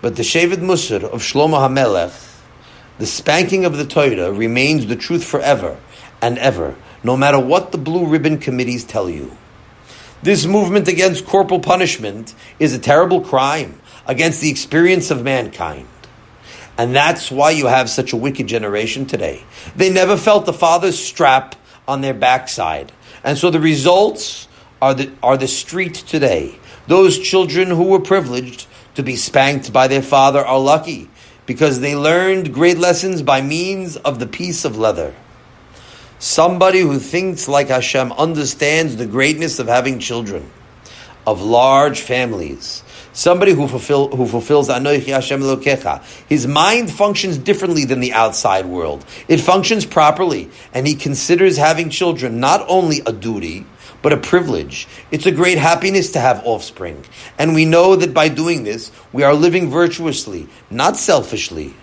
But 0.02 0.16
the 0.16 0.24
shevet 0.24 0.58
musar 0.58 1.04
of 1.04 1.22
Shlomo 1.22 1.60
HaMelech, 1.68 2.23
the 2.98 3.06
spanking 3.06 3.66
of 3.66 3.78
the 3.78 3.86
Torah, 3.86 4.32
remains 4.32 4.86
the 4.86 4.96
truth 4.96 5.24
forever 5.24 5.80
and 6.22 6.38
ever, 6.38 6.76
no 7.04 7.18
matter 7.18 7.40
what 7.40 7.72
the 7.72 7.78
blue 7.78 8.06
ribbon 8.06 8.38
committees 8.38 8.84
tell 8.84 9.10
you. 9.10 9.36
This 10.22 10.46
movement 10.46 10.88
against 10.88 11.26
corporal 11.26 11.60
punishment 11.60 12.34
is 12.60 12.74
a 12.74 12.80
terrible 12.80 13.22
crime 13.22 13.82
against 14.08 14.42
the 14.42 14.50
experience 14.50 15.12
of 15.12 15.24
mankind. 15.24 15.88
And 16.78 16.96
that's 16.96 17.30
why 17.30 17.52
you 17.52 17.68
have 17.68 17.90
such 17.90 18.14
a 18.14 18.18
wicked 18.18 18.48
generation 18.48 19.06
today. 19.06 19.44
They 19.76 19.90
never 19.90 20.18
felt 20.18 20.46
the 20.46 20.54
father's 20.54 20.98
strap 20.98 21.56
on 21.88 22.02
their 22.02 22.14
backside. 22.14 22.92
And 23.24 23.38
so 23.38 23.50
the 23.50 23.60
results 23.60 24.48
are 24.82 24.94
the, 24.94 25.12
are 25.22 25.38
the 25.38 25.48
street 25.48 25.94
today. 25.94 26.58
Those 26.88 27.20
children 27.20 27.70
who 27.70 27.84
were 27.84 28.00
privileged 28.00 28.68
to 28.96 29.04
be 29.04 29.16
spanked 29.16 29.72
by 29.72 29.88
their 29.88 30.02
father 30.02 30.40
are 30.46 30.60
lucky 30.60 31.10
because 31.46 31.80
they 31.80 31.96
learned 31.96 32.54
great 32.54 32.78
lessons 32.78 33.22
by 33.22 33.42
means 33.42 33.98
of 33.98 34.20
the 34.20 34.28
piece 34.28 34.66
of 34.66 34.78
leather. 34.78 35.16
Somebody 36.20 36.80
who 36.80 37.00
thinks 37.00 37.48
like 37.48 37.68
Hashem 37.68 38.12
understands 38.14 38.96
the 38.96 39.06
greatness 39.06 39.60
of 39.60 39.68
having 39.68 40.00
children, 40.00 40.50
of 41.28 41.42
large 41.42 42.00
families, 42.00 42.84
Somebody 43.16 43.52
who, 43.52 43.68
fulfill, 43.68 44.08
who 44.10 44.26
fulfills 44.26 44.70
Anoichi 44.70 45.14
Hashem 45.14 45.40
Elokecha. 45.40 46.04
His 46.28 46.48
mind 46.48 46.92
functions 46.92 47.38
differently 47.38 47.86
than 47.86 48.00
the 48.00 48.12
outside 48.12 48.66
world. 48.66 49.06
It 49.28 49.38
functions 49.38 49.86
properly, 49.86 50.50
and 50.74 50.88
he 50.88 50.96
considers 50.96 51.58
having 51.58 51.92
children 51.92 52.40
not 52.40 52.66
only 52.68 53.02
a 53.06 53.14
duty, 53.14 53.68
but 54.04 54.14
a 54.14 54.18
privilege. 54.18 54.88
It's 55.10 55.26
a 55.26 55.32
great 55.32 55.58
happiness 55.58 56.12
to 56.12 56.20
have 56.20 56.46
offspring. 56.46 57.04
And 57.40 57.56
we 57.56 57.66
know 57.66 57.96
that 57.96 58.14
by 58.14 58.28
doing 58.28 58.64
this, 58.64 58.92
we 59.12 59.24
are 59.24 59.34
living 59.34 59.72
virtuously, 59.72 60.48
not 60.70 60.98
selfishly. 60.98 61.74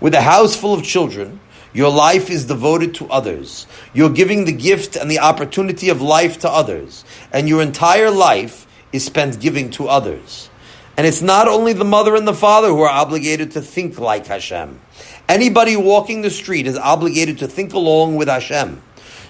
With 0.00 0.12
a 0.14 0.20
house 0.20 0.54
full 0.56 0.74
of 0.74 0.82
children, 0.82 1.40
your 1.72 1.90
life 1.90 2.28
is 2.28 2.44
devoted 2.44 2.94
to 2.96 3.08
others. 3.08 3.66
You're 3.94 4.10
giving 4.10 4.44
the 4.44 4.52
gift 4.52 4.96
and 4.96 5.10
the 5.10 5.20
opportunity 5.20 5.88
of 5.88 6.02
life 6.02 6.40
to 6.40 6.50
others. 6.50 7.04
And 7.32 7.48
your 7.48 7.62
entire 7.62 8.10
life 8.10 8.66
is 8.92 9.04
spent 9.04 9.40
giving 9.40 9.70
to 9.72 9.88
others. 9.88 10.50
And 10.96 11.06
it's 11.06 11.22
not 11.22 11.48
only 11.48 11.72
the 11.72 11.84
mother 11.84 12.14
and 12.14 12.26
the 12.26 12.34
father 12.34 12.68
who 12.68 12.82
are 12.82 12.90
obligated 12.90 13.52
to 13.52 13.60
think 13.60 13.98
like 13.98 14.26
Hashem. 14.26 14.80
Anybody 15.28 15.76
walking 15.76 16.22
the 16.22 16.30
street 16.30 16.66
is 16.66 16.76
obligated 16.76 17.38
to 17.38 17.48
think 17.48 17.72
along 17.72 18.16
with 18.16 18.28
Hashem. 18.28 18.82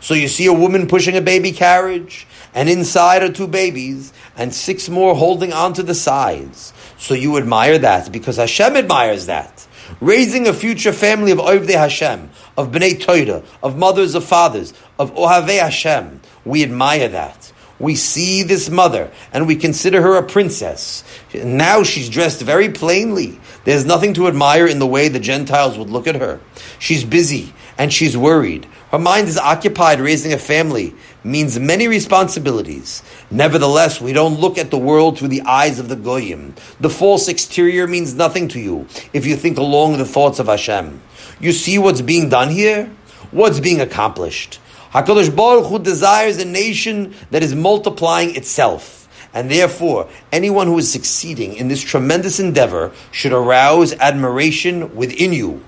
So 0.05 0.13
you 0.13 0.29
see 0.29 0.45
a 0.45 0.53
woman 0.53 0.87
pushing 0.87 1.17
a 1.17 1.23
baby 1.23 1.51
carriage, 1.51 2.27
and 2.53 2.69
inside 2.69 3.23
are 3.23 3.33
two 3.33 3.49
babies, 3.49 4.13
and 4.37 4.53
six 4.53 4.91
more 4.91 5.15
holding 5.15 5.55
onto 5.55 5.83
the 5.83 5.95
sides. 5.95 6.75
So 6.99 7.15
you 7.15 7.39
admire 7.39 7.79
that 7.79 8.13
because 8.13 8.37
Hashem 8.37 8.77
admires 8.77 9.25
that. 9.27 9.67
Raising 10.03 10.47
a 10.47 10.53
future 10.53 10.93
family 10.93 11.33
of 11.33 11.39
Ovdei 11.39 11.73
Hashem, 11.73 12.29
of 12.55 12.71
Bnei 12.71 13.01
Torah, 13.01 13.45
of 13.63 13.79
mothers 13.79 14.15
of 14.15 14.25
fathers, 14.25 14.75
of 14.99 15.15
Ohavei 15.15 15.59
Hashem. 15.59 16.21
We 16.45 16.63
admire 16.63 17.09
that 17.09 17.55
we 17.79 17.95
see 17.95 18.43
this 18.43 18.71
mother 18.71 19.11
and 19.33 19.47
we 19.47 19.57
consider 19.57 20.01
her 20.01 20.17
a 20.17 20.23
princess. 20.23 21.03
Now 21.35 21.83
she's 21.83 22.09
dressed 22.09 22.41
very 22.41 22.71
plainly. 22.71 23.41
There's 23.65 23.85
nothing 23.85 24.15
to 24.15 24.29
admire 24.29 24.67
in 24.67 24.79
the 24.79 24.87
way 24.87 25.09
the 25.09 25.21
Gentiles 25.21 25.77
would 25.77 25.91
look 25.91 26.07
at 26.07 26.17
her. 26.17 26.41
She's 26.79 27.05
busy 27.05 27.53
and 27.77 27.93
she's 27.93 28.17
worried. 28.17 28.67
Her 28.95 29.01
mind 29.01 29.27
is 29.27 29.37
occupied 29.37 29.99
raising 29.99 30.33
a 30.33 30.39
family, 30.39 30.95
means 31.25 31.59
many 31.59 31.89
responsibilities. 31.89 33.03
Nevertheless, 33.29 34.01
we 34.01 34.13
don't 34.13 34.39
look 34.39 34.57
at 34.57 34.71
the 34.71 34.79
world 34.79 35.19
through 35.19 35.35
the 35.35 35.43
eyes 35.43 35.81
of 35.81 35.89
the 35.89 35.97
Goyim. 35.97 36.55
The 36.79 36.89
false 36.89 37.27
exterior 37.27 37.89
means 37.89 38.15
nothing 38.15 38.47
to 38.51 38.61
you 38.61 38.87
if 39.13 39.27
you 39.27 39.35
think 39.35 39.59
along 39.59 39.99
the 39.99 40.05
thoughts 40.05 40.39
of 40.39 40.47
Hashem. 40.47 41.03
You 41.41 41.51
see 41.51 41.77
what's 41.77 42.03
being 42.03 42.29
done 42.29 42.51
here? 42.51 42.89
What's 43.33 43.59
being 43.59 43.81
accomplished? 43.81 44.61
HaKadosh 44.93 45.35
Baruch 45.35 45.67
Hu 45.67 45.81
desires 45.81 46.39
a 46.39 46.45
nation 46.45 47.17
that 47.33 47.43
is 47.43 47.53
multiplying 47.53 48.37
itself. 48.37 49.09
And 49.35 49.51
therefore, 49.51 50.09
anyone 50.31 50.69
who 50.69 50.79
is 50.79 50.93
succeeding 50.93 51.57
in 51.57 51.67
this 51.67 51.83
tremendous 51.83 52.39
endeavor 52.39 52.93
should 53.11 53.33
arouse 53.33 53.93
admiration 53.95 54.95
within 54.95 55.33
you. 55.33 55.65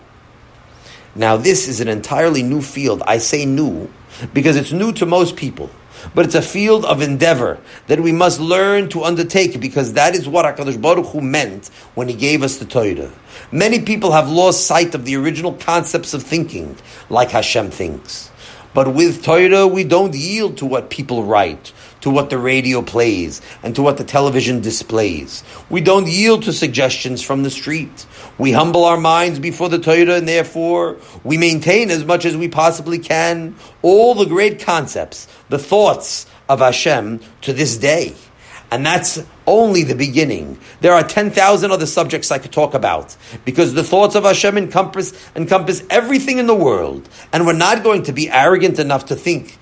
Now, 1.16 1.36
this 1.36 1.66
is 1.66 1.80
an 1.80 1.88
entirely 1.88 2.42
new 2.42 2.60
field. 2.60 3.02
I 3.06 3.18
say 3.18 3.46
new 3.46 3.90
because 4.34 4.56
it's 4.56 4.72
new 4.72 4.92
to 4.92 5.06
most 5.06 5.36
people. 5.36 5.70
but 6.14 6.24
it's 6.24 6.34
a 6.34 6.42
field 6.42 6.84
of 6.84 7.02
endeavor 7.02 7.58
that 7.86 8.00
we 8.00 8.12
must 8.12 8.40
learn 8.40 8.88
to 8.90 9.04
undertake 9.04 9.60
because 9.60 9.94
that 9.94 10.14
is 10.14 10.28
what 10.28 10.44
HaKadosh 10.44 10.80
Baruch 10.80 11.06
Hu 11.06 11.20
meant 11.20 11.68
when 11.94 12.08
He 12.08 12.14
gave 12.14 12.42
us 12.42 12.58
the 12.58 12.64
Torah. 12.64 13.10
Many 13.50 13.80
people 13.80 14.12
have 14.12 14.30
lost 14.30 14.66
sight 14.66 14.94
of 14.94 15.04
the 15.04 15.16
original 15.16 15.54
concepts 15.54 16.14
of 16.14 16.22
thinking, 16.22 16.76
like 17.08 17.30
Hashem 17.30 17.70
thinks. 17.70 18.30
But 18.74 18.92
with 18.92 19.24
Torah, 19.24 19.66
we 19.66 19.84
don't 19.84 20.14
yield 20.14 20.58
to 20.58 20.66
what 20.66 20.90
people 20.90 21.24
write, 21.24 21.72
to 22.02 22.10
what 22.10 22.28
the 22.28 22.36
radio 22.36 22.82
plays, 22.82 23.40
and 23.62 23.74
to 23.74 23.82
what 23.82 23.96
the 23.96 24.04
television 24.04 24.60
displays. 24.60 25.42
We 25.70 25.80
don't 25.80 26.06
yield 26.06 26.42
to 26.42 26.52
suggestions 26.52 27.22
from 27.22 27.42
the 27.42 27.50
street. 27.50 28.04
We 28.38 28.52
humble 28.52 28.84
our 28.84 28.98
minds 28.98 29.38
before 29.38 29.68
the 29.68 29.78
Torah, 29.78 30.16
and 30.16 30.28
therefore 30.28 30.98
we 31.24 31.38
maintain 31.38 31.90
as 31.90 32.04
much 32.04 32.24
as 32.24 32.36
we 32.36 32.48
possibly 32.48 32.98
can 32.98 33.56
all 33.82 34.14
the 34.14 34.26
great 34.26 34.60
concepts, 34.60 35.26
the 35.48 35.58
thoughts 35.58 36.26
of 36.48 36.60
Hashem 36.60 37.20
to 37.42 37.52
this 37.52 37.76
day. 37.78 38.14
And 38.70 38.84
that's 38.84 39.24
only 39.46 39.84
the 39.84 39.94
beginning. 39.94 40.58
There 40.80 40.92
are 40.92 41.04
10,000 41.04 41.70
other 41.70 41.86
subjects 41.86 42.30
I 42.32 42.38
could 42.38 42.52
talk 42.52 42.74
about 42.74 43.16
because 43.44 43.74
the 43.74 43.84
thoughts 43.84 44.16
of 44.16 44.24
Hashem 44.24 44.58
encompass, 44.58 45.14
encompass 45.36 45.84
everything 45.88 46.38
in 46.38 46.46
the 46.46 46.54
world. 46.54 47.08
And 47.32 47.46
we're 47.46 47.52
not 47.52 47.84
going 47.84 48.02
to 48.04 48.12
be 48.12 48.28
arrogant 48.28 48.78
enough 48.78 49.06
to 49.06 49.16
think 49.16 49.56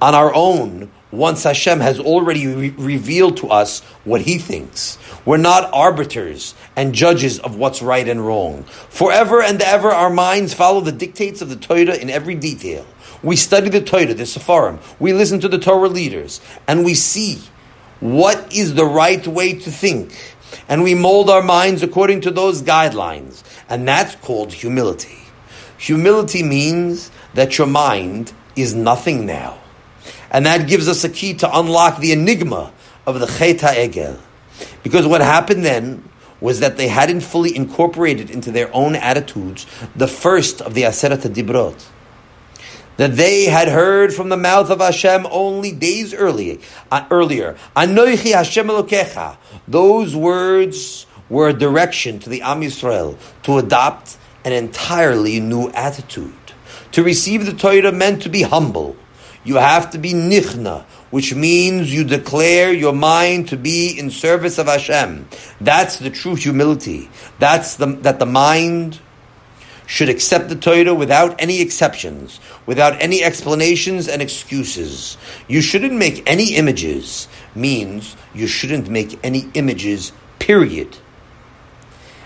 on 0.00 0.14
our 0.14 0.32
own 0.32 0.90
once 1.10 1.44
Hashem 1.44 1.80
has 1.80 2.00
already 2.00 2.46
re- 2.46 2.74
revealed 2.76 3.36
to 3.38 3.48
us 3.48 3.80
what 4.04 4.22
He 4.22 4.38
thinks. 4.38 4.98
We're 5.24 5.36
not 5.36 5.70
arbiters 5.72 6.54
and 6.74 6.94
judges 6.94 7.38
of 7.38 7.56
what's 7.56 7.80
right 7.82 8.08
and 8.08 8.26
wrong. 8.26 8.64
Forever 8.64 9.42
and 9.42 9.60
ever, 9.62 9.90
our 9.90 10.10
minds 10.10 10.54
follow 10.54 10.80
the 10.80 10.92
dictates 10.92 11.42
of 11.42 11.48
the 11.48 11.56
Torah 11.56 11.96
in 11.96 12.10
every 12.10 12.34
detail. 12.34 12.86
We 13.22 13.36
study 13.36 13.68
the 13.68 13.80
Torah, 13.80 14.14
the 14.14 14.24
Sepharim. 14.24 14.78
We 15.00 15.12
listen 15.12 15.40
to 15.40 15.48
the 15.48 15.58
Torah 15.58 15.88
leaders, 15.88 16.40
and 16.66 16.84
we 16.84 16.94
see 16.94 17.38
what 18.00 18.54
is 18.54 18.74
the 18.74 18.84
right 18.84 19.26
way 19.26 19.54
to 19.54 19.70
think. 19.70 20.34
And 20.68 20.82
we 20.82 20.94
mold 20.94 21.30
our 21.30 21.42
minds 21.42 21.82
according 21.82 22.22
to 22.22 22.30
those 22.30 22.62
guidelines. 22.62 23.42
And 23.68 23.86
that's 23.86 24.14
called 24.16 24.52
humility. 24.52 25.18
Humility 25.78 26.42
means 26.42 27.10
that 27.34 27.58
your 27.58 27.66
mind 27.66 28.32
is 28.54 28.74
nothing 28.74 29.26
now. 29.26 29.58
And 30.36 30.44
that 30.44 30.68
gives 30.68 30.86
us 30.86 31.02
a 31.02 31.08
key 31.08 31.32
to 31.32 31.58
unlock 31.58 31.98
the 31.98 32.12
enigma 32.12 32.70
of 33.06 33.20
the 33.20 33.26
Chet 33.26 33.60
HaEgel. 33.60 34.18
Because 34.82 35.06
what 35.06 35.22
happened 35.22 35.64
then 35.64 36.06
was 36.42 36.60
that 36.60 36.76
they 36.76 36.88
hadn't 36.88 37.22
fully 37.22 37.56
incorporated 37.56 38.28
into 38.28 38.50
their 38.50 38.68
own 38.74 38.96
attitudes 38.96 39.64
the 39.96 40.06
first 40.06 40.60
of 40.60 40.74
the 40.74 40.82
Aseret 40.82 41.22
Dibrot 41.22 41.86
that 42.98 43.16
they 43.16 43.46
had 43.46 43.68
heard 43.68 44.12
from 44.12 44.28
the 44.28 44.36
mouth 44.36 44.68
of 44.68 44.80
Hashem 44.80 45.26
only 45.30 45.72
days 45.72 46.12
earlier. 46.12 46.58
Uh, 46.90 47.06
earlier, 47.10 47.56
Anoichi 47.74 48.34
Hashem 48.34 48.66
Elokecha. 48.66 49.38
Those 49.66 50.14
words 50.14 51.06
were 51.30 51.48
a 51.48 51.54
direction 51.54 52.18
to 52.18 52.28
the 52.28 52.42
Am 52.42 52.60
Yisrael 52.60 53.18
to 53.44 53.56
adopt 53.56 54.18
an 54.44 54.52
entirely 54.52 55.40
new 55.40 55.70
attitude. 55.70 56.34
To 56.92 57.02
receive 57.02 57.46
the 57.46 57.54
Torah 57.54 57.90
meant 57.90 58.20
to 58.24 58.28
be 58.28 58.42
humble. 58.42 58.96
You 59.46 59.54
have 59.54 59.92
to 59.92 59.98
be 59.98 60.12
nichna, 60.12 60.82
which 61.10 61.32
means 61.32 61.94
you 61.94 62.02
declare 62.02 62.72
your 62.72 62.92
mind 62.92 63.48
to 63.50 63.56
be 63.56 63.96
in 63.96 64.10
service 64.10 64.58
of 64.58 64.66
Hashem. 64.66 65.28
That's 65.60 66.00
the 66.00 66.10
true 66.10 66.34
humility. 66.34 67.08
That's 67.38 67.76
the, 67.76 67.86
that 68.02 68.18
the 68.18 68.26
mind 68.26 68.98
should 69.86 70.08
accept 70.08 70.48
the 70.48 70.56
Torah 70.56 70.92
without 70.92 71.40
any 71.40 71.60
exceptions, 71.60 72.40
without 72.66 73.00
any 73.00 73.22
explanations 73.22 74.08
and 74.08 74.20
excuses. 74.20 75.16
You 75.46 75.60
shouldn't 75.60 75.94
make 75.94 76.28
any 76.28 76.56
images, 76.56 77.28
means 77.54 78.16
you 78.34 78.48
shouldn't 78.48 78.88
make 78.88 79.16
any 79.24 79.48
images, 79.54 80.10
period. 80.40 80.98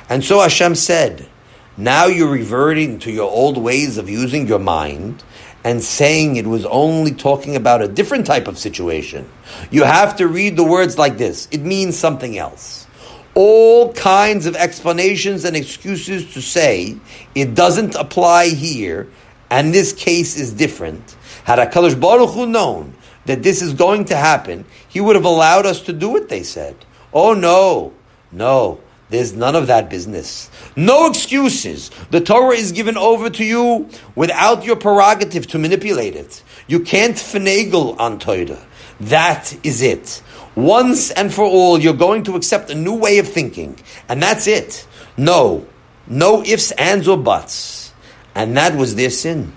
And 0.08 0.24
so 0.24 0.40
Hashem 0.40 0.74
said, 0.74 1.28
now 1.76 2.06
you're 2.06 2.32
reverting 2.32 2.98
to 3.00 3.12
your 3.12 3.30
old 3.30 3.58
ways 3.58 3.98
of 3.98 4.08
using 4.08 4.46
your 4.46 4.58
mind 4.58 5.22
and 5.64 5.82
saying 5.82 6.36
it 6.36 6.46
was 6.46 6.64
only 6.66 7.12
talking 7.12 7.56
about 7.56 7.82
a 7.82 7.88
different 7.88 8.26
type 8.26 8.48
of 8.48 8.58
situation. 8.58 9.28
You 9.70 9.84
have 9.84 10.16
to 10.16 10.26
read 10.26 10.56
the 10.56 10.64
words 10.64 10.96
like 10.96 11.18
this. 11.18 11.48
It 11.50 11.62
means 11.62 11.96
something 11.96 12.38
else 12.38 12.86
all 13.34 13.92
kinds 13.92 14.46
of 14.46 14.56
explanations 14.56 15.44
and 15.44 15.56
excuses 15.56 16.34
to 16.34 16.42
say 16.42 16.96
it 17.34 17.54
doesn't 17.54 17.94
apply 17.94 18.48
here, 18.48 19.08
and 19.50 19.72
this 19.72 19.92
case 19.92 20.36
is 20.36 20.52
different. 20.52 21.16
Had 21.44 21.58
HaKadosh 21.58 22.00
Baruch 22.00 22.30
Hu 22.30 22.46
known 22.46 22.94
that 23.26 23.42
this 23.42 23.62
is 23.62 23.72
going 23.72 24.06
to 24.06 24.16
happen, 24.16 24.64
he 24.88 25.00
would 25.00 25.16
have 25.16 25.24
allowed 25.24 25.66
us 25.66 25.82
to 25.82 25.92
do 25.92 26.08
what 26.08 26.28
they 26.28 26.42
said. 26.42 26.76
Oh 27.12 27.34
no, 27.34 27.92
no, 28.32 28.80
there's 29.10 29.34
none 29.34 29.56
of 29.56 29.66
that 29.66 29.90
business. 29.90 30.48
No 30.76 31.06
excuses. 31.06 31.90
The 32.10 32.20
Torah 32.20 32.56
is 32.56 32.72
given 32.72 32.96
over 32.96 33.28
to 33.28 33.44
you 33.44 33.88
without 34.14 34.64
your 34.64 34.76
prerogative 34.76 35.48
to 35.48 35.58
manipulate 35.58 36.14
it. 36.14 36.42
You 36.68 36.80
can't 36.80 37.16
finagle 37.16 37.98
on 37.98 38.20
Torah. 38.20 38.64
That 39.00 39.56
is 39.64 39.82
it. 39.82 40.22
Once 40.54 41.10
and 41.10 41.34
for 41.34 41.44
all, 41.44 41.78
you're 41.80 41.94
going 41.94 42.22
to 42.24 42.36
accept 42.36 42.70
a 42.70 42.74
new 42.74 42.94
way 42.94 43.18
of 43.18 43.26
thinking. 43.26 43.78
And 44.08 44.22
that's 44.22 44.46
it. 44.46 44.86
No. 45.16 45.66
No 46.06 46.42
ifs, 46.44 46.70
ands, 46.72 47.08
or 47.08 47.16
buts. 47.16 47.92
And 48.34 48.56
that 48.56 48.76
was 48.76 48.94
their 48.94 49.10
sin. 49.10 49.56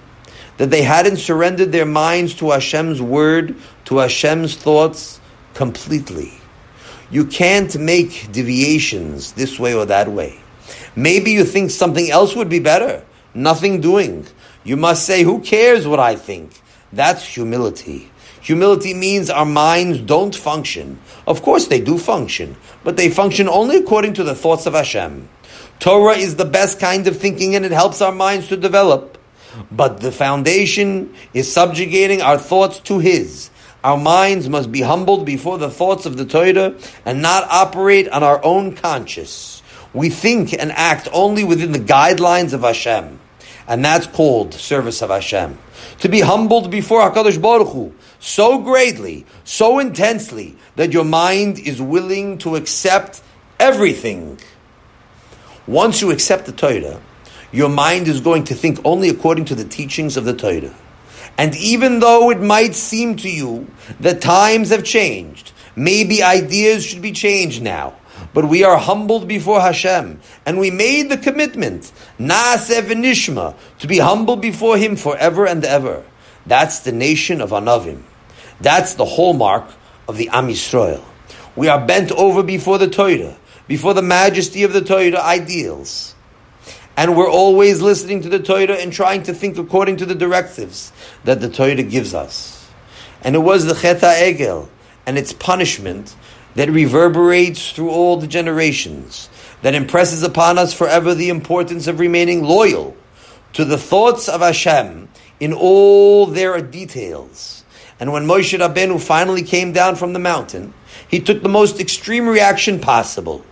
That 0.57 0.71
they 0.71 0.81
hadn't 0.81 1.17
surrendered 1.17 1.71
their 1.71 1.85
minds 1.85 2.33
to 2.35 2.51
Hashem's 2.51 3.01
word, 3.01 3.55
to 3.85 3.97
Hashem's 3.97 4.55
thoughts 4.55 5.19
completely. 5.53 6.33
You 7.13 7.25
can't 7.25 7.77
make 7.77 8.31
deviations 8.31 9.33
this 9.33 9.59
way 9.59 9.75
or 9.75 9.85
that 9.85 10.07
way. 10.07 10.39
Maybe 10.95 11.29
you 11.29 11.45
think 11.45 11.69
something 11.69 12.09
else 12.09 12.35
would 12.35 12.49
be 12.49 12.57
better. 12.57 13.05
Nothing 13.35 13.81
doing. 13.81 14.25
You 14.63 14.77
must 14.77 15.05
say, 15.05 15.21
Who 15.21 15.39
cares 15.39 15.87
what 15.87 15.99
I 15.99 16.15
think? 16.15 16.59
That's 16.91 17.23
humility. 17.23 18.09
Humility 18.41 18.95
means 18.95 19.29
our 19.29 19.45
minds 19.45 19.99
don't 19.99 20.35
function. 20.35 20.97
Of 21.27 21.43
course, 21.43 21.67
they 21.67 21.79
do 21.79 21.99
function, 21.99 22.57
but 22.83 22.97
they 22.97 23.11
function 23.11 23.47
only 23.47 23.77
according 23.77 24.15
to 24.15 24.23
the 24.23 24.33
thoughts 24.33 24.65
of 24.65 24.73
Hashem. 24.73 25.29
Torah 25.77 26.17
is 26.17 26.37
the 26.37 26.45
best 26.45 26.79
kind 26.79 27.05
of 27.05 27.17
thinking 27.17 27.55
and 27.55 27.63
it 27.63 27.71
helps 27.71 28.01
our 28.01 28.11
minds 28.11 28.47
to 28.47 28.57
develop. 28.57 29.19
But 29.71 29.99
the 29.99 30.11
foundation 30.11 31.13
is 31.31 31.53
subjugating 31.53 32.23
our 32.23 32.39
thoughts 32.39 32.79
to 32.89 32.97
His. 32.97 33.51
Our 33.83 33.97
minds 33.97 34.47
must 34.47 34.71
be 34.71 34.81
humbled 34.81 35.25
before 35.25 35.57
the 35.57 35.69
thoughts 35.69 36.05
of 36.05 36.15
the 36.15 36.25
Torah 36.25 36.75
and 37.05 37.21
not 37.21 37.47
operate 37.49 38.07
on 38.07 38.23
our 38.23 38.43
own 38.43 38.75
conscience. 38.75 39.61
We 39.93 40.09
think 40.09 40.53
and 40.53 40.71
act 40.71 41.09
only 41.11 41.43
within 41.43 41.73
the 41.73 41.79
guidelines 41.79 42.53
of 42.53 42.61
Hashem. 42.61 43.19
And 43.67 43.83
that's 43.83 44.07
called 44.07 44.53
service 44.53 45.01
of 45.01 45.09
Hashem. 45.09 45.57
To 45.99 46.09
be 46.09 46.21
humbled 46.21 46.71
before 46.71 47.01
HaKadosh 47.01 47.41
Baruch 47.41 47.69
Hu, 47.69 47.93
so 48.19 48.59
greatly, 48.59 49.25
so 49.43 49.79
intensely, 49.79 50.57
that 50.77 50.93
your 50.93 51.05
mind 51.05 51.59
is 51.59 51.81
willing 51.81 52.37
to 52.39 52.55
accept 52.55 53.21
everything. 53.59 54.39
Once 55.67 56.01
you 56.01 56.11
accept 56.11 56.45
the 56.45 56.51
Torah, 56.51 57.01
your 57.51 57.69
mind 57.69 58.07
is 58.07 58.21
going 58.21 58.45
to 58.45 58.55
think 58.55 58.79
only 58.83 59.09
according 59.09 59.45
to 59.45 59.55
the 59.55 59.65
teachings 59.65 60.17
of 60.17 60.25
the 60.25 60.33
Torah. 60.33 60.73
And 61.37 61.55
even 61.55 61.99
though 61.99 62.29
it 62.29 62.39
might 62.39 62.75
seem 62.75 63.15
to 63.17 63.29
you 63.29 63.67
that 63.99 64.21
times 64.21 64.69
have 64.69 64.83
changed, 64.83 65.51
maybe 65.75 66.21
ideas 66.21 66.85
should 66.85 67.01
be 67.01 67.11
changed 67.11 67.61
now, 67.61 67.95
but 68.33 68.47
we 68.47 68.63
are 68.63 68.77
humbled 68.77 69.27
before 69.27 69.61
Hashem, 69.61 70.19
and 70.45 70.59
we 70.59 70.69
made 70.69 71.09
the 71.09 71.17
commitment, 71.17 71.91
Naaseh 72.19 72.81
V'Nishma, 72.81 73.55
to 73.79 73.87
be 73.87 73.97
humble 73.97 74.35
before 74.35 74.77
Him 74.77 74.95
forever 74.95 75.45
and 75.45 75.65
ever. 75.65 76.03
That's 76.45 76.79
the 76.79 76.91
nation 76.91 77.41
of 77.41 77.49
Anavim. 77.49 78.03
That's 78.61 78.93
the 78.93 79.05
hallmark 79.05 79.65
of 80.07 80.17
the 80.17 80.29
Am 80.29 80.47
Yisrael. 80.47 81.03
We 81.55 81.67
are 81.67 81.85
bent 81.85 82.11
over 82.11 82.43
before 82.43 82.77
the 82.77 82.89
Torah, 82.89 83.35
before 83.67 83.93
the 83.93 84.01
majesty 84.01 84.63
of 84.63 84.73
the 84.73 84.81
Torah 84.81 85.21
ideals. 85.21 86.12
And 86.95 87.17
we're 87.17 87.29
always 87.29 87.81
listening 87.81 88.21
to 88.21 88.29
the 88.29 88.39
Torah 88.39 88.75
and 88.75 88.93
trying 88.93 89.23
to 89.23 89.33
think 89.33 89.57
according 89.57 89.97
to 89.97 90.05
the 90.05 90.15
directives 90.15 90.91
that 91.23 91.41
the 91.41 91.49
Torah 91.49 91.81
gives 91.83 92.13
us. 92.13 92.69
And 93.21 93.35
it 93.35 93.39
was 93.39 93.65
the 93.65 93.73
Chet 93.73 94.01
Egel 94.01 94.69
and 95.05 95.17
its 95.17 95.33
punishment 95.33 96.15
that 96.55 96.69
reverberates 96.69 97.71
through 97.71 97.89
all 97.89 98.17
the 98.17 98.27
generations, 98.27 99.29
that 99.63 99.73
impresses 99.73 100.21
upon 100.21 100.59
us 100.59 100.73
forever 100.73 101.15
the 101.15 101.29
importance 101.29 101.87
of 101.87 101.99
remaining 101.99 102.43
loyal 102.43 102.95
to 103.53 103.65
the 103.65 103.77
thoughts 103.77 104.29
of 104.29 104.41
Hashem 104.41 105.09
in 105.39 105.53
all 105.53 106.27
their 106.27 106.61
details 106.61 107.63
and 108.03 108.11
when 108.11 108.25
Moshe 108.25 108.59
Rabbeinu 108.59 108.99
finally 108.99 109.43
came 109.43 109.71
down 109.71 109.95
from 109.95 110.11
the 110.11 110.19
mountain, 110.19 110.73
he 111.07 111.21
took 111.21 111.41
the 111.41 111.47
most 111.47 111.79
extreme 111.79 112.27
reaction 112.27 112.81
possible. 112.81 113.45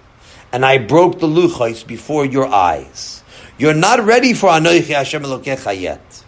And 0.51 0.65
I 0.65 0.77
broke 0.77 1.19
the 1.19 1.27
luchos 1.27 1.87
before 1.87 2.25
your 2.25 2.47
eyes. 2.47 3.23
You're 3.57 3.73
not 3.73 4.03
ready 4.03 4.33
for 4.33 4.49
Anoichi 4.49 4.93
Hashem 4.93 5.23
Elokecha 5.23 5.79
yet. 5.79 6.23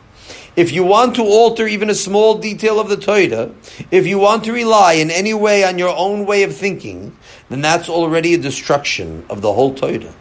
If 0.56 0.72
you 0.72 0.84
want 0.84 1.16
to 1.16 1.24
alter 1.24 1.66
even 1.68 1.90
a 1.90 1.96
small 1.96 2.38
detail 2.38 2.80
of 2.80 2.88
the 2.88 2.98
Torah, 2.98 3.52
if 3.90 4.06
you 4.06 4.20
want 4.20 4.44
to 4.44 4.54
rely 4.54 4.94
in 4.94 5.10
any 5.10 5.34
way 5.34 5.64
on 5.64 5.80
your 5.80 5.96
own 5.96 6.28
way 6.28 6.44
of 6.44 6.56
thinking, 6.56 7.18
then 7.50 7.62
that's 7.62 7.90
already 7.90 8.36
a 8.36 8.38
destruction 8.38 9.26
of 9.30 9.42
the 9.42 9.52
whole 9.52 9.74
Torah. 9.74 10.14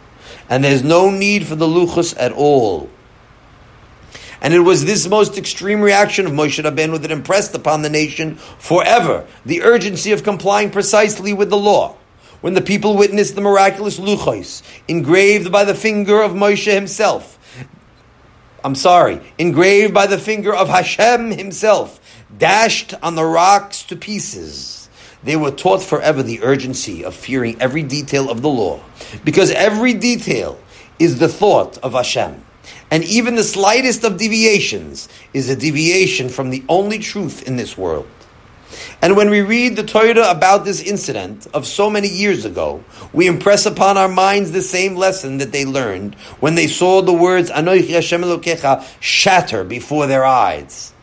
And 0.49 0.63
there's 0.63 0.83
no 0.83 1.11
need 1.11 1.45
for 1.45 1.55
the 1.55 1.67
luchos 1.67 2.15
at 2.17 2.31
all. 2.31 2.89
And 4.41 4.53
it 4.53 4.59
was 4.59 4.85
this 4.85 5.07
most 5.07 5.37
extreme 5.37 5.81
reaction 5.81 6.25
of 6.25 6.33
Moshe 6.33 6.61
Rabbeinu 6.61 7.01
that 7.01 7.11
impressed 7.11 7.55
upon 7.55 7.81
the 7.81 7.89
nation 7.89 8.35
forever 8.35 9.25
the 9.45 9.61
urgency 9.61 10.11
of 10.11 10.23
complying 10.23 10.71
precisely 10.71 11.31
with 11.31 11.49
the 11.49 11.57
law. 11.57 11.95
When 12.43 12.55
the 12.55 12.61
people 12.61 12.97
witnessed 12.97 13.35
the 13.35 13.41
miraculous 13.41 13.97
luchos 13.97 14.63
engraved 14.89 15.49
by 15.49 15.63
the 15.63 15.73
finger 15.73 16.21
of 16.21 16.33
Moshe 16.33 16.69
himself, 16.69 17.39
I'm 18.65 18.75
sorry, 18.75 19.21
engraved 19.37 19.93
by 19.93 20.07
the 20.07 20.17
finger 20.17 20.53
of 20.53 20.67
Hashem 20.67 21.31
himself, 21.31 22.01
dashed 22.37 22.95
on 23.01 23.15
the 23.15 23.23
rocks 23.23 23.83
to 23.83 23.95
pieces. 23.95 24.89
They 25.23 25.37
were 25.37 25.51
taught 25.51 25.81
forever 25.81 26.21
the 26.21 26.43
urgency 26.43 27.05
of 27.05 27.15
fearing 27.15 27.61
every 27.61 27.81
detail 27.81 28.29
of 28.29 28.41
the 28.41 28.49
law, 28.49 28.81
because 29.23 29.49
every 29.51 29.93
detail 29.93 30.59
is 30.99 31.19
the 31.19 31.29
thought 31.29 31.77
of 31.77 31.93
Hashem. 31.93 32.43
And 32.91 33.05
even 33.05 33.35
the 33.35 33.43
slightest 33.45 34.03
of 34.03 34.17
deviations 34.17 35.07
is 35.33 35.49
a 35.49 35.55
deviation 35.55 36.27
from 36.27 36.49
the 36.49 36.65
only 36.67 36.99
truth 36.99 37.47
in 37.47 37.55
this 37.55 37.77
world. 37.77 38.05
And 39.01 39.15
when 39.15 39.29
we 39.29 39.41
read 39.41 39.75
the 39.75 39.83
Torah 39.83 40.29
about 40.29 40.65
this 40.65 40.81
incident 40.81 41.47
of 41.53 41.65
so 41.65 41.89
many 41.89 42.07
years 42.07 42.45
ago, 42.45 42.83
we 43.11 43.27
impress 43.27 43.65
upon 43.65 43.97
our 43.97 44.07
minds 44.07 44.51
the 44.51 44.61
same 44.61 44.95
lesson 44.95 45.37
that 45.37 45.51
they 45.51 45.65
learned 45.65 46.15
when 46.39 46.55
they 46.55 46.67
saw 46.67 47.01
the 47.01 47.13
words 47.13 47.49
Anoichi 47.49 47.89
Hashem 47.89 48.21
Elokecha 48.21 48.85
shatter 48.99 49.63
before 49.63 50.07
their 50.07 50.25
eyes. 50.25 50.93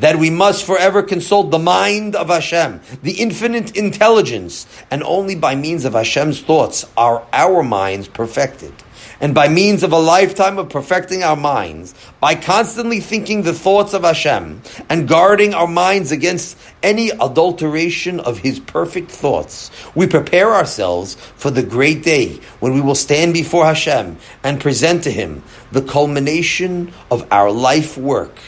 That 0.00 0.18
we 0.18 0.28
must 0.28 0.64
forever 0.64 1.02
consult 1.02 1.50
the 1.50 1.58
mind 1.58 2.16
of 2.16 2.28
Hashem, 2.28 2.80
the 3.02 3.12
infinite 3.12 3.76
intelligence, 3.76 4.66
and 4.90 5.02
only 5.02 5.36
by 5.36 5.54
means 5.54 5.84
of 5.84 5.94
Hashem's 5.94 6.40
thoughts 6.40 6.84
are 6.96 7.26
our 7.32 7.62
minds 7.62 8.08
perfected 8.08 8.72
and 9.20 9.34
by 9.34 9.48
means 9.48 9.82
of 9.82 9.92
a 9.92 9.98
lifetime 9.98 10.58
of 10.58 10.68
perfecting 10.68 11.22
our 11.22 11.36
minds, 11.36 11.94
by 12.20 12.34
constantly 12.34 13.00
thinking 13.00 13.42
the 13.42 13.52
thoughts 13.52 13.94
of 13.94 14.02
Hashem 14.02 14.62
and 14.88 15.08
guarding 15.08 15.54
our 15.54 15.66
minds 15.66 16.12
against 16.12 16.56
any 16.82 17.10
adulteration 17.10 18.20
of 18.20 18.38
His 18.38 18.60
perfect 18.60 19.10
thoughts, 19.10 19.70
we 19.94 20.06
prepare 20.06 20.54
ourselves 20.54 21.14
for 21.36 21.50
the 21.50 21.62
great 21.62 22.02
day 22.02 22.40
when 22.60 22.74
we 22.74 22.80
will 22.80 22.94
stand 22.94 23.32
before 23.32 23.64
Hashem 23.64 24.18
and 24.42 24.60
present 24.60 25.04
to 25.04 25.10
Him 25.10 25.42
the 25.72 25.82
culmination 25.82 26.92
of 27.10 27.26
our 27.32 27.50
life 27.50 27.96
work, 27.96 28.38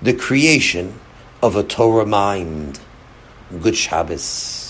the 0.00 0.14
creation 0.14 0.98
of 1.42 1.56
a 1.56 1.62
Torah 1.62 2.06
mind. 2.06 2.78
Good 3.60 3.76
Shabbos. 3.76 4.61